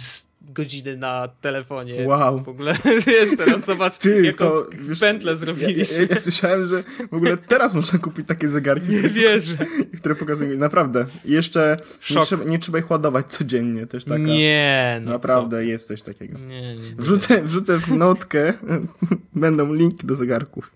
godziny 0.49 0.97
na 0.97 1.27
telefonie. 1.41 2.07
Wow. 2.07 2.43
W 2.43 2.49
ogóle, 2.49 2.77
wiesz, 3.07 3.29
teraz 3.37 3.65
zobacz, 3.65 3.97
Ty, 3.97 4.25
jaką 4.25 4.45
to... 4.45 4.67
Wiesz, 4.79 4.99
pętlę 4.99 5.31
ja, 5.31 5.37
zrobiliśmy. 5.37 6.01
ja, 6.03 6.07
ja 6.09 6.17
słyszałem, 6.17 6.65
że 6.65 6.83
w 7.11 7.13
ogóle 7.13 7.37
teraz 7.37 7.73
można 7.73 7.99
kupić 7.99 8.27
takie 8.27 8.49
zegarki, 8.49 8.87
Nie 8.89 8.97
które, 8.97 9.09
wierzę. 9.13 9.57
które 9.97 10.15
pokazują, 10.15 10.57
naprawdę. 10.57 11.05
I 11.25 11.31
jeszcze 11.31 11.77
nie 12.15 12.21
trzeba, 12.21 12.43
nie 12.43 12.59
trzeba 12.59 12.79
ich 12.79 12.91
ładować 12.91 13.25
codziennie, 13.25 13.85
też 13.87 14.05
taka. 14.05 14.17
Nie, 14.17 15.01
no 15.05 15.11
Naprawdę 15.11 15.65
jest 15.65 15.87
coś 15.87 16.01
takiego. 16.01 16.33
co? 16.39 16.45
Nie, 16.45 16.61
nie, 16.61 16.73
nie. 16.73 16.95
Wrzucę, 16.97 17.43
wrzucę 17.43 17.77
w 17.79 17.91
notkę, 17.91 18.53
będą 19.35 19.73
linki 19.73 20.07
do 20.07 20.15
zegarków. 20.15 20.75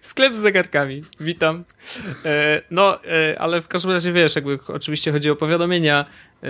Sklep 0.00 0.34
z 0.34 0.38
zegarkami. 0.38 1.02
Witam. 1.20 1.64
E, 2.24 2.62
no, 2.70 3.04
e, 3.04 3.38
ale 3.38 3.62
w 3.62 3.68
każdym 3.68 3.90
razie 3.90 4.12
wiesz, 4.12 4.36
jakby 4.36 4.58
oczywiście 4.68 5.12
chodzi 5.12 5.30
o 5.30 5.36
powiadomienia. 5.36 6.04
E, 6.42 6.48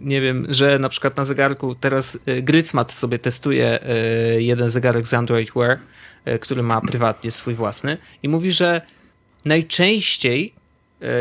nie 0.00 0.20
wiem, 0.20 0.46
że 0.48 0.78
na 0.78 0.88
przykład 0.88 1.16
na 1.16 1.24
zegarku 1.24 1.74
teraz 1.74 2.18
Grycmat 2.42 2.92
sobie 2.92 3.18
testuje 3.18 3.78
jeden 4.38 4.70
zegarek 4.70 5.06
z 5.06 5.14
Android 5.14 5.50
Wear, 5.56 5.78
który 6.40 6.62
ma 6.62 6.80
prywatnie 6.80 7.30
swój 7.30 7.54
własny 7.54 7.98
i 8.22 8.28
mówi, 8.28 8.52
że 8.52 8.82
najczęściej, 9.44 10.54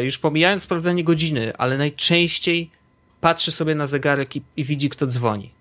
już 0.03 0.17
pomijając 0.17 0.63
sprawdzanie 0.63 1.03
godziny, 1.03 1.53
ale 1.57 1.77
najczęściej 1.77 2.69
patrzy 3.21 3.51
sobie 3.51 3.75
na 3.75 3.87
zegarek 3.87 4.35
i, 4.35 4.41
i 4.57 4.63
widzi, 4.63 4.89
kto 4.89 5.07
dzwoni. 5.07 5.51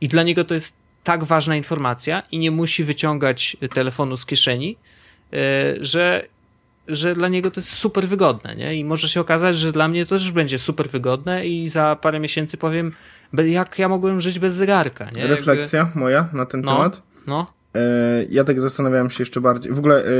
I 0.00 0.08
dla 0.08 0.22
niego 0.22 0.44
to 0.44 0.54
jest 0.54 0.76
tak 1.04 1.24
ważna 1.24 1.56
informacja 1.56 2.22
i 2.32 2.38
nie 2.38 2.50
musi 2.50 2.84
wyciągać 2.84 3.56
telefonu 3.74 4.16
z 4.16 4.26
kieszeni, 4.26 4.76
że, 5.80 6.26
że 6.88 7.14
dla 7.14 7.28
niego 7.28 7.50
to 7.50 7.60
jest 7.60 7.72
super 7.72 8.08
wygodne, 8.08 8.56
nie? 8.56 8.74
I 8.76 8.84
może 8.84 9.08
się 9.08 9.20
okazać, 9.20 9.58
że 9.58 9.72
dla 9.72 9.88
mnie 9.88 10.06
to 10.06 10.14
też 10.14 10.32
będzie 10.32 10.58
super 10.58 10.88
wygodne 10.90 11.46
i 11.46 11.68
za 11.68 11.96
parę 12.00 12.20
miesięcy 12.20 12.56
powiem, 12.56 12.92
jak 13.32 13.78
ja 13.78 13.88
mogłem 13.88 14.20
żyć 14.20 14.38
bez 14.38 14.54
zegarka, 14.54 15.04
nie? 15.04 15.20
Jakby- 15.22 15.36
Refleksja 15.36 15.90
moja 15.94 16.28
na 16.32 16.46
ten 16.46 16.60
No. 16.60 16.72
temat. 16.72 17.02
No, 17.26 17.52
E, 17.74 18.24
ja 18.30 18.44
tak 18.44 18.60
zastanawiałem 18.60 19.10
się 19.10 19.22
jeszcze 19.22 19.40
bardziej. 19.40 19.72
W 19.72 19.78
ogóle, 19.78 20.04
e, 20.04 20.10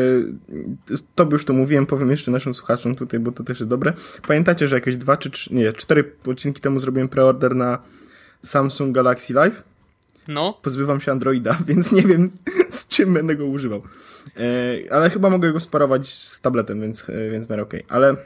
to 1.15 1.29
już 1.33 1.45
to 1.45 1.53
mówiłem, 1.53 1.87
powiem 1.87 2.11
jeszcze 2.11 2.31
naszym 2.31 2.55
słuchaczom 2.55 2.95
tutaj, 2.97 3.21
bo 3.21 3.33
to 3.33 3.45
też 3.45 3.61
jest 3.61 3.71
dobre. 3.71 3.93
Pamiętacie, 4.29 4.69
że 4.69 4.77
jakieś 4.77 4.97
dwa 4.97 5.17
czy 5.17 5.31
trzy, 5.31 5.55
nie, 5.55 5.73
cztery 5.73 6.13
odcinki 6.27 6.61
temu 6.61 6.79
zrobiłem 6.81 7.09
preorder 7.09 7.57
na 7.57 7.79
Samsung 8.45 8.95
Galaxy 8.95 9.33
Live? 9.33 9.63
No, 10.31 10.59
Pozbywam 10.63 11.01
się 11.01 11.13
Androida, 11.13 11.59
więc 11.69 11.93
nie 11.93 12.03
wiem 12.03 12.31
z, 12.31 12.43
z 12.69 12.89
czym 12.89 13.15
będę 13.15 13.37
go 13.37 13.47
używał. 13.47 13.83
E, 14.37 14.93
ale 14.93 15.11
chyba 15.11 15.31
mogę 15.31 15.53
go 15.53 15.61
sparować 15.61 16.09
z 16.15 16.41
tabletem, 16.41 16.81
więc, 16.81 17.09
e, 17.09 17.31
więc 17.31 17.49
miarę 17.49 17.63
okej. 17.63 17.85
Ale 17.89 18.17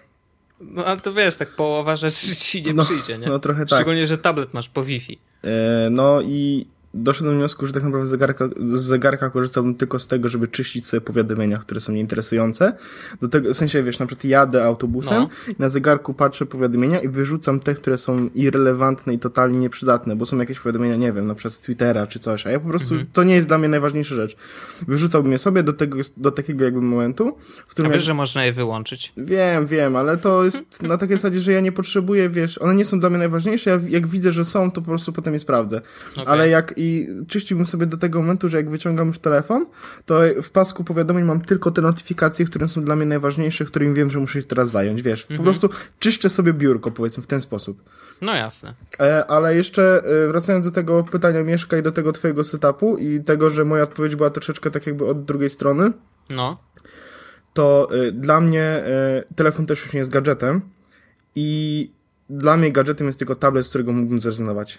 no, 0.60 0.84
ale 0.84 1.00
to 1.00 1.12
wiesz, 1.14 1.36
tak 1.36 1.48
połowa 1.48 1.96
rzeczy 1.96 2.36
ci 2.36 2.62
nie 2.62 2.74
No, 2.74 2.84
przyjdzie, 2.84 3.18
nie? 3.18 3.26
no 3.26 3.38
trochę 3.38 3.66
tak. 3.66 3.78
Szczególnie, 3.78 4.06
że 4.06 4.18
tablet 4.18 4.54
masz 4.54 4.68
po 4.68 4.84
Wi-Fi. 4.84 5.18
E, 5.44 5.88
no 5.90 6.20
i 6.22 6.66
doszedłem 6.94 7.34
do 7.34 7.38
wniosku, 7.38 7.66
że 7.66 7.72
tak 7.72 7.82
naprawdę 7.82 8.06
z 8.06 8.10
zegarka, 8.10 8.48
z 8.66 8.80
zegarka 8.80 9.30
korzystałbym 9.30 9.74
tylko 9.74 9.98
z 9.98 10.06
tego, 10.08 10.28
żeby 10.28 10.48
czyścić 10.48 10.86
sobie 10.86 11.00
powiadomienia, 11.00 11.56
które 11.58 11.80
są 11.80 11.92
nieinteresujące. 11.92 12.72
Do 13.22 13.28
tego, 13.28 13.54
w 13.54 13.56
sensie, 13.56 13.82
wiesz, 13.82 13.98
na 13.98 14.06
przykład 14.06 14.24
jadę 14.24 14.64
autobusem 14.64 15.14
No. 15.22 15.28
i 15.52 15.56
na 15.58 15.68
zegarku 15.68 16.14
patrzę 16.14 16.46
powiadomienia 16.46 17.00
i 17.00 17.08
wyrzucam 17.08 17.60
te, 17.60 17.74
które 17.74 17.98
są 17.98 18.28
irrelevantne 18.34 19.14
i 19.14 19.18
totalnie 19.18 19.58
nieprzydatne, 19.58 20.16
bo 20.16 20.26
są 20.26 20.38
jakieś 20.38 20.60
powiadomienia, 20.60 20.96
nie 20.96 21.12
wiem, 21.12 21.26
na 21.26 21.34
przykład 21.34 21.54
z 21.54 21.60
Twittera 21.60 22.06
czy 22.06 22.18
coś, 22.18 22.46
a 22.46 22.50
ja 22.50 22.60
po 22.60 22.68
prostu, 22.68 22.94
Mhm. 22.94 23.10
to 23.12 23.24
nie 23.24 23.34
jest 23.34 23.48
dla 23.48 23.58
mnie 23.58 23.68
najważniejsza 23.68 24.14
rzecz. 24.14 24.36
Wyrzucałbym 24.88 25.32
je 25.32 25.38
sobie 25.38 25.62
do 25.62 25.72
tego, 25.72 25.98
do 26.16 26.30
takiego 26.30 26.64
jakby 26.64 26.80
momentu, 26.80 27.36
w 27.56 27.60
A 27.68 27.70
którym 27.70 27.90
wiesz, 27.90 27.96
jak- 28.02 28.06
że 28.06 28.14
można 28.14 28.44
je 28.44 28.52
wyłączyć. 28.52 29.12
Wiem, 29.16 29.66
wiem, 29.66 29.96
ale 29.96 30.16
to 30.16 30.44
jest 30.44 30.82
na 30.82 30.98
takiej 30.98 31.16
zasadzie, 31.16 31.40
że 31.40 31.52
ja 31.52 31.60
nie 31.60 31.72
potrzebuję, 31.72 32.28
wiesz, 32.28 32.58
one 32.58 32.74
nie 32.74 32.84
są 32.84 33.00
dla 33.00 33.10
mnie 33.10 33.18
najważniejsze, 33.18 33.70
ja 33.70 33.80
jak 33.88 34.06
widzę, 34.06 34.32
że 34.32 34.44
są, 34.44 34.70
to 34.70 34.80
po 34.80 34.86
prostu 34.86 35.12
potem 35.12 35.34
je 35.34 35.40
sprawdzę. 35.40 35.80
Okej. 36.12 36.24
Ale 36.26 36.48
jak 36.48 36.74
i 36.84 37.08
czyściłbym 37.28 37.66
sobie 37.66 37.86
do 37.86 37.96
tego 37.96 38.20
momentu, 38.20 38.48
że 38.48 38.56
jak 38.56 38.70
wyciągam 38.70 39.08
już 39.08 39.18
telefon, 39.18 39.66
to 40.06 40.20
w 40.42 40.50
pasku 40.50 40.84
powiadomień 40.84 41.24
mam 41.24 41.40
tylko 41.40 41.70
te 41.70 41.82
notyfikacje, 41.82 42.44
które 42.46 42.68
są 42.68 42.82
dla 42.84 42.96
mnie 42.96 43.06
najważniejsze, 43.06 43.64
którymi 43.64 43.94
wiem, 43.94 44.10
że 44.10 44.18
muszę 44.20 44.42
się 44.42 44.48
teraz 44.48 44.70
zająć, 44.70 45.02
wiesz. 45.02 45.26
Po 45.36 45.42
prostu 45.42 45.68
czyszczę 45.98 46.30
sobie 46.30 46.52
biurko, 46.52 46.90
powiedzmy, 46.90 47.22
w 47.22 47.26
ten 47.26 47.40
sposób. 47.40 47.82
No 48.20 48.34
jasne. 48.34 48.74
E, 49.00 49.26
ale 49.26 49.56
jeszcze 49.56 50.02
e, 50.24 50.28
wracając 50.28 50.66
do 50.66 50.72
tego 50.72 51.04
pytania 51.04 51.44
Mieszka 51.44 51.78
i 51.78 51.82
do 51.82 51.92
tego 51.92 52.12
twojego 52.12 52.44
setupu 52.44 52.96
i 52.96 53.20
tego, 53.20 53.50
że 53.50 53.64
moja 53.64 53.82
odpowiedź 53.82 54.16
była 54.16 54.30
troszeczkę 54.30 54.70
tak 54.70 54.86
jakby 54.86 55.06
od 55.06 55.24
drugiej 55.24 55.50
strony, 55.50 55.92
No. 56.30 56.58
to 57.54 57.88
y, 57.94 58.12
dla 58.12 58.40
mnie 58.40 58.84
telefon 59.36 59.66
też 59.66 59.84
już 59.84 59.92
nie 59.92 59.98
jest 59.98 60.10
gadżetem 60.10 60.60
i 61.34 61.90
dla 62.30 62.56
mnie 62.56 62.72
gadżetem 62.72 63.06
jest 63.06 63.18
tylko 63.18 63.34
tablet, 63.34 63.66
z 63.66 63.68
którego 63.68 63.92
mógłbym 63.92 64.20
zrezygnować. 64.20 64.78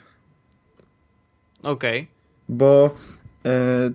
Okej. 1.65 2.07
Bo 2.49 2.95
y, 3.45 3.49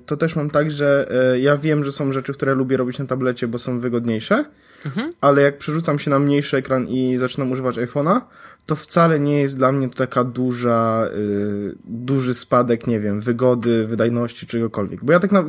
to 0.07 0.17
też 0.17 0.37
mam 0.37 0.51
tak, 0.51 0.71
że 0.71 1.09
y, 1.35 1.41
ja 1.41 1.57
wiem, 1.57 1.85
że 1.85 1.93
są 1.93 2.13
rzeczy, 2.13 2.33
które 2.33 2.55
lubię 2.55 2.77
robić 2.77 2.99
na 2.99 3.05
tablecie, 3.07 3.49
bo 3.49 3.59
są 3.59 3.81
wygodniejsze, 3.81 4.45
Mhm. 4.87 5.11
ale 5.21 5.43
jak 5.43 5.59
przerzucam 5.59 5.99
się 5.99 6.11
na 6.11 6.19
mniejszy 6.19 6.57
ekran 6.57 6.89
i 6.89 7.17
zaczynam 7.19 7.53
używać 7.53 7.77
iPhone'a, 7.77 8.21
to 8.67 8.77
wcale 8.77 9.21
nie 9.21 9.41
jest 9.41 9.57
dla 9.59 9.73
mnie 9.73 9.89
to 9.89 9.95
taka 9.97 10.25
duża, 10.25 11.07
y, 11.17 11.75
duży 11.85 12.35
spadek, 12.35 12.87
nie 12.87 13.01
wiem, 13.01 13.21
wygody, 13.21 13.87
wydajności, 13.87 14.47
czegokolwiek. 14.47 15.05
Bo 15.05 15.13
ja 15.13 15.21
tak 15.21 15.33
na, 15.33 15.45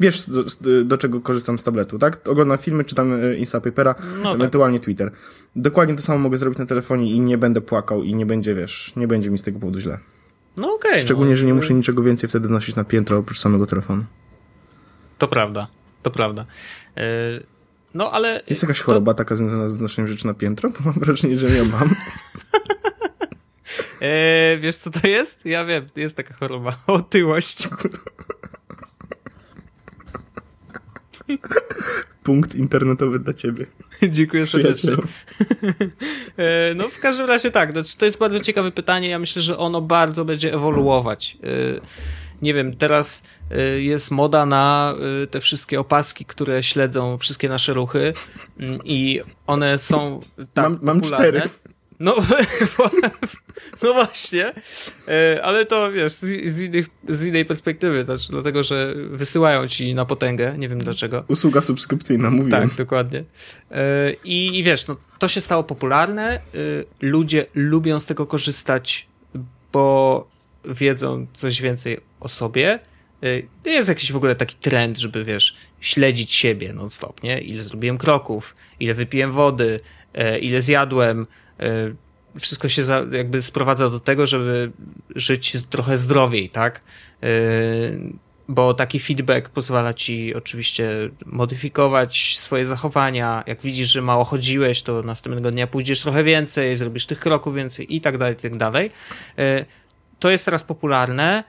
wiesz, 0.00 0.30
do, 0.30 0.44
do 0.84 0.98
czego 0.98 1.20
korzystam 1.20 1.58
z 1.58 1.62
tabletu, 1.62 1.98
tak? 1.98 2.28
Oglądam 2.28 2.58
filmy, 2.58 2.84
czytam 2.84 3.12
Instapapera, 3.38 3.94
No 4.16 4.22
tak. 4.22 4.34
ewentualnie 4.34 4.80
Twitter. 4.80 5.10
Dokładnie 5.56 5.94
to 5.96 6.02
samo 6.02 6.18
mogę 6.18 6.36
zrobić 6.36 6.58
na 6.58 6.66
telefonie 6.66 7.10
i 7.10 7.20
nie 7.20 7.38
będę 7.38 7.60
płakał 7.60 8.02
i 8.02 8.14
nie 8.14 8.26
będzie, 8.26 8.54
wiesz, 8.54 8.92
nie 8.96 9.08
będzie 9.08 9.30
mi 9.30 9.38
z 9.38 9.42
tego 9.42 9.58
powodu 9.58 9.80
źle. 9.80 9.98
No 10.56 10.74
okej. 10.74 11.00
Szczególnie, 11.02 11.30
no, 11.32 11.36
że 11.36 11.46
nie 11.46 11.54
muszę 11.54 11.74
niczego 11.74 12.02
więcej 12.02 12.28
wtedy 12.28 12.48
nosić 12.48 12.76
na 12.76 12.84
piętro 12.84 13.18
oprócz 13.18 13.38
samego 13.38 13.66
telefonu. 13.66 14.04
To 15.18 15.28
prawda. 15.28 15.66
To 16.02 16.10
prawda. 16.10 16.46
Yy, 16.96 17.02
no 17.94 18.12
ale... 18.12 18.42
Jest 18.50 18.62
jakaś 18.62 18.78
to- 18.78 18.84
choroba 18.84 19.14
taka 19.14 19.36
związana 19.36 19.68
z 19.68 19.80
noszeniem 19.80 20.08
rzeczy 20.08 20.26
na 20.26 20.34
piętro? 20.34 20.70
Bo 20.74 20.76
mam 20.84 20.94
wrażenie, 20.94 21.36
że 21.36 21.46
ja 21.48 21.64
mam. 21.64 21.90
E, 24.00 24.56
wiesz 24.56 24.76
co 24.76 24.90
to 24.90 25.08
jest? 25.08 25.46
Ja 25.46 25.64
wiem, 25.64 25.88
jest 25.96 26.16
taka 26.16 26.34
choroba. 26.34 26.76
Otyłość. 26.86 27.68
Punkt 32.26 32.54
internetowy 32.54 33.18
dla 33.18 33.34
ciebie. 33.34 33.66
Dziękuję 34.08 34.46
serdecznie. 34.46 34.92
E, 36.38 36.74
no 36.74 36.88
w 36.88 37.00
każdym 37.00 37.26
razie 37.26 37.50
tak, 37.50 37.72
znaczy, 37.72 37.96
to 37.98 38.04
jest 38.04 38.18
bardzo 38.18 38.40
ciekawe 38.40 38.72
pytanie. 38.72 39.08
Ja 39.08 39.18
myślę, 39.18 39.42
że 39.42 39.58
ono 39.58 39.80
bardzo 39.80 40.24
będzie 40.24 40.54
ewoluować. 40.54 41.38
E, 41.42 41.46
Nie 42.42 42.54
wiem, 42.54 42.76
teraz 42.76 43.22
e, 43.50 43.62
jest 43.80 44.10
moda 44.10 44.46
na 44.46 44.94
te 45.30 45.40
wszystkie 45.40 45.80
opaski, 45.80 46.24
które 46.24 46.62
śledzą 46.62 47.18
wszystkie 47.18 47.48
nasze 47.48 47.74
ruchy 47.74 48.12
mm, 48.60 48.78
i 48.84 49.20
one 49.46 49.78
są 49.78 50.20
tak 50.54 50.64
Mam- 50.64 50.78
mam 50.82 51.00
cztery. 51.00 51.42
No, 52.00 52.14
no 53.82 53.94
właśnie, 53.94 54.52
E, 55.08 55.42
ale 55.44 55.66
to 55.66 55.92
wiesz, 55.92 56.12
z, 56.12 56.50
z, 56.50 56.62
innych, 56.62 56.86
z 57.08 57.26
innej 57.26 57.44
perspektywy, 57.44 58.04
znaczy, 58.04 58.26
dlatego, 58.30 58.62
że 58.62 58.94
wysyłają 59.10 59.68
ci 59.68 59.94
na 59.94 60.04
potęgę, 60.04 60.54
nie 60.58 60.68
wiem 60.68 60.78
dlaczego. 60.78 61.24
Usługa 61.28 61.60
subskrypcyjna, 61.60 62.30
mówiłem. 62.30 62.68
Tak, 62.68 62.78
dokładnie. 62.78 63.24
E, 63.70 64.12
I, 64.24 64.58
I 64.58 64.62
wiesz, 64.62 64.86
no, 64.86 64.96
to 65.18 65.28
się 65.28 65.40
stało 65.40 65.64
popularne. 65.64 66.34
e, 66.34 66.40
Ludzie 67.00 67.46
lubią 67.54 68.00
z 68.00 68.06
tego 68.06 68.26
korzystać, 68.26 69.06
bo 69.72 70.28
wiedzą 70.64 71.26
coś 71.32 71.62
więcej 71.62 71.98
o 72.20 72.28
sobie. 72.28 72.78
Jest 73.64 73.88
jakiś 73.88 74.12
w 74.12 74.16
ogóle 74.16 74.36
taki 74.36 74.56
trend, 74.56 74.98
żeby 74.98 75.24
wiesz, 75.24 75.56
śledzić 75.80 76.34
siebie 76.34 76.72
non-stop, 76.72 77.22
nie? 77.22 77.40
Ile 77.40 77.62
zrobiłem 77.62 77.98
kroków, 77.98 78.54
ile 78.80 78.94
wypiłem 78.94 79.32
wody, 79.32 79.80
ile 80.40 80.62
zjadłem. 80.62 81.26
E, 81.60 81.94
Wszystko 82.40 82.68
się 82.68 82.84
za, 82.84 83.02
jakby 83.12 83.42
sprowadza 83.42 83.90
do 83.90 84.00
tego, 84.00 84.26
żeby 84.26 84.72
żyć 85.14 85.52
trochę 85.70 85.98
zdrowiej, 85.98 86.50
tak? 86.50 86.80
E, 87.22 87.26
bo 88.48 88.74
taki 88.74 89.00
feedback 89.00 89.48
pozwala 89.48 89.94
ci 89.94 90.34
oczywiście 90.34 90.88
modyfikować 91.26 92.36
swoje 92.38 92.66
zachowania. 92.66 93.44
Jak 93.46 93.60
widzisz, 93.60 93.92
że 93.92 94.02
mało 94.02 94.24
chodziłeś, 94.24 94.82
to 94.82 95.02
następnego 95.02 95.50
dnia 95.50 95.66
pójdziesz 95.66 96.00
trochę 96.00 96.24
więcej, 96.24 96.76
zrobisz 96.76 97.06
tych 97.06 97.18
kroków 97.20 97.54
więcej 97.54 97.96
i 97.96 98.00
tak 98.00 98.18
dalej, 98.18 98.34
i 98.34 98.38
tak 98.38 98.56
dalej. 98.56 98.90
E, 99.38 99.64
To 100.18 100.30
jest 100.30 100.44
teraz 100.44 100.64
popularne, 100.64 101.44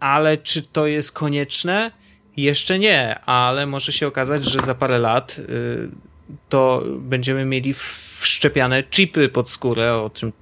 ale 0.00 0.38
czy 0.38 0.62
to 0.62 0.86
jest 0.86 1.12
konieczne? 1.12 1.90
Jeszcze 2.36 2.78
nie, 2.78 3.18
ale 3.20 3.66
może 3.66 3.92
się 3.92 4.06
okazać, 4.06 4.44
że 4.44 4.58
za 4.58 4.74
parę 4.74 4.98
lat 4.98 5.36
y, 5.38 6.09
to 6.48 6.82
będziemy 6.98 7.44
mieli 7.44 7.74
wszczepiane 8.20 8.82
chipy 8.82 9.28
pod 9.28 9.50
skórę, 9.50 9.94
o 9.94 10.10
czym 10.10 10.32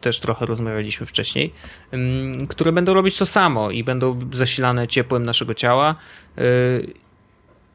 też, 0.00 0.20
trochę 0.20 0.46
rozmawialiśmy 0.46 1.06
wcześniej, 1.06 1.52
ym, 1.94 2.46
które 2.48 2.72
będą 2.72 2.94
robić 2.94 3.18
to 3.18 3.26
samo 3.26 3.70
i 3.70 3.84
będą 3.84 4.20
zasilane 4.32 4.88
ciepłem 4.88 5.22
naszego 5.22 5.54
ciała 5.54 5.96
y, 6.38 6.94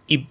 i 0.10 0.26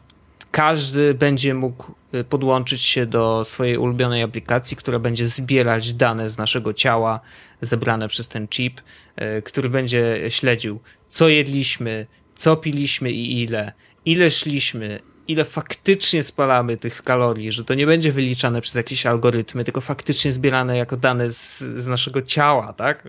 każdy 0.51 1.15
będzie 1.15 1.55
mógł 1.55 1.95
y, 2.15 2.25
podłączyć 2.25 2.83
się 2.83 3.07
do 3.07 3.45
swojej 3.45 3.77
ulubionej 3.77 4.23
aplikacji, 4.23 4.77
która 4.77 4.99
będzie 4.99 5.29
zbierać 5.29 5.93
dane 5.93 6.31
z 6.31 6.39
naszego 6.39 6.75
ciała 6.75 7.21
zebrane 7.61 8.09
przez 8.09 8.29
ten 8.29 8.49
chip, 8.49 8.81
y, 8.81 9.43
który 9.43 9.69
będzie 9.71 10.21
śledził, 10.29 10.81
co 11.09 11.29
jedliśmy, 11.29 12.07
co 12.35 12.57
piliśmy 12.57 13.11
i 13.11 13.43
ile, 13.43 13.73
ile 14.05 14.31
szliśmy, 14.31 15.01
ile 15.29 15.45
faktycznie 15.45 16.23
spalamy 16.23 16.77
tych 16.77 17.03
kalorii, 17.03 17.53
że 17.53 17.65
to 17.65 17.75
nie 17.75 17.87
będzie 17.87 18.13
wyliczane 18.13 18.61
przez 18.61 18.75
jakieś 18.75 19.07
algorytmy, 19.07 19.65
tylko 19.65 19.81
faktycznie 19.81 20.33
zbierane 20.33 20.77
jako 20.77 20.97
dane 20.97 21.31
z, 21.31 21.59
z 21.59 21.87
naszego 21.87 22.23
ciała, 22.23 22.73
tak? 22.73 23.05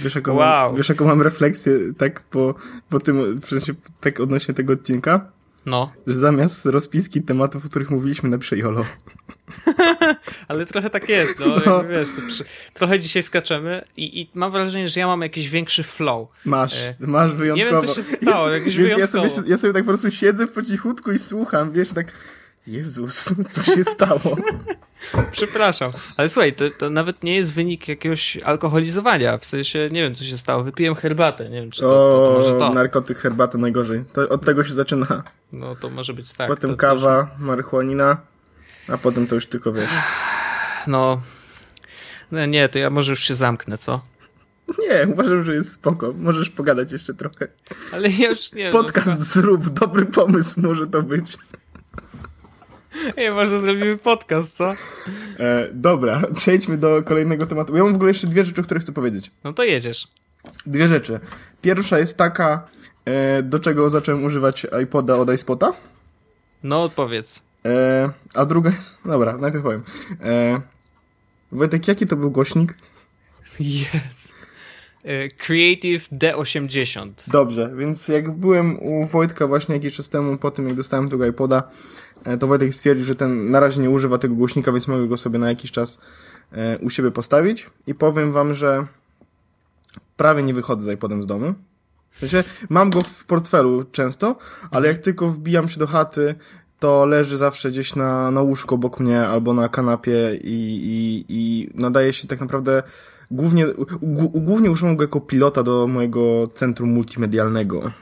Wiesz, 0.00 0.14
jaką, 0.14 0.34
Wow. 0.34 0.68
mam, 0.68 0.76
wiesz, 0.76 0.88
jaką 0.88 1.04
mam 1.04 1.22
refleksję 1.22 1.72
tak 1.98 2.20
po, 2.20 2.54
po 2.88 3.00
tym, 3.00 3.40
w 3.40 3.46
sensie 3.46 3.74
tak 4.00 4.20
odnośnie 4.20 4.54
tego 4.54 4.72
odcinka? 4.72 5.32
No, 5.66 5.92
Że 6.06 6.18
zamiast 6.18 6.66
rozpiski 6.66 7.22
tematów, 7.22 7.66
o 7.66 7.68
których 7.68 7.90
mówiliśmy, 7.90 8.28
napiszę 8.28 8.56
YOLO. 8.56 8.84
ale 10.48 10.66
trochę 10.66 10.90
tak 10.90 11.08
jest, 11.08 11.38
no, 11.40 11.56
No. 11.66 11.84
wiesz, 11.84 12.08
to 12.16 12.22
przy, 12.28 12.44
trochę 12.74 12.98
dzisiaj 13.00 13.22
skaczemy 13.22 13.84
i, 13.96 14.20
i 14.20 14.30
mam 14.34 14.50
wrażenie, 14.52 14.88
że 14.88 15.00
ja 15.00 15.06
mam 15.06 15.22
jakiś 15.22 15.48
większy 15.48 15.82
flow. 15.82 16.28
Masz, 16.44 16.82
E, 16.82 16.94
masz 16.98 17.34
wyjątkowo. 17.34 17.80
wiem, 17.80 17.88
co 17.88 17.94
się 17.94 18.02
stało, 18.02 18.48
jakieś 18.50 18.76
Więc 18.76 18.88
ja 18.98 19.06
sobie, 19.06 19.22
wyjątkowo. 19.28 19.48
ja 19.50 19.58
sobie 19.58 19.72
tak 19.72 19.82
po 19.84 19.88
prostu 19.88 20.10
siedzę 20.10 20.46
po 20.46 20.62
cichutku 20.62 21.12
i 21.12 21.18
słucham, 21.18 21.72
wiesz, 21.72 21.92
tak 21.92 22.06
Jezus, 22.66 23.34
co 23.50 23.62
się 23.62 23.84
stało? 23.84 24.36
Przepraszam. 25.32 25.92
Ale 26.16 26.28
słuchaj, 26.28 26.54
to, 26.54 26.64
to 26.78 26.90
nawet 26.90 27.22
nie 27.22 27.36
jest 27.36 27.52
wynik 27.52 27.88
jakiegoś 27.88 28.36
alkoholizowania. 28.36 29.38
W 29.38 29.44
sensie, 29.44 29.88
nie 29.92 30.02
wiem, 30.02 30.14
co 30.14 30.24
się 30.24 30.38
stało. 30.38 30.64
Wypiłem 30.64 30.94
herbatę. 30.94 31.50
Nie 31.50 31.60
wiem, 31.60 31.70
czy 31.70 31.80
to, 31.80 31.88
to, 31.88 32.28
to 32.28 32.34
może 32.34 32.56
O, 32.56 32.58
to. 32.58 32.70
narkotyk, 32.70 33.18
herbata 33.18 33.58
najgorzej. 33.58 34.04
To, 34.12 34.28
od 34.28 34.44
tego 34.44 34.64
się 34.64 34.72
zaczyna. 34.72 35.22
No 35.52 35.76
to 35.76 35.90
może 35.90 36.14
być 36.14 36.32
tak. 36.32 36.48
potem 36.48 36.70
to, 36.70 36.76
kawa, 36.76 37.30
marihuanina, 37.38 38.16
a 38.88 38.98
potem 38.98 39.26
to 39.26 39.34
już 39.34 39.46
tylko 39.46 39.72
wiesz. 39.72 39.90
No. 40.86 41.20
no. 42.32 42.46
Nie, 42.46 42.68
to 42.68 42.78
ja 42.78 42.90
może 42.90 43.12
już 43.12 43.24
się 43.24 43.34
zamknę, 43.34 43.78
co? 43.78 44.00
Nie, 44.88 45.08
uważam, 45.12 45.44
że 45.44 45.54
jest 45.54 45.72
spoko. 45.72 46.12
Możesz 46.18 46.50
pogadać 46.50 46.92
jeszcze 46.92 47.14
trochę. 47.14 47.48
Ale 47.92 48.10
ja 48.10 48.28
już 48.30 48.52
nie 48.52 48.70
Podcast 48.70 49.22
zrób, 49.22 49.68
dobry 49.68 50.06
pomysł 50.06 50.60
może 50.60 50.86
to 50.86 51.02
być. 51.02 51.38
Nie, 53.16 53.30
może 53.30 53.60
zrobimy 53.60 53.98
podcast, 53.98 54.56
co? 54.56 54.74
E, 55.38 55.68
dobra, 55.72 56.22
przejdźmy 56.36 56.76
do 56.76 57.02
kolejnego 57.02 57.46
tematu. 57.46 57.76
Ja 57.76 57.82
mam 57.82 57.92
w 57.92 57.96
ogóle 57.96 58.10
jeszcze 58.10 58.26
dwie 58.26 58.44
rzeczy, 58.44 58.60
o 58.60 58.64
których 58.64 58.82
chcę 58.82 58.92
powiedzieć. 58.92 59.30
No 59.44 59.52
to 59.52 59.64
jedziesz. 59.64 60.08
Dwie 60.66 60.88
rzeczy. 60.88 61.20
Pierwsza 61.62 61.98
jest 61.98 62.18
taka, 62.18 62.66
e, 63.04 63.42
do 63.42 63.60
czego 63.60 63.90
zacząłem 63.90 64.24
używać 64.24 64.66
iPoda 64.82 65.16
od 65.16 65.32
iSpota. 65.34 65.72
No 66.62 66.82
odpowiedz. 66.82 67.42
E, 67.66 68.10
a 68.34 68.46
druga, 68.46 68.72
dobra, 69.04 69.36
najpierw 69.36 69.64
powiem. 69.64 69.82
E, 70.22 70.60
Wojtek, 71.52 71.88
jaki 71.88 72.06
to 72.06 72.16
był 72.16 72.30
głośnik? 72.30 72.74
Jest. 73.60 74.23
Y, 75.04 75.30
Creative 75.38 76.08
D80. 76.12 77.10
Dobrze, 77.26 77.72
więc 77.76 78.08
jak 78.08 78.30
byłem 78.30 78.82
u 78.82 79.06
Wojtka 79.06 79.46
właśnie 79.46 79.74
jakiś 79.74 79.94
czas 79.94 80.08
temu, 80.08 80.36
po 80.36 80.50
tym 80.50 80.68
jak 80.68 80.76
dostałem 80.76 81.08
tego 81.08 81.26
iPoda, 81.26 81.62
e, 82.24 82.38
to 82.38 82.46
Wojtek 82.46 82.74
stwierdził, 82.74 83.06
że 83.06 83.14
ten 83.14 83.50
na 83.50 83.60
razie 83.60 83.82
nie 83.82 83.90
używa 83.90 84.18
tego 84.18 84.34
głośnika, 84.34 84.72
więc 84.72 84.88
mogę 84.88 85.08
go 85.08 85.16
sobie 85.16 85.38
na 85.38 85.48
jakiś 85.48 85.70
czas 85.72 85.98
e, 86.52 86.78
u 86.78 86.90
siebie 86.90 87.10
postawić. 87.10 87.70
I 87.86 87.94
powiem 87.94 88.32
wam, 88.32 88.54
że 88.54 88.86
prawie 90.16 90.42
nie 90.42 90.54
wychodzę 90.54 90.90
z 90.90 90.94
iPodem 90.94 91.22
z 91.22 91.26
domu. 91.26 91.54
Sensie, 92.20 92.44
mam 92.68 92.90
go 92.90 93.02
w 93.02 93.24
portfelu 93.24 93.84
często, 93.92 94.36
ale 94.70 94.88
jak 94.88 94.98
tylko 94.98 95.28
wbijam 95.28 95.68
się 95.68 95.80
do 95.80 95.86
chaty, 95.86 96.34
to 96.78 97.06
leży 97.06 97.36
zawsze 97.36 97.70
gdzieś 97.70 97.96
na, 97.96 98.30
na 98.30 98.42
łóżku 98.42 98.74
obok 98.74 99.00
mnie 99.00 99.26
albo 99.26 99.54
na 99.54 99.68
kanapie 99.68 100.38
i, 100.42 100.54
i, 100.84 101.24
i 101.28 101.70
nadaje 101.74 102.12
się 102.12 102.28
tak 102.28 102.40
naprawdę 102.40 102.82
głównie, 103.30 103.66
głównie 104.32 104.70
używam 104.70 104.96
go 104.96 105.04
jako 105.04 105.20
pilota 105.20 105.62
do 105.62 105.86
mojego 105.86 106.46
centrum 106.54 106.90
multimedialnego. 106.90 107.92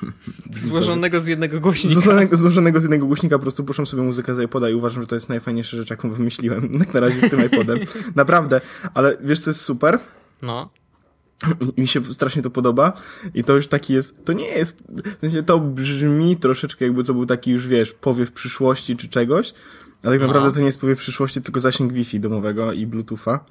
Złożonego 0.53 1.21
z 1.21 1.27
jednego 1.27 1.61
głośnika. 1.61 1.95
Złożonego, 1.95 2.37
złożonego 2.37 2.81
z 2.81 2.83
jednego 2.83 3.07
głośnika, 3.07 3.39
po 3.39 3.43
prostu 3.43 3.65
puszczam 3.65 3.87
sobie 3.87 4.03
muzykę 4.03 4.35
z 4.35 4.41
iPoda 4.41 4.71
i 4.71 4.75
uważam, 4.75 5.03
że 5.03 5.09
to 5.09 5.15
jest 5.15 5.29
najfajniejsza 5.29 5.77
rzecz, 5.77 5.91
jaką 5.91 6.11
wymyśliłem 6.11 6.73
jak 6.73 6.95
na 6.95 7.01
razie 7.01 7.29
z 7.29 7.31
tym 7.31 7.47
iPodem. 7.47 7.79
Naprawdę. 8.15 8.61
Ale 8.95 9.17
wiesz, 9.21 9.41
co 9.41 9.51
jest 9.51 9.61
super? 9.61 9.99
No. 10.43 10.71
I 11.77 11.81
mi 11.81 11.87
się 11.89 12.05
strasznie 12.05 12.43
to 12.43 12.51
podoba 12.51 12.93
i 13.35 13.45
to 13.45 13.55
już 13.55 13.67
taki 13.69 13.93
jest, 13.93 14.25
to 14.25 14.33
nie 14.33 14.47
jest, 14.47 14.83
w 15.17 15.21
sensie 15.21 15.43
to 15.43 15.59
brzmi 15.61 16.37
troszeczkę 16.37 16.85
jakby 16.85 17.05
to 17.05 17.15
był 17.15 17.27
taki 17.27 17.51
już, 17.51 17.67
wiesz, 17.67 17.93
powiew 17.93 18.33
przyszłości 18.33 18.97
czy 18.97 19.09
czegoś, 19.09 19.55
ale 20.03 20.13
tak 20.13 20.21
No. 20.21 20.27
naprawdę 20.27 20.53
to 20.53 20.61
nie 20.61 20.67
jest 20.67 20.81
powiew 20.81 20.99
przyszłości, 20.99 21.41
tylko 21.41 21.61
zasięg 21.61 21.93
Wi-Fi 21.93 22.21
domowego 22.21 22.73
i 22.73 22.87
Bluetootha, 22.87 23.45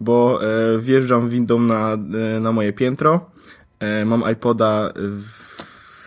bo 0.00 0.40
e, 0.42 0.78
wjeżdżam 0.78 1.28
windą 1.28 1.58
na, 1.58 1.92
e, 1.92 1.98
na 2.40 2.52
moje 2.52 2.72
piętro, 2.72 3.30
e, 3.80 4.04
mam 4.04 4.22
iPoda 4.32 4.92
w, 4.96 5.22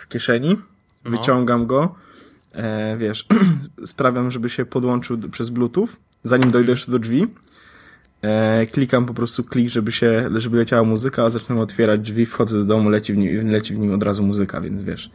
w 0.01 0.07
kieszeni, 0.07 0.57
No. 1.05 1.11
wyciągam 1.11 1.67
go, 1.67 1.95
e, 2.53 2.97
wiesz, 2.97 3.27
sprawiam, 3.85 4.31
żeby 4.31 4.49
się 4.49 4.65
podłączył 4.65 5.17
przez 5.31 5.49
Bluetooth, 5.49 5.87
zanim 6.23 6.51
dojdę 6.51 6.71
jeszcze 6.71 6.91
do 6.91 6.99
drzwi, 6.99 7.27
E, 8.21 8.65
klikam 8.65 9.05
po 9.05 9.13
prostu 9.13 9.43
klik, 9.43 9.69
żeby 9.69 9.91
się, 9.91 10.29
żeby 10.35 10.57
leciała 10.57 10.83
muzyka, 10.83 11.23
a 11.23 11.29
zaczynam 11.29 11.59
otwierać 11.59 12.01
drzwi, 12.01 12.25
wchodzę 12.25 12.57
do 12.57 12.65
domu, 12.65 12.89
leci 12.89 13.13
w, 13.13 13.17
nim, 13.17 13.47
leci 13.49 13.73
w 13.73 13.79
nim 13.79 13.93
od 13.93 14.03
razu 14.03 14.23
muzyka, 14.23 14.61
więc 14.61 14.83
wiesz, 14.83 15.11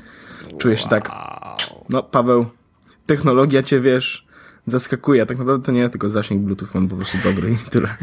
czuję 0.59 0.77
się 0.77 0.89
tak, 0.89 1.09
Wow. 1.09 1.85
no 1.89 2.03
Paweł, 2.03 2.47
technologia 3.07 3.63
cię, 3.63 3.81
wiesz, 3.81 4.27
zaskakuje, 4.67 5.27
tak 5.27 5.39
naprawdę 5.39 5.67
to 5.67 5.73
nie, 5.73 5.89
tylko 5.89 6.11
zasięg 6.11 6.43
Bluetooth 6.43 6.69
mam 6.75 6.89
po 6.89 6.97
prostu 6.97 7.19
dobry 7.25 7.51
i 7.51 7.71
tyle. 7.71 7.97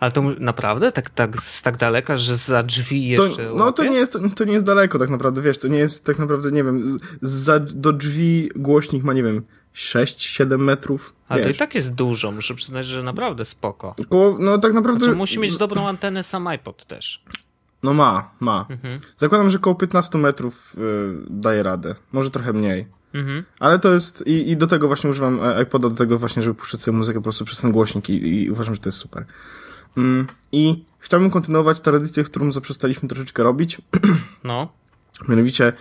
Ale 0.00 0.12
to 0.12 0.22
naprawdę? 0.38 0.92
Tak, 0.92 1.10
tak, 1.10 1.42
z 1.42 1.62
tak 1.62 1.76
daleka, 1.76 2.16
że 2.16 2.36
za 2.36 2.62
drzwi 2.62 3.16
To, 3.16 3.26
jeszcze 3.26 3.50
no 3.56 3.72
to 3.72 3.84
nie, 3.84 3.96
jest, 3.96 4.18
to 4.34 4.44
nie 4.44 4.52
jest 4.52 4.66
daleko 4.66 4.98
tak 4.98 5.10
naprawdę, 5.10 5.42
wiesz, 5.42 5.58
to 5.58 5.68
nie 5.68 5.78
jest 5.78 6.06
tak 6.06 6.18
naprawdę, 6.18 6.52
nie 6.52 6.64
wiem, 6.64 6.98
za, 7.22 7.60
do 7.60 7.92
drzwi 7.92 8.50
głośnik 8.56 9.04
ma, 9.04 9.12
nie 9.12 9.22
wiem, 9.22 9.42
6-7 9.74 10.58
metrów, 10.58 11.14
Ale 11.28 11.42
to 11.42 11.48
i 11.48 11.54
tak 11.54 11.74
jest 11.74 11.94
dużo, 11.94 12.32
muszę 12.32 12.54
przyznać, 12.54 12.86
że 12.86 13.02
naprawdę 13.02 13.44
spoko. 13.44 13.94
Koło, 14.08 14.36
no 14.38 14.58
tak 14.58 14.72
naprawdę... 14.72 15.04
Znaczy, 15.04 15.16
musi 15.16 15.40
mieć 15.40 15.58
dobrą 15.58 15.88
antenę 15.88 16.22
sam 16.22 16.46
iPod 16.46 16.84
też. 16.84 17.24
No 17.82 17.94
ma, 17.94 18.30
ma. 18.40 18.66
Mhm. 18.70 18.98
Zakładam, 19.16 19.50
że 19.50 19.58
koło 19.58 19.76
15 19.76 20.18
metrów 20.18 20.74
y, 20.78 20.80
daje 21.30 21.62
radę. 21.62 21.94
Może 22.12 22.30
trochę 22.30 22.52
mniej. 22.52 22.86
Mhm. 23.14 23.44
Ale 23.60 23.78
to 23.78 23.94
jest. 23.94 24.26
I, 24.26 24.50
I 24.50 24.56
do 24.56 24.66
tego 24.66 24.86
właśnie 24.86 25.10
używam 25.10 25.40
e, 25.42 25.62
iPoda, 25.62 25.88
do 25.88 25.94
tego 25.94 26.18
właśnie, 26.18 26.42
żeby 26.42 26.54
puszczać 26.54 26.82
sobie 26.82 26.98
muzykę 26.98 27.18
po 27.18 27.22
prostu 27.22 27.44
przez 27.44 27.60
ten 27.60 27.72
głośnik 27.72 28.08
i, 28.10 28.42
i 28.42 28.50
uważam, 28.50 28.74
że 28.74 28.80
to 28.80 28.88
jest 28.88 28.98
super. 28.98 29.24
Mm, 29.96 30.26
I 30.52 30.84
chciałbym 30.98 31.30
kontynuować 31.30 31.80
tradycję, 31.80 32.24
którą 32.24 32.52
zaprzestaliśmy 32.52 33.08
troszeczkę 33.08 33.42
robić. 33.42 33.78
No. 34.44 34.68
Mianowicie 35.28 35.72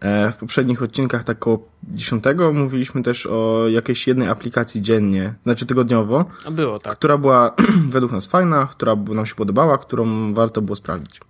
e, 0.00 0.32
w 0.32 0.36
poprzednich 0.36 0.82
odcinkach, 0.82 1.24
tak 1.24 1.36
około 1.36 1.68
10, 1.82 2.24
mówiliśmy 2.52 3.02
też 3.02 3.26
o 3.26 3.68
jakiejś 3.68 4.06
jednej 4.06 4.28
aplikacji 4.28 4.82
dziennie, 4.82 5.34
znaczy 5.44 5.66
tygodniowo, 5.66 6.24
A 6.46 6.50
było 6.50 6.78
tak. 6.78 6.92
która 6.96 7.18
była 7.18 7.54
według 7.90 8.12
nas 8.12 8.26
fajna, 8.26 8.68
która 8.70 8.94
nam 8.96 9.26
się 9.26 9.34
podobała, 9.34 9.78
którą 9.78 10.34
warto 10.34 10.62
było 10.62 10.76
sprawdzić. 10.76 11.20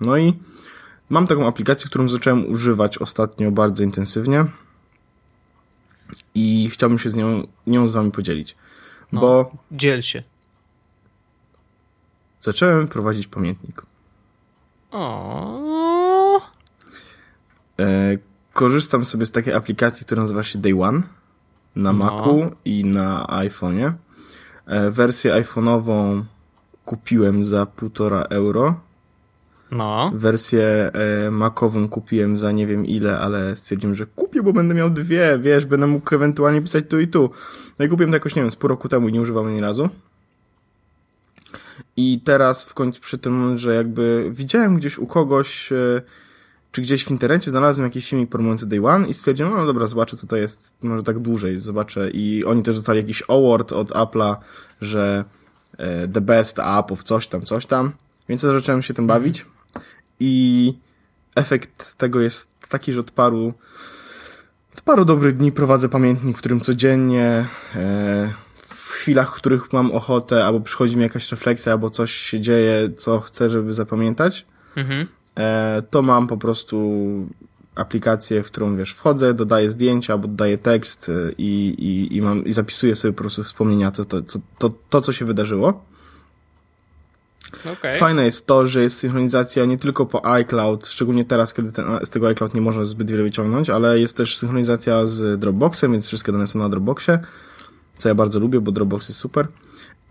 No 0.00 0.16
i 0.16 0.34
mam 1.10 1.26
taką 1.26 1.46
aplikację, 1.48 1.86
którą 1.86 2.08
zacząłem 2.08 2.52
używać 2.52 2.98
ostatnio 2.98 3.50
bardzo 3.50 3.84
intensywnie 3.84 4.44
i 6.34 6.68
chciałbym 6.72 6.98
się 6.98 7.10
z 7.10 7.16
nią, 7.16 7.46
nią 7.66 7.88
z 7.88 7.92
wami 7.94 8.10
podzielić, 8.10 8.56
No. 9.12 9.20
bo 9.20 9.52
Dziel 9.72 10.02
się. 10.02 10.22
zacząłem 12.40 12.88
prowadzić 12.88 13.26
pamiętnik. 13.26 13.82
O. 14.90 16.40
E, 17.80 18.16
korzystam 18.52 19.04
sobie 19.04 19.26
z 19.26 19.32
takiej 19.32 19.54
aplikacji, 19.54 20.06
która 20.06 20.22
nazywa 20.22 20.42
się 20.42 20.58
Day 20.58 20.82
One 20.82 21.02
na 21.76 21.92
No. 21.92 22.04
Macu 22.04 22.50
i 22.64 22.84
na 22.84 23.26
iPhone'ie. 23.26 23.92
E, 24.66 24.90
wersję 24.90 25.32
iPhone'ową 25.42 26.22
kupiłem 26.84 27.44
za 27.44 27.64
1,5 27.66 28.22
euro. 28.30 28.80
No. 29.70 30.12
Wersję 30.14 30.90
e, 30.92 31.30
Macową 31.30 31.88
kupiłem 31.88 32.38
za 32.38 32.52
nie 32.52 32.66
wiem 32.66 32.86
ile, 32.86 33.18
ale 33.18 33.56
stwierdziłem, 33.56 33.94
że 33.94 34.06
kupię, 34.06 34.42
bo 34.42 34.52
będę 34.52 34.74
miał 34.74 34.90
dwie, 34.90 35.38
wiesz, 35.38 35.66
będę 35.66 35.86
mógł 35.86 36.14
ewentualnie 36.14 36.62
pisać 36.62 36.84
tu 36.88 37.00
i 37.00 37.08
tu. 37.08 37.30
No 37.78 37.84
i 37.84 37.88
kupiłem 37.88 38.10
to 38.10 38.16
jakoś, 38.16 38.34
nie 38.36 38.42
wiem, 38.42 38.50
z 38.50 38.56
pół 38.56 38.68
roku 38.68 38.88
temu 38.88 39.08
i 39.08 39.12
nie 39.12 39.20
używam 39.20 39.46
ani 39.46 39.60
razu. 39.60 39.88
I 41.96 42.20
teraz 42.24 42.64
w 42.64 42.74
końcu 42.74 43.00
przy 43.00 43.18
tym, 43.18 43.58
że 43.58 43.74
jakby 43.74 44.30
widziałem 44.30 44.76
gdzieś 44.76 44.98
u 44.98 45.06
kogoś, 45.06 45.72
e, 45.72 46.02
czy 46.72 46.82
gdzieś 46.82 47.04
w 47.04 47.10
internecie 47.10 47.50
znalazłem 47.50 47.84
jakiś 47.84 48.10
filmik 48.10 48.30
promujący 48.30 48.66
Day 48.66 48.86
One 48.86 49.08
i 49.08 49.14
stwierdziłem, 49.14 49.52
no 49.54 49.66
dobra, 49.66 49.86
zobaczę 49.86 50.16
co 50.16 50.26
to 50.26 50.36
jest, 50.36 50.74
może 50.82 51.02
tak 51.02 51.18
dłużej 51.18 51.60
zobaczę. 51.60 52.10
I 52.10 52.44
oni 52.44 52.62
też 52.62 52.76
dostali 52.76 52.98
jakiś 52.98 53.22
award 53.28 53.72
od 53.72 53.90
Apple'a, 53.90 54.36
że 54.80 55.24
e, 55.78 56.08
the 56.08 56.20
best 56.20 56.58
app 56.58 56.92
of 56.92 57.02
coś 57.02 57.26
tam, 57.26 57.42
coś 57.42 57.66
tam. 57.66 57.92
Więc 58.28 58.40
zacząłem 58.40 58.82
się 58.82 58.94
tym 58.94 59.06
bawić. 59.06 59.46
I 60.20 60.74
efekt 61.34 61.94
tego 61.94 62.20
jest 62.20 62.68
taki, 62.68 62.92
że 62.92 63.00
od 63.00 63.10
paru, 63.10 63.54
od 64.74 64.80
paru 64.82 65.04
dobrych 65.04 65.36
dni 65.36 65.52
prowadzę 65.52 65.88
pamiętnik, 65.88 66.36
w 66.36 66.40
którym 66.40 66.60
codziennie, 66.60 67.46
e, 67.74 68.34
w 68.56 68.88
chwilach, 68.88 69.30
w 69.30 69.34
których 69.34 69.72
mam 69.72 69.92
ochotę, 69.92 70.44
albo 70.44 70.60
przychodzi 70.60 70.96
mi 70.96 71.02
jakaś 71.02 71.30
refleksja, 71.30 71.72
albo 71.72 71.90
coś 71.90 72.12
się 72.12 72.40
dzieje, 72.40 72.90
co 72.96 73.20
chcę, 73.20 73.50
żeby 73.50 73.74
zapamiętać, 73.74 74.46
Mhm. 74.76 75.06
e, 75.38 75.82
to 75.90 76.02
mam 76.02 76.26
po 76.26 76.36
prostu 76.36 77.00
aplikację, 77.74 78.42
w 78.42 78.46
którą 78.46 78.76
wiesz, 78.76 78.92
wchodzę, 78.92 79.34
dodaję 79.34 79.70
zdjęcia, 79.70 80.12
albo 80.12 80.28
dodaję 80.28 80.58
tekst 80.58 81.08
e, 81.08 81.32
i, 81.38 81.74
i, 81.78 82.16
i, 82.16 82.22
mam, 82.22 82.44
i 82.44 82.52
zapisuję 82.52 82.96
sobie 82.96 83.12
po 83.12 83.20
prostu 83.20 83.44
wspomnienia, 83.44 83.90
co 83.92 84.04
to, 84.04 84.22
co, 84.22 84.38
to, 84.58 84.70
to, 84.90 85.00
co 85.00 85.12
się 85.12 85.24
wydarzyło. 85.24 85.84
Okej. 87.72 87.98
Fajne 87.98 88.24
jest 88.24 88.46
to, 88.46 88.66
że 88.66 88.82
jest 88.82 88.98
synchronizacja 88.98 89.64
nie 89.64 89.78
tylko 89.78 90.06
po 90.06 90.26
iCloud, 90.26 90.86
szczególnie 90.86 91.24
teraz, 91.24 91.54
kiedy 91.54 91.72
ten, 91.72 91.84
z 92.02 92.10
tego 92.10 92.28
iCloud 92.28 92.54
nie 92.54 92.60
można 92.60 92.84
zbyt 92.84 93.10
wiele 93.10 93.22
wyciągnąć, 93.22 93.70
ale 93.70 94.00
jest 94.00 94.16
też 94.16 94.38
synchronizacja 94.38 95.06
z 95.06 95.40
Dropboxem, 95.40 95.92
więc 95.92 96.06
wszystkie 96.06 96.32
dane 96.32 96.46
są 96.46 96.58
na 96.58 96.68
Dropboxie, 96.68 97.18
co 97.98 98.08
ja 98.08 98.14
bardzo 98.14 98.40
lubię, 98.40 98.60
bo 98.60 98.72
Dropbox 98.72 99.08
jest 99.08 99.20
super. 99.20 99.48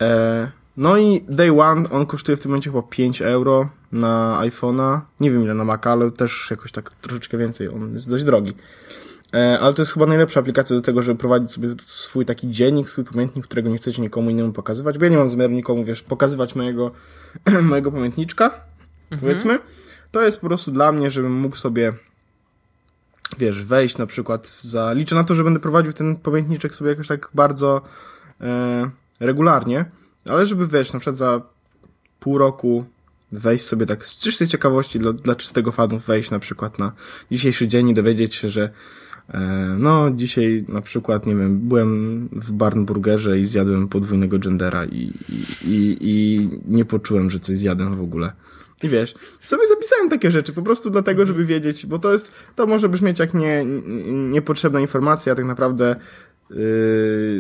E, 0.02 0.52
no 0.78 0.98
i 0.98 1.26
Day 1.30 1.62
One, 1.62 1.90
on 1.90 2.06
kosztuje 2.06 2.38
w 2.38 2.42
tym 2.42 2.52
momencie 2.52 2.70
chyba 2.70 2.84
5 2.84 3.22
euro 3.22 3.70
na 3.92 4.40
iPhone'a, 4.42 5.00
nie 5.20 5.32
wiem 5.32 5.44
ile 5.44 5.54
na 5.54 5.64
Maca, 5.64 5.92
ale 5.92 6.12
też 6.12 6.48
jakoś 6.52 6.72
tak 6.72 6.92
troszeczkę 6.92 7.38
więcej, 7.38 7.70
on 7.70 7.94
jest 7.94 8.10
dość 8.10 8.24
drogi. 8.24 8.54
E, 9.34 9.60
ale 9.60 9.74
to 9.74 9.82
jest 9.82 9.94
chyba 9.94 10.06
najlepsza 10.06 10.40
aplikacja 10.40 10.76
do 10.76 10.82
tego, 10.82 11.04
żeby 11.04 11.20
prowadzić 11.20 11.52
sobie 11.52 11.76
swój 11.86 12.26
taki 12.26 12.48
dziennik, 12.48 12.90
swój 12.90 13.04
pamiętnik, 13.04 13.46
którego 13.46 13.70
nie 13.70 13.78
chcecie 13.78 14.02
nikomu 14.02 14.30
innemu 14.30 14.54
pokazywać, 14.54 14.98
bo 14.98 15.06
ja 15.06 15.12
nie 15.12 15.18
mam 15.18 15.30
zamiaru 15.30 15.54
nikomu, 15.54 15.86
wiesz, 15.86 16.02
pokazywać 16.02 16.56
mojego, 16.56 16.92
mojego 17.62 17.92
pamiętniczka, 17.92 18.62
powiedzmy. 19.22 19.60
To 20.12 20.22
jest 20.22 20.42
po 20.42 20.48
prostu 20.48 20.72
dla 20.72 20.92
mnie, 20.92 21.12
żebym 21.12 21.34
mógł 21.34 21.56
sobie, 21.56 21.94
wiesz, 23.38 23.64
wejść 23.64 23.98
na 23.98 24.06
przykład 24.06 24.48
za... 24.48 24.94
Liczę 24.94 25.16
na 25.16 25.24
to, 25.24 25.36
że 25.36 25.44
będę 25.44 25.60
prowadził 25.60 25.94
ten 25.94 26.16
pamiętniczek 26.16 26.76
sobie 26.76 26.90
jakoś 26.90 27.08
tak 27.08 27.30
bardzo 27.34 27.82
e, 28.42 28.90
regularnie, 29.20 29.86
ale 30.30 30.46
żeby, 30.46 30.68
wiesz, 30.68 30.94
na 30.94 31.00
przykład 31.00 31.18
za 31.18 31.42
pół 32.20 32.38
roku 32.38 32.86
wejść 33.32 33.66
sobie 33.66 33.86
tak 33.86 34.06
z 34.06 34.18
czystej 34.18 34.48
ciekawości 34.48 35.00
dla, 35.00 35.14
dla 35.14 35.36
czystego 35.36 35.72
fanów, 35.72 36.06
wejść 36.06 36.32
na 36.32 36.40
przykład 36.40 36.80
na 36.80 36.92
dzisiejszy 37.32 37.68
dzień 37.68 37.90
i 37.90 37.94
dowiedzieć 37.94 38.36
się, 38.36 38.50
że 38.50 38.70
no 39.78 40.12
dzisiaj 40.12 40.66
na 40.68 40.82
przykład, 40.82 41.26
nie 41.26 41.36
wiem, 41.36 41.60
byłem 41.60 42.30
w 42.32 42.52
Barnburgerze 42.52 43.40
i 43.40 43.46
zjadłem 43.46 43.88
podwójnego 43.88 44.40
gendera 44.40 44.86
i, 44.86 45.14
i, 45.30 45.44
i, 45.62 45.98
i 46.02 46.50
nie 46.68 46.86
poczułem, 46.86 47.30
że 47.30 47.40
coś 47.40 47.58
zjadłem 47.58 47.96
w 47.96 48.02
ogóle. 48.02 48.32
I 48.84 48.90
wiesz, 48.90 49.16
sobie 49.42 49.68
zapisałem 49.68 50.10
takie 50.10 50.32
rzeczy 50.32 50.54
po 50.54 50.62
prostu 50.62 50.90
dlatego, 50.90 51.26
żeby 51.26 51.46
wiedzieć, 51.46 51.86
bo 51.86 52.00
to 52.00 52.12
jest, 52.12 52.34
to 52.56 52.68
może 52.68 52.90
brzmieć 52.90 53.20
jak 53.20 53.34
nie, 53.34 53.66
nie, 53.66 54.14
niepotrzebna 54.14 54.80
informacja, 54.80 55.34
a 55.34 55.36
tak 55.36 55.46
naprawdę 55.46 55.96
yy, 56.50 56.58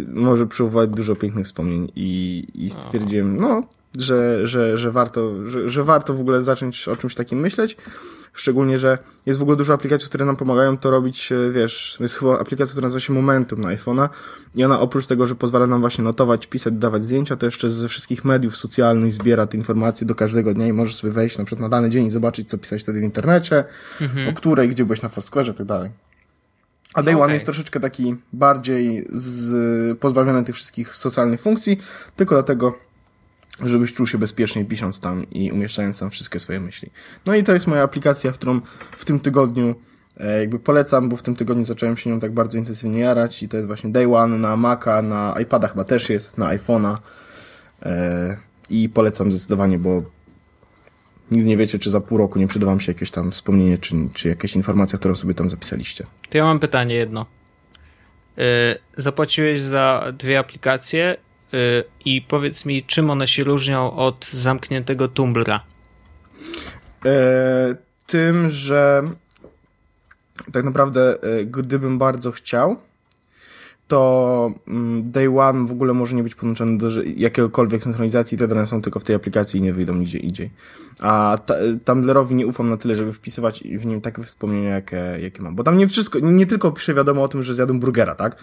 może 0.07 0.47
przywołać 0.47 0.89
dużo 0.89 1.15
pięknych 1.15 1.45
wspomnień 1.45 1.91
i, 1.95 2.45
i 2.55 2.69
stwierdziłem, 2.69 3.37
no 3.37 3.63
że, 3.97 4.47
że, 4.47 4.77
że, 4.77 4.91
warto, 4.91 5.49
że, 5.49 5.69
że 5.69 5.83
warto 5.83 6.13
w 6.13 6.19
ogóle 6.21 6.43
zacząć 6.43 6.87
o 6.87 6.95
czymś 6.95 7.15
takim 7.15 7.39
myśleć. 7.39 7.77
Szczególnie, 8.35 8.79
że 8.79 8.97
jest 9.25 9.39
w 9.39 9.41
ogóle 9.41 9.57
dużo 9.57 9.73
aplikacji, 9.73 10.09
które 10.09 10.25
nam 10.25 10.35
pomagają 10.35 10.77
to 10.77 10.91
robić, 10.91 11.31
e, 11.31 11.51
wiesz, 11.51 11.97
jest 11.99 12.15
chyba 12.15 12.39
aplikacja, 12.39 12.71
która 12.71 12.85
nazywa 12.85 12.99
się 12.99 13.13
Momentum 13.13 13.61
na 13.61 13.67
iPhone'a 13.67 14.09
i 14.55 14.63
ona 14.63 14.79
oprócz 14.79 15.07
tego, 15.07 15.27
że 15.27 15.35
pozwala 15.35 15.67
nam 15.67 15.81
właśnie 15.81 16.03
notować, 16.03 16.47
pisać, 16.47 16.73
dawać 16.73 17.03
zdjęcia, 17.03 17.35
to 17.35 17.45
jeszcze 17.45 17.69
ze 17.69 17.87
wszystkich 17.87 18.25
mediów 18.25 18.57
socjalnych 18.57 19.13
zbiera 19.13 19.47
te 19.47 19.57
informacje 19.57 20.07
do 20.07 20.15
każdego 20.15 20.53
dnia 20.53 20.67
i 20.67 20.73
możesz 20.73 20.95
sobie 20.95 21.13
wejść 21.13 21.37
na 21.37 21.45
przykład 21.45 21.61
na 21.61 21.69
dany 21.69 21.89
dzień 21.89 22.05
i 22.05 22.09
zobaczyć, 22.09 22.49
co 22.49 22.57
pisać 22.57 22.81
wtedy 22.81 22.99
w 22.99 23.03
internecie, 23.03 23.63
Mhm. 24.01 24.29
o 24.29 24.33
której, 24.33 24.69
gdzie 24.69 24.85
byłeś 24.85 25.01
na 25.01 25.09
Foursquare 25.09 25.49
i 25.49 25.53
tak 25.53 25.65
dalej. 25.65 25.89
A 26.93 27.03
Day 27.03 27.13
Okej. 27.13 27.23
One 27.23 27.33
jest 27.33 27.45
troszeczkę 27.45 27.79
taki 27.79 28.15
bardziej 28.33 29.07
z, 29.09 29.99
pozbawiony 29.99 30.43
tych 30.43 30.55
wszystkich 30.55 30.95
socjalnych 30.95 31.41
funkcji, 31.41 31.77
tylko 32.15 32.35
dlatego, 32.35 32.75
żebyś 33.61 33.93
czuł 33.93 34.07
się 34.07 34.17
bezpiecznie 34.17 34.65
pisząc 34.65 34.99
tam 34.99 35.29
i 35.29 35.51
umieszczając 35.51 35.99
tam 35.99 36.09
wszystkie 36.09 36.39
swoje 36.39 36.59
myśli. 36.59 36.89
No 37.25 37.35
i 37.35 37.43
to 37.43 37.53
jest 37.53 37.67
moja 37.67 37.83
aplikacja, 37.83 38.31
którą 38.31 38.61
w 38.91 39.05
tym 39.05 39.19
tygodniu 39.19 39.75
e, 40.17 40.39
jakby 40.39 40.59
polecam, 40.59 41.09
bo 41.09 41.17
w 41.17 41.21
tym 41.21 41.35
tygodniu 41.35 41.65
zacząłem 41.65 41.97
się 41.97 42.09
nią 42.09 42.19
tak 42.19 42.31
bardzo 42.31 42.57
intensywnie 42.57 42.99
jarać 42.99 43.43
i 43.43 43.49
to 43.49 43.57
jest 43.57 43.67
właśnie 43.67 43.89
Day 43.91 44.15
One 44.15 44.37
na 44.37 44.57
Maca, 44.57 45.01
na 45.01 45.35
iPada 45.41 45.67
chyba 45.67 45.83
też 45.83 46.09
jest, 46.09 46.37
na 46.37 46.57
iPhone'a 46.57 46.97
e, 47.83 48.37
i 48.69 48.89
polecam 48.89 49.31
zdecydowanie, 49.31 49.79
bo 49.79 50.03
nigdy 51.31 51.49
nie 51.49 51.57
wiecie, 51.57 51.79
czy 51.79 51.89
za 51.89 52.01
pół 52.01 52.17
roku 52.17 52.39
nie 52.39 52.47
przyda 52.47 52.65
wam 52.65 52.79
się 52.79 52.91
jakieś 52.91 53.11
tam 53.11 53.31
wspomnienie, 53.31 53.77
czy, 53.77 53.95
czy 54.13 54.27
jakaś 54.27 54.55
informacja, 54.55 54.99
którą 54.99 55.15
sobie 55.15 55.33
tam 55.33 55.49
zapisaliście. 55.49 56.05
To 56.29 56.37
ja 56.37 56.43
mam 56.43 56.59
pytanie 56.59 56.95
jedno. 56.95 57.25
Yy, 58.37 58.43
zapłaciłeś 58.97 59.61
za 59.61 60.13
dwie 60.17 60.39
aplikacje 60.39 61.17
i 62.05 62.21
powiedz 62.21 62.65
mi, 62.65 62.83
czym 62.83 63.09
one 63.09 63.27
się 63.27 63.43
różnią 63.43 63.91
od 63.91 64.29
zamkniętego 64.31 65.07
Tumblra? 65.07 65.63
E, 67.05 67.75
tym, 68.05 68.49
że 68.49 69.03
tak 70.51 70.65
naprawdę 70.65 71.21
e, 71.23 71.45
gdybym 71.45 71.97
bardzo 71.97 72.31
chciał, 72.31 72.77
to 73.87 74.51
mm, 74.67 75.11
Day 75.11 75.39
One 75.39 75.67
w 75.67 75.71
ogóle 75.71 75.93
może 75.93 76.15
nie 76.15 76.23
być 76.23 76.35
podłączony 76.35 76.77
do 76.77 76.89
jakiegokolwiek 77.15 77.83
synchronizacji, 77.83 78.37
te 78.37 78.47
dane 78.47 78.67
są 78.67 78.81
tylko 78.81 78.99
w 78.99 79.03
tej 79.03 79.15
aplikacji 79.15 79.59
i 79.59 79.63
nie 79.63 79.73
wyjdą 79.73 79.95
nigdzie 79.95 80.19
indziej. 80.19 80.51
A 80.99 81.37
ta, 81.45 81.55
Tumblrowi 81.85 82.35
nie 82.35 82.47
ufam 82.47 82.69
na 82.69 82.77
tyle, 82.77 82.95
żeby 82.95 83.13
wpisywać 83.13 83.63
w 83.79 83.85
nim 83.85 84.01
takie 84.01 84.23
wspomnienia, 84.23 84.69
jakie, 84.69 85.17
jakie 85.21 85.41
mam. 85.41 85.55
Bo 85.55 85.63
tam 85.63 85.77
nie 85.77 85.87
wszystko, 85.87 86.19
nie, 86.19 86.45
tylko 86.45 86.71
pisze 86.71 86.93
wiadomo 86.93 87.23
o 87.23 87.27
tym, 87.27 87.43
że 87.43 87.55
zjadłem 87.55 87.79
burgera, 87.79 88.15
tak? 88.15 88.35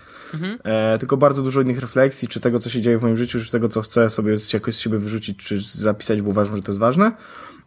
E, 0.64 0.98
tylko 0.98 1.16
bardzo 1.16 1.42
dużo 1.42 1.60
innych 1.60 1.80
refleksji, 1.80 2.28
czy 2.28 2.40
tego, 2.40 2.58
co 2.58 2.70
się 2.70 2.80
dzieje 2.80 2.98
w 2.98 3.02
moim 3.02 3.16
życiu, 3.16 3.40
czy 3.40 3.50
tego, 3.50 3.68
co 3.68 3.82
chcę 3.82 4.10
sobie 4.10 4.36
jakoś 4.52 4.74
z 4.74 4.78
siebie 4.78 4.98
wyrzucić, 4.98 5.36
czy 5.36 5.60
zapisać, 5.60 6.22
bo 6.22 6.30
uważam, 6.30 6.56
że 6.56 6.62
to 6.62 6.72
jest 6.72 6.80
ważne. 6.80 7.12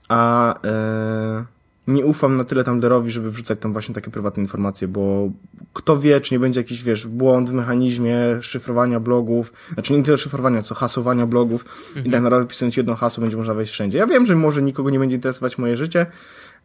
A 0.09 0.53
e, 0.67 1.45
nie 1.87 2.05
ufam 2.05 2.37
na 2.37 2.43
tyle 2.43 2.63
Tumblrowi, 2.63 3.11
żeby 3.11 3.31
wrzucać 3.31 3.59
tam 3.59 3.73
właśnie 3.73 3.95
takie 3.95 4.11
prywatne 4.11 4.43
informacje, 4.43 4.87
bo 4.87 5.29
kto 5.73 5.99
wie, 5.99 6.21
czy 6.21 6.33
nie 6.33 6.39
będzie 6.39 6.59
jakiś, 6.59 6.83
wiesz, 6.83 7.07
błąd 7.07 7.49
w 7.49 7.53
mechanizmie 7.53 8.15
szyfrowania 8.41 8.99
blogów, 8.99 9.53
znaczy 9.73 9.93
nie 9.93 10.03
tyle 10.03 10.17
szyfrowania, 10.17 10.61
co 10.61 10.75
hasowania 10.75 11.25
blogów 11.25 11.65
i 12.05 12.11
tak 12.11 12.21
naprawdę 12.21 12.45
wpisując 12.45 12.77
jedno 12.77 12.95
hasło 12.95 13.21
będzie 13.21 13.37
można 13.37 13.53
wejść 13.53 13.71
wszędzie. 13.71 13.97
Ja 13.97 14.07
wiem, 14.07 14.25
że 14.25 14.35
może 14.35 14.61
nikogo 14.61 14.89
nie 14.89 14.99
będzie 14.99 15.15
interesować 15.15 15.57
moje 15.57 15.77
życie 15.77 16.05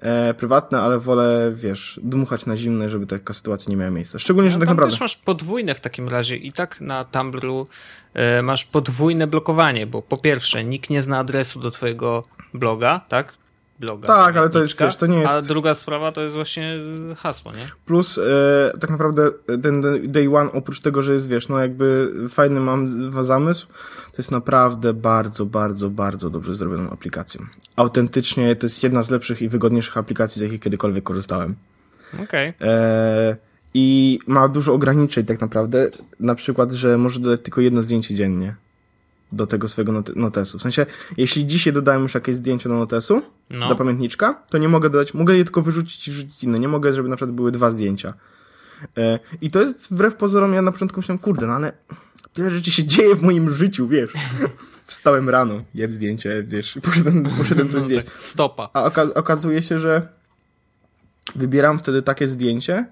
e, 0.00 0.34
prywatne, 0.34 0.80
ale 0.80 0.98
wolę, 0.98 1.52
wiesz, 1.54 2.00
dmuchać 2.02 2.46
na 2.46 2.56
zimne, 2.56 2.90
żeby 2.90 3.06
taka 3.06 3.34
sytuacja 3.34 3.70
nie 3.70 3.76
miała 3.76 3.90
miejsca. 3.90 4.18
Szczególnie, 4.18 4.50
że 4.50 4.56
No, 4.56 4.60
tak 4.60 4.68
tam 4.68 4.76
naprawdę... 4.76 4.92
też 4.92 5.00
masz 5.00 5.16
podwójne 5.16 5.74
w 5.74 5.80
takim 5.80 6.08
razie 6.08 6.36
i 6.36 6.52
tak 6.52 6.80
na 6.80 7.04
Tumblru 7.04 7.66
e, 8.14 8.42
masz 8.42 8.64
podwójne 8.64 9.26
blokowanie, 9.26 9.86
bo 9.86 10.02
po 10.02 10.16
pierwsze 10.16 10.64
nikt 10.64 10.90
nie 10.90 11.02
zna 11.02 11.18
adresu 11.18 11.60
do 11.60 11.70
twojego 11.70 12.22
bloga, 12.54 13.00
tak? 13.08 13.34
Bloga. 13.80 14.06
Tak, 14.06 14.36
ale 14.36 14.48
to 14.48 14.60
jest, 14.60 14.80
wiesz, 14.80 14.96
to 14.96 15.06
nie 15.06 15.28
A 15.28 15.36
jest- 15.36 15.48
druga 15.48 15.74
sprawa 15.74 16.12
to 16.12 16.22
jest 16.22 16.34
właśnie 16.34 16.78
e, 17.10 17.14
hasło, 17.14 17.52
nie? 17.52 17.68
Plus 17.86 18.18
e, 18.18 18.22
tak 18.80 18.90
naprawdę 18.90 19.30
ten 19.62 19.82
Day 20.12 20.36
One, 20.36 20.52
oprócz 20.52 20.80
tego, 20.80 21.02
że 21.02 21.14
jest, 21.14 21.28
wiesz, 21.28 21.48
no 21.48 21.58
jakby 21.58 22.12
fajny 22.28 22.60
mam 22.60 22.88
zamysł, 23.24 23.66
to 24.12 24.14
jest 24.18 24.30
naprawdę 24.30 24.94
bardzo, 24.94 25.46
bardzo, 25.46 25.90
bardzo 25.90 26.30
dobrze 26.30 26.54
zrobioną 26.54 26.90
aplikacją. 26.90 27.46
Autentycznie 27.76 28.56
to 28.56 28.66
jest 28.66 28.82
jedna 28.82 29.02
z 29.02 29.10
lepszych 29.10 29.42
i 29.42 29.48
wygodniejszych 29.48 29.96
aplikacji, 29.96 30.38
z 30.38 30.42
jakich 30.42 30.60
kiedykolwiek 30.60 31.04
korzystałem. 31.04 31.54
Okej. 32.22 32.52
E, 32.60 33.36
I 33.74 34.18
ma 34.26 34.48
dużo 34.48 34.72
ograniczeń 34.72 35.24
tak 35.24 35.40
naprawdę, 35.40 35.90
na 36.20 36.34
przykład, 36.34 36.72
że 36.72 36.98
może 36.98 37.20
dodać 37.20 37.40
tylko 37.42 37.60
jedno 37.60 37.82
zdjęcie 37.82 38.14
dziennie 38.14 38.54
do 39.32 39.46
tego 39.46 39.68
swojego 39.68 39.92
not- 39.92 40.16
notesu. 40.16 40.58
W 40.58 40.62
sensie, 40.62 40.86
jeśli 41.16 41.46
dzisiaj 41.46 41.72
dodałem 41.72 42.02
już 42.02 42.14
jakieś 42.14 42.36
zdjęcie 42.36 42.68
do 42.68 42.74
notesu, 42.74 43.22
No. 43.50 43.68
do 43.68 43.76
pamiętniczka, 43.76 44.42
to 44.50 44.58
nie 44.58 44.68
mogę 44.68 44.90
dodać, 44.90 45.14
mogę 45.14 45.36
je 45.36 45.44
tylko 45.44 45.62
wyrzucić 45.62 46.08
i 46.08 46.12
rzucić 46.12 46.44
inne. 46.44 46.58
Nie 46.58 46.68
mogę, 46.68 46.92
żeby 46.92 47.08
na 47.08 47.16
przykład 47.16 47.34
były 47.36 47.52
dwa 47.52 47.70
zdjęcia. 47.70 48.14
E, 48.98 49.18
I 49.40 49.50
to 49.50 49.60
jest 49.60 49.90
wbrew 49.94 50.14
pozorom, 50.14 50.54
ja 50.54 50.62
na 50.62 50.72
początku 50.72 50.98
myślałem, 51.00 51.18
kurde, 51.18 51.46
no 51.46 51.52
ale 51.52 51.72
tyle 52.32 52.50
rzeczy 52.50 52.70
się 52.70 52.84
dzieje 52.84 53.14
w 53.14 53.22
moim 53.22 53.50
życiu, 53.50 53.88
wiesz. 53.88 54.12
Wstałem 54.86 55.28
rano, 55.28 55.62
jeb 55.74 55.92
zdjęcie, 55.92 56.42
wiesz, 56.46 56.78
poszedłem, 56.82 57.24
poszedłem 57.38 57.68
coś 57.68 57.80
No 57.80 57.86
zjeść. 57.86 58.06
tak, 58.06 58.22
Stopa. 58.22 58.70
A 58.72 58.90
oka- 58.90 59.14
okazuje 59.14 59.62
się, 59.62 59.78
że 59.78 60.08
wybieram 61.36 61.78
wtedy 61.78 62.02
takie 62.02 62.28
zdjęcie, 62.28 62.86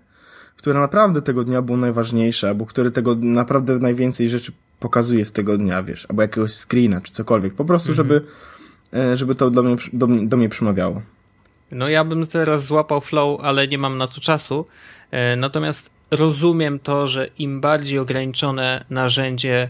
które 0.57 0.80
naprawdę 0.80 1.22
tego 1.22 1.45
dnia 1.45 1.62
było 1.62 1.78
najważniejsze, 1.78 2.49
albo 2.49 2.66
które 2.66 2.91
tego 2.91 3.14
naprawdę 3.20 3.78
najwięcej 3.78 4.28
rzeczy 4.28 4.53
pokazuje 4.80 5.24
z 5.24 5.32
tego 5.32 5.58
dnia, 5.58 5.82
wiesz, 5.82 6.06
albo 6.10 6.22
jakiegoś 6.22 6.52
screena, 6.52 7.00
czy 7.00 7.12
cokolwiek. 7.12 7.54
Po 7.54 7.64
prostu, 7.64 7.94
żeby, 7.94 8.24
e, 8.94 9.16
żeby 9.16 9.34
to 9.34 9.50
do 9.50 9.62
mnie, 9.62 9.76
do, 9.92 10.06
do 10.06 10.36
mnie 10.36 10.48
przemawiało. 10.48 11.02
No 11.70 11.88
ja 11.88 12.04
bym 12.04 12.26
teraz 12.26 12.66
złapał 12.66 13.00
flow, 13.00 13.40
ale 13.42 13.68
nie 13.68 13.78
mam 13.78 13.98
na 13.98 14.06
to 14.06 14.20
czasu. 14.20 14.66
E, 15.10 15.36
Natomiast 15.36 15.90
rozumiem 16.10 16.78
to, 16.78 17.08
że 17.08 17.28
im 17.38 17.60
bardziej 17.60 17.98
ograniczone 17.98 18.84
narzędzie, 18.90 19.68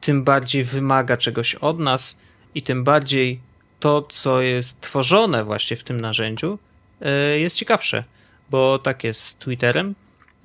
tym 0.00 0.24
bardziej 0.24 0.64
wymaga 0.64 1.16
czegoś 1.16 1.54
od 1.54 1.78
nas 1.78 2.18
i 2.54 2.62
tym 2.62 2.84
bardziej 2.84 3.40
to, 3.80 4.02
co 4.12 4.40
jest 4.42 4.80
tworzone 4.80 5.44
właśnie 5.44 5.76
w 5.76 5.84
tym 5.84 6.00
narzędziu, 6.00 6.58
e, 7.00 7.38
jest 7.38 7.56
ciekawsze. 7.56 8.04
Bo 8.50 8.78
tak 8.78 9.04
jest 9.04 9.20
z 9.20 9.36
Twitterem. 9.36 9.94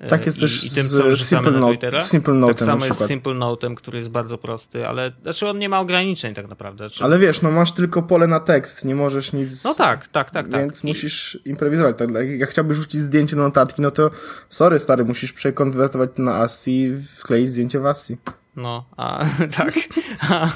Tak 0.08 0.26
jest 0.26 0.38
i, 0.38 0.40
też 0.40 0.64
i 0.64 0.70
tym, 0.70 0.84
z 0.84 0.96
co 0.96 1.16
Simple 1.16 1.50
na 1.50 1.58
Note- 1.58 1.70
Twittera. 1.70 2.00
Simple 2.00 2.34
tak 2.34 2.42
Note'em 2.42 2.60
na 2.60 2.66
samo 2.66 2.86
jest 2.86 2.98
z. 2.98 3.06
Simple 3.06 3.32
Note'em, 3.32 3.74
który 3.74 3.98
jest 3.98 4.10
bardzo 4.10 4.38
prosty, 4.38 4.88
ale 4.88 5.12
znaczy 5.22 5.48
on 5.48 5.58
nie 5.58 5.68
ma 5.68 5.80
ograniczeń 5.80 6.34
tak 6.34 6.48
naprawdę. 6.48 6.88
Znaczy, 6.88 7.04
Ale 7.04 7.18
wiesz, 7.18 7.42
no 7.42 7.50
masz 7.50 7.72
tylko 7.72 8.02
pole 8.02 8.26
na 8.26 8.40
tekst, 8.40 8.84
nie 8.84 8.94
możesz 8.94 9.32
nic... 9.32 9.64
No 9.64 9.74
tak, 9.74 10.08
tak, 10.08 10.30
tak, 10.30 10.48
tak. 10.48 10.60
Więc 10.60 10.84
I- 10.84 10.86
musisz 10.86 11.38
improwizować. 11.44 11.96
Tak, 11.98 12.08
jak 12.38 12.50
chciałbyś 12.50 12.76
rzucić 12.76 13.00
zdjęcie 13.00 13.36
do 13.36 13.42
notatki, 13.42 13.82
no 13.82 13.90
to 13.90 14.10
sorry 14.48 14.80
stary, 14.80 15.04
musisz 15.04 15.32
przekonwertować 15.32 16.10
to 16.16 16.22
na 16.22 16.34
ASCII 16.34 16.82
i 16.82 17.02
wkleić 17.16 17.50
zdjęcie 17.50 17.80
w 17.80 17.86
ASCII. 17.86 18.16
No, 18.56 18.84
a 18.96 19.24
tak. 19.56 19.74
A, 20.20 20.48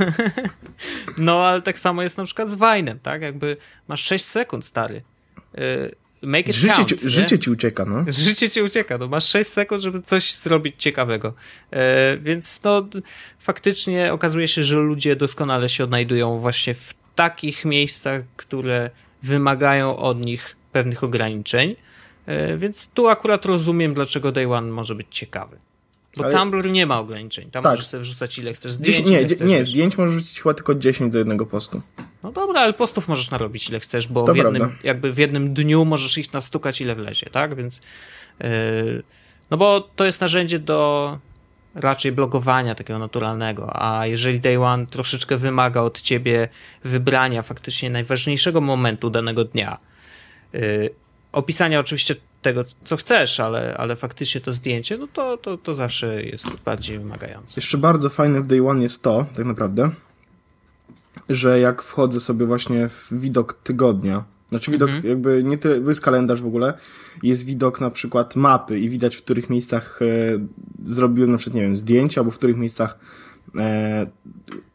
no, 1.18 1.46
ale 1.46 1.62
tak 1.62 1.78
samo 1.78 2.02
jest 2.02 2.18
na 2.18 2.24
przykład 2.24 2.50
z 2.50 2.54
Wajnem, 2.54 2.98
tak? 2.98 3.22
Jakby 3.22 3.56
masz 3.88 4.04
6 4.04 4.24
sekund, 4.24 4.64
stary. 4.66 5.00
Y, 5.58 5.94
Make 6.22 6.48
it 6.48 6.54
Życie, 6.54 6.74
count, 6.74 6.88
ci, 7.00 7.10
życie 7.10 7.38
ci 7.38 7.50
ucieka, 7.50 7.84
no. 7.84 8.04
Życie 8.12 8.50
ci 8.50 8.62
ucieka, 8.62 8.98
no 8.98 9.08
masz 9.08 9.28
6 9.28 9.50
sekund, 9.50 9.82
żeby 9.82 10.02
coś 10.02 10.34
zrobić 10.34 10.74
ciekawego. 10.78 11.34
E, 11.70 12.16
więc 12.16 12.62
no, 12.64 12.86
faktycznie 13.38 14.12
okazuje 14.12 14.48
się, 14.48 14.64
że 14.64 14.76
ludzie 14.76 15.16
doskonale 15.16 15.68
się 15.68 15.84
odnajdują 15.84 16.38
właśnie 16.38 16.74
w 16.74 16.94
takich 17.14 17.64
miejscach, 17.64 18.22
które 18.36 18.90
wymagają 19.22 19.96
od 19.96 20.24
nich 20.24 20.56
pewnych 20.72 21.04
ograniczeń. 21.04 21.76
E, 22.26 22.56
więc 22.56 22.88
tu 22.88 23.08
akurat 23.08 23.44
rozumiem, 23.44 23.94
dlaczego 23.94 24.32
Day 24.32 24.52
One 24.52 24.70
może 24.72 24.94
być 24.94 25.06
ciekawy. 25.10 25.56
Bo 26.16 26.24
Ale- 26.24 26.34
Tumblr 26.34 26.70
nie 26.70 26.86
ma 26.86 26.98
ograniczeń. 26.98 27.50
Tam 27.50 27.62
Tak. 27.62 27.72
możesz 27.72 27.86
sobie 27.86 28.02
wrzucać 28.02 28.38
ile 28.38 28.52
chcesz 28.52 28.72
zdjęć. 28.72 29.06
Nie, 29.06 29.20
ile 29.20 29.26
chcesz, 29.26 29.48
nie, 29.48 29.64
zdjęć 29.64 29.98
możesz 29.98 30.14
rzucić 30.14 30.40
chyba 30.40 30.54
tylko 30.54 30.74
10 30.74 31.12
do 31.12 31.18
jednego 31.18 31.46
postu. 31.46 31.82
No 32.22 32.32
dobra, 32.32 32.60
ale 32.60 32.72
postów 32.72 33.08
możesz 33.08 33.30
narobić 33.30 33.68
ile 33.68 33.80
chcesz, 33.80 34.08
bo 34.08 34.22
To 34.22 34.32
w 34.32 34.36
jednym, 34.36 34.56
prawda. 34.56 34.76
jakby 34.84 35.12
w 35.12 35.18
jednym 35.18 35.54
dniu 35.54 35.84
możesz 35.84 36.18
ich 36.18 36.32
nastukać 36.32 36.80
ile 36.80 36.94
wlezie, 36.94 37.30
tak? 37.30 37.54
Więc 37.54 37.80
yy, 38.40 39.02
no 39.50 39.56
bo 39.56 39.80
to 39.96 40.04
jest 40.04 40.20
narzędzie 40.20 40.58
do 40.58 41.18
raczej 41.74 42.12
blogowania 42.12 42.74
takiego 42.74 42.98
naturalnego, 42.98 43.82
a 43.82 44.06
jeżeli 44.06 44.40
Day 44.40 44.62
One 44.62 44.86
troszeczkę 44.86 45.36
wymaga 45.36 45.80
od 45.80 46.00
ciebie 46.00 46.48
wybrania 46.84 47.42
faktycznie 47.42 47.90
najważniejszego 47.90 48.60
momentu 48.60 49.10
danego 49.10 49.44
dnia, 49.44 49.78
yy, 50.52 50.90
opisania 51.32 51.80
oczywiście 51.80 52.14
tego, 52.42 52.64
co 52.84 52.96
chcesz, 52.96 53.40
ale, 53.40 53.76
ale 53.76 53.96
faktycznie 53.96 54.40
to 54.40 54.52
zdjęcie, 54.52 54.98
no 54.98 55.06
to, 55.12 55.36
to, 55.36 55.56
to 55.56 55.74
zawsze 55.74 56.22
jest 56.22 56.60
bardziej 56.64 56.98
wymagające. 56.98 57.60
Jeszcze 57.60 57.78
bardzo 57.78 58.08
fajne 58.08 58.40
w 58.40 58.46
Day 58.46 58.68
One 58.68 58.82
jest 58.82 59.02
to, 59.02 59.26
tak 59.36 59.44
naprawdę, 59.44 59.90
że 61.28 61.60
jak 61.60 61.82
wchodzę 61.82 62.20
sobie 62.20 62.46
właśnie 62.46 62.88
w 62.88 63.08
widok 63.12 63.54
tygodnia, 63.54 64.24
znaczy 64.48 64.70
widok 64.70 64.90
Mhm. 64.90 65.08
jakby 65.08 65.44
nie 65.44 65.58
tyle, 65.58 65.80
bo 65.80 65.88
jest 65.88 66.00
kalendarz 66.00 66.42
w 66.42 66.46
ogóle, 66.46 66.74
jest 67.22 67.46
widok 67.46 67.80
na 67.80 67.90
przykład 67.90 68.36
mapy 68.36 68.78
i 68.80 68.88
widać 68.88 69.16
w 69.16 69.22
których 69.22 69.50
miejscach 69.50 70.00
e, 70.02 70.06
zrobiłem 70.84 71.32
na 71.32 71.38
przykład, 71.38 71.56
nie 71.56 71.62
wiem, 71.62 71.76
zdjęcia, 71.76 72.20
albo 72.20 72.30
w 72.30 72.38
których 72.38 72.56
miejscach 72.56 72.98
e, 73.58 74.06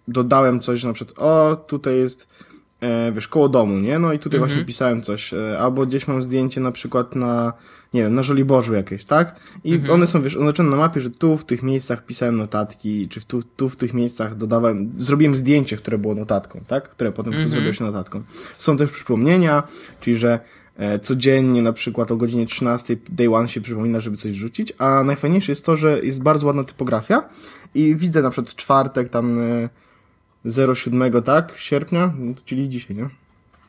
dodałem 0.08 0.60
coś, 0.60 0.80
że 0.80 0.88
na 0.88 0.94
przykład, 0.94 1.20
o, 1.20 1.56
tutaj 1.56 1.98
jest, 1.98 2.34
e, 2.82 3.12
wiesz, 3.12 3.28
koło 3.28 3.50
domu, 3.50 3.80
nie? 3.80 4.00
No 4.00 4.14
i 4.14 4.20
tutaj 4.20 4.38
Mhm. 4.38 4.50
właśnie 4.50 4.66
pisałem 4.66 5.02
coś, 5.02 5.34
e, 5.34 5.60
albo 5.60 5.86
gdzieś 5.86 6.08
mam 6.08 6.24
zdjęcie 6.24 6.62
na 6.62 6.72
przykład 6.72 7.16
na, 7.16 7.54
nie 7.94 8.02
wiem, 8.02 8.16
na 8.16 8.24
Żoliborzu 8.24 8.74
jakieś, 8.74 9.06
tak? 9.06 9.40
I 9.64 9.74
Mhm. 9.74 9.94
one 9.94 10.08
są, 10.08 10.22
wiesz, 10.22 10.36
oznaczone 10.36 10.70
na 10.70 10.78
mapie, 10.78 11.02
że 11.02 11.10
tu 11.10 11.38
w 11.38 11.46
tych 11.46 11.64
miejscach 11.64 12.06
pisałem 12.06 12.36
notatki, 12.36 13.08
czy 13.08 13.26
tu, 13.26 13.44
tu 13.44 13.70
w 13.70 13.76
tych 13.76 13.94
miejscach 13.94 14.36
dodawałem, 14.36 14.92
zrobiłem 14.98 15.36
zdjęcie, 15.36 15.78
które 15.78 15.98
było 15.98 16.16
notatką, 16.16 16.62
tak? 16.68 16.90
Które 16.90 17.12
potem 17.12 17.34
Mhm. 17.34 17.50
zrobiło 17.50 17.74
się 17.74 17.84
notatką. 17.86 18.24
Są 18.58 18.78
też 18.78 18.92
przypomnienia, 18.92 19.64
czyli 20.02 20.18
że 20.18 20.40
e, 20.78 21.00
codziennie 21.00 21.62
na 21.62 21.74
przykład 21.74 22.12
o 22.12 22.18
godzinie 22.18 22.46
13 22.46 22.98
day 23.10 23.36
one 23.36 23.50
się 23.50 23.62
przypomina, 23.62 24.00
żeby 24.00 24.18
coś 24.18 24.36
rzucić, 24.36 24.74
a 24.78 25.04
najfajniejsze 25.04 25.52
jest 25.52 25.66
to, 25.66 25.78
że 25.78 26.00
jest 26.00 26.22
bardzo 26.24 26.48
ładna 26.48 26.64
typografia 26.64 27.24
i 27.76 27.96
widzę 27.96 28.22
na 28.22 28.30
przykład 28.30 28.56
czwartek 28.56 29.10
tam 29.10 29.40
e, 29.40 29.70
07, 30.76 31.22
tak? 31.24 31.54
Sierpnia, 31.58 32.14
No 32.20 32.34
czyli 32.46 32.70
dzisiaj, 32.70 32.98
nie? 32.98 33.10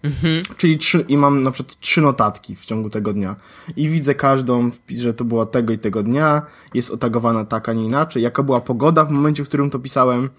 Mhm. 0.03 0.42
Czyli 0.57 0.78
trzy, 0.78 1.05
i 1.09 1.16
mam 1.16 1.42
na 1.42 1.51
przykład 1.51 1.78
trzy 1.80 2.01
notatki 2.01 2.57
w 2.57 2.66
ciągu 2.66 2.90
tego 2.90 3.12
dnia. 3.12 3.36
I 3.76 3.88
widzę 3.88 4.14
każdą 4.14 4.70
że 4.88 5.14
to 5.14 5.24
było 5.24 5.46
tego 5.46 5.72
i 5.72 5.78
tego 5.78 6.03
dnia, 6.03 6.42
jest 6.74 6.90
otagowana 6.90 7.44
tak, 7.44 7.68
a 7.68 7.72
nie 7.72 7.84
inaczej, 7.84 8.22
jaka 8.22 8.42
była 8.42 8.61
pogoda 8.61 9.05
w 9.05 9.11
momencie, 9.11 9.44
w 9.44 9.49
którym 9.49 9.70
to 9.70 9.78
pisałem, 9.78 10.30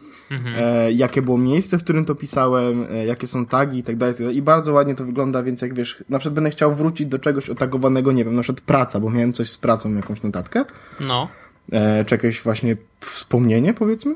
e, 0.58 0.92
jakie 0.92 1.22
było 1.22 1.38
miejsce, 1.38 1.78
w 1.78 1.84
którym 1.84 2.06
to 2.06 2.16
pisałem, 2.16 2.86
e, 2.92 3.06
jakie 3.06 3.28
są 3.28 3.46
tagi 3.46 3.78
i 3.78 3.84
tak 3.84 3.98
dalej, 3.98 4.14
i 4.14 4.18
tak 4.18 4.24
dalej. 4.26 4.38
I 4.38 4.42
bardzo 4.42 4.74
ładnie 4.74 4.96
to 4.96 5.06
wygląda, 5.06 5.44
więc 5.44 5.62
jak 5.62 5.74
wiesz, 5.74 6.04
na 6.10 6.20
przykład 6.20 6.36
będę 6.36 6.50
chciał 6.50 6.76
wrócić 6.76 7.08
do 7.08 7.20
czegoś 7.20 7.50
otagowanego, 7.50 8.12
nie 8.12 8.26
wiem, 8.26 8.36
na 8.36 8.42
przykład 8.42 8.66
praca, 8.66 9.00
bo 9.00 9.10
miałem 9.10 9.34
coś 9.34 9.50
z 9.50 9.58
pracą, 9.58 9.96
jakąś 9.96 10.24
notatkę, 10.24 10.66
No. 11.00 11.28
e, 11.72 12.06
czy 12.06 12.16
jakieś 12.16 12.42
właśnie 12.42 12.78
wspomnienie, 13.00 13.74
powiedzmy. 13.74 14.16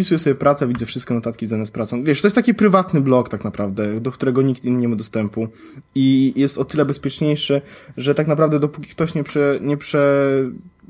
Wpisuję 0.00 0.18
sobie 0.18 0.36
pracę, 0.36 0.68
widzę 0.68 0.86
wszystkie 0.86 1.14
notatki 1.14 1.46
związane 1.46 1.66
z 1.66 1.70
pracą. 1.70 2.02
Wiesz, 2.04 2.22
to 2.22 2.26
jest 2.26 2.34
taki 2.34 2.54
prywatny 2.54 3.00
blog 3.00 3.28
tak 3.28 3.44
naprawdę, 3.44 4.00
do 4.00 4.12
którego 4.12 4.42
nikt 4.42 4.64
inny 4.64 4.80
nie 4.80 4.88
ma 4.88 4.96
dostępu. 4.96 5.48
I 5.94 6.32
jest 6.36 6.58
o 6.58 6.64
tyle 6.64 6.84
bezpieczniejszy, 6.84 7.62
że 7.96 8.14
tak 8.14 8.26
naprawdę 8.26 8.60
dopóki 8.60 8.88
ktoś 8.88 9.14
nie 9.14 9.24
prze, 9.24 9.58
nie 9.62 9.76
prze, 9.76 10.26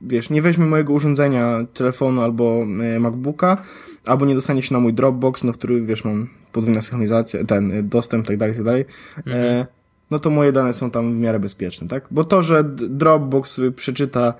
wiesz, 0.02 0.30
nie 0.30 0.42
weźmie 0.42 0.66
mojego 0.66 0.92
urządzenia, 0.92 1.66
telefonu 1.74 2.20
albo 2.20 2.62
e, 2.62 3.00
MacBooka, 3.00 3.62
albo 4.06 4.26
nie 4.26 4.34
dostanie 4.34 4.62
się 4.62 4.74
na 4.74 4.80
mój 4.80 4.94
Dropbox, 4.94 5.44
na 5.44 5.52
który, 5.52 5.80
wiesz, 5.80 6.04
mam 6.04 6.28
podwójna 6.52 6.82
synchronizacja, 6.82 7.44
ten 7.44 7.72
e, 7.72 7.82
dostęp, 7.82 8.26
tak 8.26 8.36
dalej, 8.36 8.54
tak 8.54 8.64
dalej, 8.64 8.84
e, 9.26 9.66
no 10.10 10.18
to 10.18 10.30
moje 10.30 10.52
dane 10.52 10.72
są 10.72 10.90
tam 10.90 11.16
w 11.16 11.20
miarę 11.20 11.40
bezpieczne, 11.40 11.88
tak? 11.88 12.04
Bo 12.10 12.24
to, 12.24 12.42
że 12.42 12.64
Dropbox 12.74 13.50
sobie 13.50 13.70
przeczyta, 13.70 14.34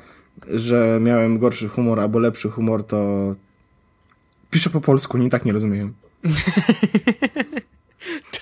że 0.55 0.99
miałem 1.03 1.39
gorszy 1.39 1.69
humor 1.69 2.01
albo 2.01 2.19
lepszy 2.19 2.51
humor, 2.51 2.85
to 2.85 3.35
piszę 4.51 4.71
po 4.71 4.81
polsku, 4.81 5.19
nie 5.19 5.31
tak 5.31 5.45
nie 5.45 5.53
rozumiem. 5.53 5.95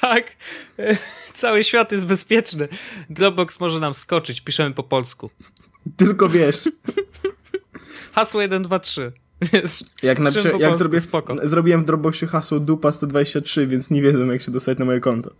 Tak. 0.01 0.25
Cały 1.35 1.65
świat 1.65 1.93
jest 1.93 2.07
bezpieczny. 2.07 2.69
Dropbox 3.11 3.61
może 3.61 3.81
nam 3.81 3.95
skoczyć, 3.95 4.41
piszemy 4.41 4.75
po 4.75 4.83
polsku. 4.83 5.31
Tylko 5.97 6.29
wiesz, 6.29 6.69
Hasło 8.15 8.43
1, 8.43 8.63
2, 8.63 8.79
3. 8.79 9.13
Wiesz, 9.41 9.85
jak, 10.03 10.19
jak 10.19 10.19
polsku, 10.19 10.79
zrobię, 10.79 11.01
spoko. 11.01 11.37
zrobiłem 11.43 11.83
w 11.83 11.87
Dropboxie 11.87 12.29
hasło 12.29 12.61
dupa 12.61 12.93
123, 12.93 13.67
więc 13.67 13.91
nie 13.91 14.03
wiedzą 14.03 14.27
jak 14.27 14.43
się 14.43 14.51
dostać 14.51 14.79
na 14.79 14.85
moje 14.85 15.01
konto. 15.01 15.31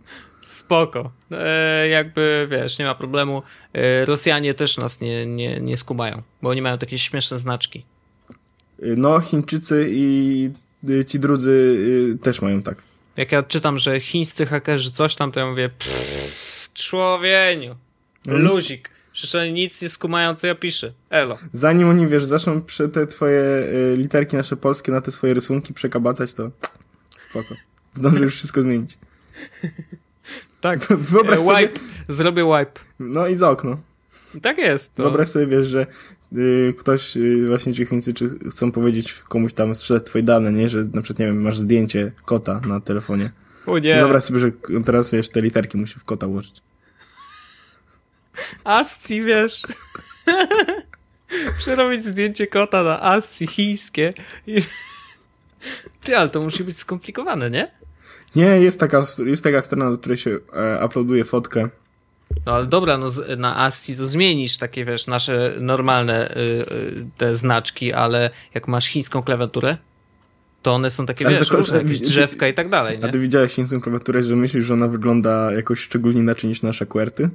Spoko. 0.45 1.11
E, 1.31 1.87
jakby, 1.87 2.47
wiesz, 2.51 2.79
nie 2.79 2.85
ma 2.85 2.95
problemu. 2.95 3.43
E, 3.73 4.05
Rosjanie 4.05 4.53
też 4.53 4.77
nas 4.77 5.01
nie, 5.01 5.25
nie, 5.25 5.59
nie 5.59 5.77
skumają, 5.77 6.21
bo 6.41 6.49
oni 6.49 6.61
mają 6.61 6.77
takie 6.77 6.97
śmieszne 6.99 7.39
znaczki. 7.39 7.85
No, 8.81 9.19
Chińczycy 9.19 9.87
i 9.89 10.49
y, 10.89 11.05
ci 11.05 11.19
drudzy 11.19 11.77
y, 12.15 12.17
też 12.23 12.41
mają 12.41 12.61
tak. 12.61 12.83
Jak 13.17 13.31
ja 13.31 13.43
czytam, 13.43 13.77
że 13.79 13.99
chińscy 13.99 14.45
hakerzy 14.45 14.91
coś 14.91 15.15
tam, 15.15 15.31
to 15.31 15.39
ja 15.39 15.45
mówię, 15.49 15.69
pff, 15.69 16.69
człowieniu, 16.73 17.75
Mhm. 18.27 18.43
luzik. 18.45 18.89
Przecież 19.11 19.35
oni 19.35 19.51
nic 19.53 19.81
nie 19.81 19.89
skumają, 19.89 20.35
co 20.35 20.47
ja 20.47 20.55
piszę. 20.55 20.93
Elo. 21.09 21.37
Zanim 21.53 21.89
oni, 21.89 22.07
wiesz, 22.07 22.25
zaczną 22.25 22.61
przy 22.61 22.89
te 22.89 23.07
twoje 23.07 23.41
y, 23.93 23.97
literki 23.97 24.35
nasze 24.35 24.55
polskie 24.57 24.91
na 24.91 25.01
te 25.01 25.11
swoje 25.11 25.33
rysunki 25.33 25.73
przekabacać, 25.73 26.33
to 26.33 26.51
spoko. 27.17 27.55
Zdążę 27.93 28.23
już 28.23 28.35
wszystko 28.35 28.61
zmienić. 28.61 28.97
Tak. 30.61 30.79
Wyobraź 31.11 31.39
E, 31.39 31.41
sobie, 31.41 31.67
wipe. 31.67 31.79
Zrobię 32.09 32.43
wipe. 32.43 32.79
no 32.99 33.27
i 33.27 33.35
za 33.35 33.49
okno. 33.49 33.77
Tak 34.41 34.57
jest. 34.57 34.95
To... 34.95 35.03
Wyobraź 35.03 35.29
sobie, 35.29 35.47
wiesz, 35.47 35.67
że 35.67 35.87
ktoś, 36.77 37.17
y, 37.17 37.45
właśnie 37.47 37.73
ci 37.73 37.85
Chińczycy 37.85 38.29
chcą 38.51 38.71
powiedzieć 38.71 39.13
komuś 39.13 39.53
tam 39.53 39.75
sprzedać 39.75 40.05
twoje 40.05 40.23
dane, 40.23 40.51
nie? 40.51 40.69
Że 40.69 40.83
na 40.93 41.01
przykład, 41.01 41.19
nie 41.19 41.25
wiem, 41.25 41.41
masz 41.41 41.57
zdjęcie 41.57 42.11
kota 42.25 42.61
na 42.67 42.79
telefonie. 42.79 43.31
O 43.65 43.79
nie. 43.79 43.95
Wyobraź 43.95 44.23
sobie, 44.23 44.39
że 44.39 44.51
teraz, 44.85 45.11
wiesz, 45.11 45.29
te 45.29 45.41
literki 45.41 45.77
musi 45.77 45.99
w 45.99 46.05
kota 46.05 46.27
włożyć. 46.27 46.61
Asci, 48.63 49.21
wiesz. 49.21 49.61
Przerobić 51.59 52.05
zdjęcie 52.05 52.47
kota 52.47 52.83
na 52.83 53.01
Asci 53.03 53.47
chińskie. 53.47 54.13
I... 54.47 54.61
Ty, 56.03 56.17
ale 56.17 56.29
to 56.29 56.41
musi 56.41 56.63
być 56.63 56.79
skomplikowane, 56.79 57.49
nie? 57.49 57.71
Nie, 58.35 58.45
jest 58.45 58.79
taka, 58.79 59.05
jest 59.25 59.43
taka 59.43 59.61
strona, 59.61 59.91
do 59.91 59.97
której 59.97 60.17
się 60.17 60.39
e, 60.53 60.85
uploaduje 60.85 61.25
fotkę. 61.25 61.69
No 62.45 62.53
ale 62.55 62.65
dobra, 62.65 62.97
no 62.97 63.07
na 63.37 63.57
ASCII 63.57 63.97
to 63.97 64.07
zmienisz 64.07 64.57
takie, 64.57 64.85
wiesz, 64.85 65.07
nasze 65.07 65.53
normalne 65.59 66.31
y, 66.31 66.39
y, 66.41 67.05
te 67.17 67.35
znaczki, 67.35 67.93
ale 67.93 68.29
jak 68.53 68.67
masz 68.67 68.87
chińską 68.87 69.23
klawiaturę, 69.23 69.77
to 70.61 70.73
one 70.73 70.91
są 70.91 71.05
takie, 71.05 71.27
Ale 71.27 71.37
wiesz, 71.37 71.51
różne, 71.51 71.77
jakieś 71.77 71.99
drzewka 71.99 72.47
i 72.47 72.53
tak 72.53 72.69
dalej, 72.69 72.99
A 73.03 73.05
nie? 73.05 73.11
ty 73.11 73.19
widziałeś 73.19 73.53
chińską 73.53 73.81
klawiaturę, 73.81 74.23
że 74.23 74.35
myślisz, 74.35 74.65
że 74.65 74.73
ona 74.73 74.87
wygląda 74.87 75.51
jakoś 75.53 75.79
szczególnie 75.79 76.19
inaczej 76.19 76.49
niż 76.49 76.61
nasze 76.61 76.85
QWERTY? 76.85 77.29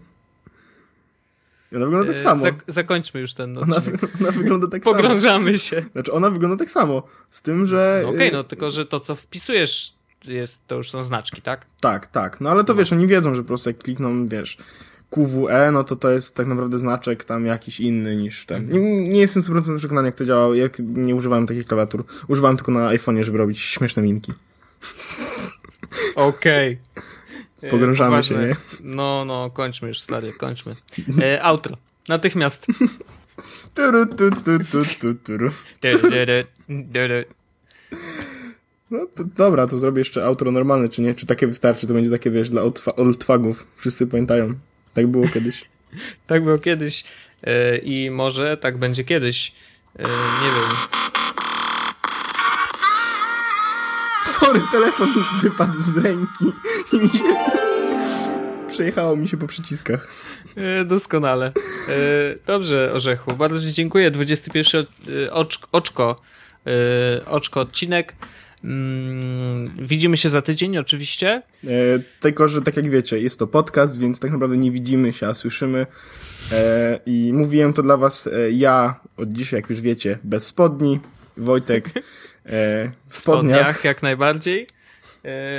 I 1.72 1.76
Ona 1.76 1.84
wygląda 1.84 2.08
tak 2.12 2.20
E, 2.20 2.22
samo. 2.22 2.44
zak- 2.44 2.62
zakończmy 2.66 3.20
już 3.20 3.34
ten 3.34 3.58
Ona, 3.58 3.76
odcinek. 3.76 4.00
ona 4.20 4.30
wygląda 4.30 4.66
tak 4.68 4.84
samo. 4.84 4.96
Pogrążamy 4.96 5.58
się. 5.58 5.84
Znaczy, 5.92 6.12
ona 6.12 6.30
wygląda 6.30 6.56
tak 6.56 6.70
samo. 6.70 7.02
Z 7.30 7.42
tym, 7.42 7.66
że... 7.66 8.00
No 8.02 8.08
Okej, 8.10 8.28
y, 8.28 8.32
no 8.32 8.44
tylko, 8.44 8.70
że 8.70 8.86
to 8.86 9.00
co 9.00 9.16
wpisujesz 9.16 9.94
jest, 10.26 10.66
to 10.66 10.74
już 10.74 10.90
są 10.90 11.02
znaczki, 11.02 11.42
tak? 11.42 11.66
Tak, 11.80 12.06
tak. 12.06 12.40
No 12.40 12.50
ale 12.50 12.64
to 12.64 12.74
wiesz, 12.74 12.92
oni 12.92 13.06
wiedzą, 13.06 13.34
że 13.34 13.42
po 13.42 13.46
prostu 13.48 13.70
jak 13.70 13.78
klikną, 13.78 14.26
wiesz, 14.26 14.58
QWE, 15.10 15.70
no 15.72 15.84
to 15.84 15.96
to 15.96 16.10
jest 16.10 16.36
tak 16.36 16.46
naprawdę 16.46 16.78
znaczek 16.78 17.24
tam 17.24 17.46
jakiś 17.46 17.80
inny 17.80 18.16
niż 18.16 18.46
ten. 18.46 18.68
Nie, 18.68 19.08
nie 19.08 19.20
jestem 19.20 19.42
100% 19.42 19.78
przekonany, 19.78 20.08
jak 20.08 20.14
to 20.14 20.24
działa. 20.24 20.56
Jak 20.56 20.78
nie 20.78 21.14
używałem 21.14 21.46
takich 21.46 21.66
klawiatur. 21.66 22.04
Używałem 22.28 22.56
tylko 22.56 22.72
na 22.72 22.88
iPhone'ie, 22.88 23.24
żeby 23.24 23.38
robić 23.38 23.60
śmieszne 23.60 24.02
minki. 24.02 24.32
Okej. 26.14 26.78
E, 27.62 27.68
Pogrążamy 27.70 28.10
poważne. 28.10 28.36
się, 28.36 28.48
nie? 28.48 28.56
No, 28.80 29.24
no, 29.24 29.50
kończmy 29.50 29.88
już, 29.88 30.00
stary, 30.00 30.32
kończmy. 30.32 30.76
E, 31.22 31.42
outro. 31.42 31.76
Natychmiast. 32.08 32.66
Turu, 33.74 34.06
tu, 34.06 34.30
tu, 34.30 34.58
tu, 34.58 34.84
tu, 35.00 35.14
turu. 35.14 35.50
No 38.94 39.06
to 39.14 39.24
dobra, 39.24 39.66
to 39.66 39.78
zrobię 39.78 39.98
jeszcze 39.98 40.24
outro 40.24 40.50
normalne, 40.50 40.88
czy 40.88 41.02
nie? 41.02 41.14
Czy 41.14 41.26
takie 41.26 41.46
wystarczy? 41.46 41.86
To 41.86 41.94
będzie 41.94 42.10
takie, 42.10 42.30
wiesz, 42.30 42.50
dla 42.50 42.62
oldfa- 42.62 43.00
oldfagów. 43.00 43.66
Wszyscy 43.76 44.06
pamiętają. 44.06 44.54
Tak 44.94 45.06
było 45.06 45.28
kiedyś. 45.28 45.64
Tak 46.26 46.44
było 46.44 46.58
kiedyś 46.58 47.04
e, 47.42 47.76
i 47.76 48.10
może 48.10 48.56
tak 48.56 48.78
będzie 48.78 49.04
kiedyś. 49.04 49.52
E, 49.98 50.02
nie 50.02 50.50
wiem. 50.54 50.76
Sorry, 54.24 54.60
telefon 54.72 55.08
wypadł 55.42 55.80
z 55.80 55.96
ręki 55.96 56.44
i 56.92 56.96
mi 56.98 57.08
się... 57.08 57.24
Przejechało 58.68 59.16
mi 59.16 59.28
się 59.28 59.36
po 59.36 59.46
przyciskach. 59.46 60.08
E, 60.56 60.84
doskonale. 60.84 61.52
Dobrze, 62.46 62.92
Orzechu. 62.92 63.36
Bardzo 63.36 63.60
Ci 63.60 63.72
dziękuję. 63.72 64.10
21 64.10 64.86
e, 65.26 65.32
oczko, 65.32 66.16
oczko 67.26 67.60
odcinek. 67.60 68.14
Mm, 68.64 69.86
widzimy 69.86 70.16
się 70.16 70.28
za 70.28 70.42
tydzień 70.42 70.78
oczywiście. 70.78 71.42
E, 71.64 71.68
tylko, 72.20 72.48
że 72.48 72.62
tak 72.62 72.76
jak 72.76 72.90
wiecie, 72.90 73.20
jest 73.20 73.38
to 73.38 73.46
podcast, 73.46 74.00
więc 74.00 74.20
tak 74.20 74.30
naprawdę 74.30 74.56
nie 74.56 74.70
widzimy 74.70 75.12
się, 75.12 75.26
a 75.26 75.34
słyszymy. 75.34 75.86
E, 76.52 77.00
I 77.06 77.32
mówiłem 77.32 77.72
to 77.72 77.82
dla 77.82 77.96
was 77.96 78.26
e, 78.26 78.50
ja 78.50 79.00
od 79.16 79.28
dzisiaj, 79.28 79.60
jak 79.60 79.70
już 79.70 79.80
wiecie, 79.80 80.18
bez 80.24 80.46
spodni. 80.46 81.00
Wojtek 81.36 81.88
w 81.88 83.16
spodniach. 83.16 83.60
spodniach 83.60 83.84
jak 83.84 84.02
najbardziej. 84.02 84.66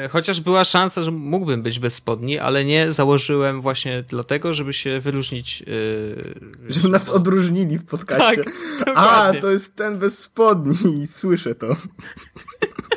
Chociaż 0.09 0.41
była 0.41 0.63
szansa, 0.63 1.03
że 1.03 1.11
mógłbym 1.11 1.63
być 1.63 1.79
bez 1.79 1.93
spodni, 1.93 2.39
ale 2.39 2.65
nie 2.65 2.93
założyłem 2.93 3.61
właśnie 3.61 4.03
dlatego, 4.09 4.53
żeby 4.53 4.73
się 4.73 4.99
wyróżnić. 4.99 5.63
Żeby 6.67 6.89
nas 6.89 7.09
odróżnili 7.09 7.77
w 7.77 7.85
podcaście. 7.85 8.43
Tak, 8.79 8.93
A, 8.95 9.33
to 9.41 9.51
jest 9.51 9.75
ten 9.75 9.97
bez 9.97 10.19
spodni 10.19 11.07
słyszę 11.07 11.55
to. 11.55 11.67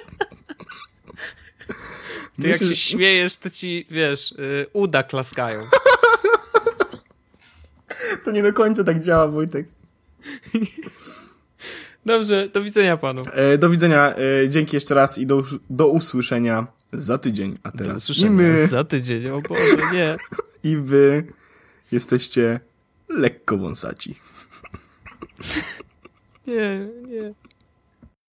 Ty 2.43 2.49
jak 2.49 2.53
Myślę, 2.53 2.59
się 2.59 2.75
że- 2.75 2.77
śmiejesz, 2.77 3.37
to 3.37 3.51
ci, 3.51 3.87
wiesz, 3.91 4.33
y, 4.33 4.67
uda 4.73 5.03
klaskają. 5.03 5.67
To 8.25 8.31
nie 8.31 8.43
do 8.43 8.53
końca 8.53 8.85
tak 8.85 9.01
działa, 9.01 9.29
Wojtek. 9.29 9.67
Dobrze, 12.07 12.49
do 12.49 12.63
widzenia 12.63 12.97
panu. 12.97 13.23
E, 13.33 13.59
do 13.59 13.71
widzenia, 13.71 14.15
e, 14.17 14.49
dzięki 14.49 14.77
jeszcze 14.77 14.95
raz 14.95 15.19
i 15.19 15.27
do, 15.27 15.43
do 15.71 15.89
usłyszenia 15.89 16.67
za 16.93 17.19
tydzień. 17.19 17.55
A 17.63 17.71
Do 17.71 17.79
teraz 17.79 17.97
usłyszenia 17.97 18.31
my, 18.31 18.67
za 18.67 18.85
tydzień, 18.85 19.29
o 19.29 19.41
Boże, 19.41 19.77
nie. 19.93 20.17
i 20.71 20.77
wy 20.77 21.25
jesteście 21.93 22.61
lekko 23.09 23.57
wąsaci. 23.59 24.15
Nie, 26.47 26.89
nie. 27.09 27.35